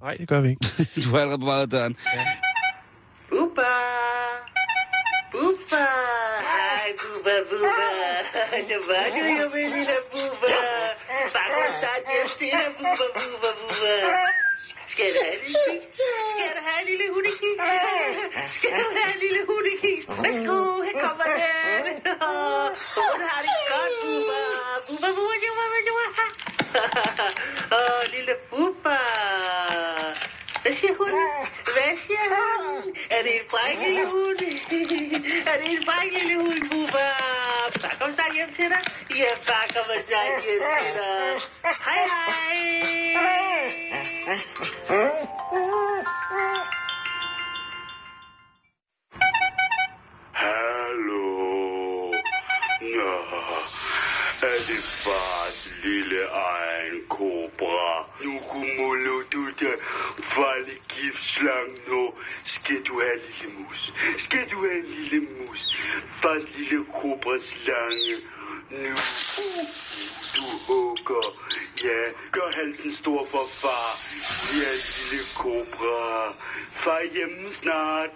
Nej, 0.02 0.18
det 0.18 0.28
gør 0.28 0.42
vi 0.42 0.50
ikke. 0.50 0.66
Du 1.04 1.10
har 1.10 1.20
allerede 1.20 1.40
på 1.40 1.46
vej 1.46 1.66
døren. 1.66 1.98
Bubba! 3.30 3.72
Bubba! 5.32 5.86
Hej, 6.50 6.88
Bubba, 7.02 7.36
Bubba! 7.50 7.91
Det 8.52 8.80
var 8.88 9.06
du 9.16 9.24
jo, 9.42 9.50
min 9.56 9.70
lille 9.76 9.98
Bubba! 10.12 10.48
Bare 11.34 11.50
gå 11.56 11.62
snart 11.80 12.04
hjem 12.12 12.30
til 12.40 12.50
dig, 12.52 12.72
Bubba, 12.78 13.06
Bubba, 13.18 13.50
Bubba! 13.60 13.94
Skal 14.92 15.06
du 15.14 15.20
have 15.24 15.34
en 15.34 15.40
lille 15.46 15.60
kis? 15.68 15.84
Skal 16.38 16.50
du 16.56 16.62
have 16.68 16.80
en 16.82 16.88
lille 16.92 17.08
hundekis? 17.14 17.58
Skal 18.56 18.72
du 18.80 18.86
have 18.98 19.10
en 19.16 19.20
lille 19.26 19.42
hundekis? 19.50 20.04
Værsgo, 20.24 20.58
her 20.88 20.96
kommer 21.06 21.28
den! 21.40 21.84
Hvor 22.94 23.14
du 23.20 23.26
har 23.32 23.40
det 23.46 23.54
godt, 23.72 23.94
buba. 24.04 24.40
Buba, 24.88 25.10
buba, 25.18 25.36
buba, 25.44 25.66
buba. 25.88 26.06
Åh, 27.78 28.02
lille 28.14 28.36
buba. 28.50 28.98
Hvad 30.62 30.74
siger 30.80 30.94
hunden? 31.00 31.28
Hvad 31.76 31.98
siger 32.06 32.28
hun? 32.36 32.96
Er 33.10 33.22
det 33.24 33.34
en 33.36 33.46
fræk? 33.50 33.78
Er 35.48 35.58
det 35.58 35.68
en 35.72 35.84
fræk 35.86 36.12
Bubba? 36.72 37.08
Bare 37.82 37.96
kom 38.00 38.14
snart 38.14 38.34
hjem 38.34 38.54
til 38.56 38.70
dig. 38.74 38.82
Ja, 39.18 39.32
bare 39.48 39.68
kom 39.74 39.86
snart 40.08 40.28
hjem 40.28 40.42
til 40.42 40.58
dig. 40.60 41.42
Hej, 41.86 42.02
hej. 42.14 42.58
Hallo. 50.34 51.26
Nå, 52.82 53.14
er 54.48 54.60
det 54.68 54.82
fars 55.04 55.74
lille 55.84 56.22
egen 56.34 57.02
kobra? 57.10 58.01
Nu 58.92 58.98
kumulo 58.98 59.24
du 59.34 59.46
der 59.60 59.76
farlig 60.36 60.80
giftslang 60.90 61.70
nu. 61.90 62.14
Skal 62.46 62.82
du 62.88 62.94
have 63.04 63.18
lille 63.28 63.50
mus? 63.58 63.94
Skal 64.20 64.44
du 64.52 64.58
have 64.66 64.80
en 64.80 64.92
lille 64.96 65.20
mus? 65.20 65.62
Fast 66.22 66.48
lille 66.58 66.86
kobraslange. 67.00 68.16
Nu. 68.72 68.96
Du 70.36 70.46
hugger. 70.68 71.28
Ja, 71.84 72.02
gør 72.36 72.50
halsen 72.58 72.94
stor 73.02 73.22
for 73.32 73.46
far. 73.62 73.90
Ja, 74.62 74.72
lille 74.98 75.22
kobra. 75.42 76.00
Far 76.84 77.02
hjemme 77.14 77.56
snart. 77.62 78.10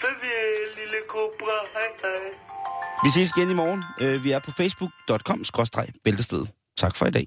Farvel, 0.00 0.68
lille 0.78 1.00
kobra. 1.08 1.56
Hej, 1.74 1.90
hej. 2.02 2.24
Vi 3.04 3.10
ses 3.10 3.30
igen 3.36 3.50
i 3.50 3.54
morgen. 3.54 3.82
Øh, 4.00 4.24
vi 4.24 4.30
er 4.30 4.38
på 4.38 4.50
facebook.com-bæltested. 4.50 6.46
Tak 6.76 6.96
for 6.96 7.06
i 7.06 7.10
dag. 7.10 7.26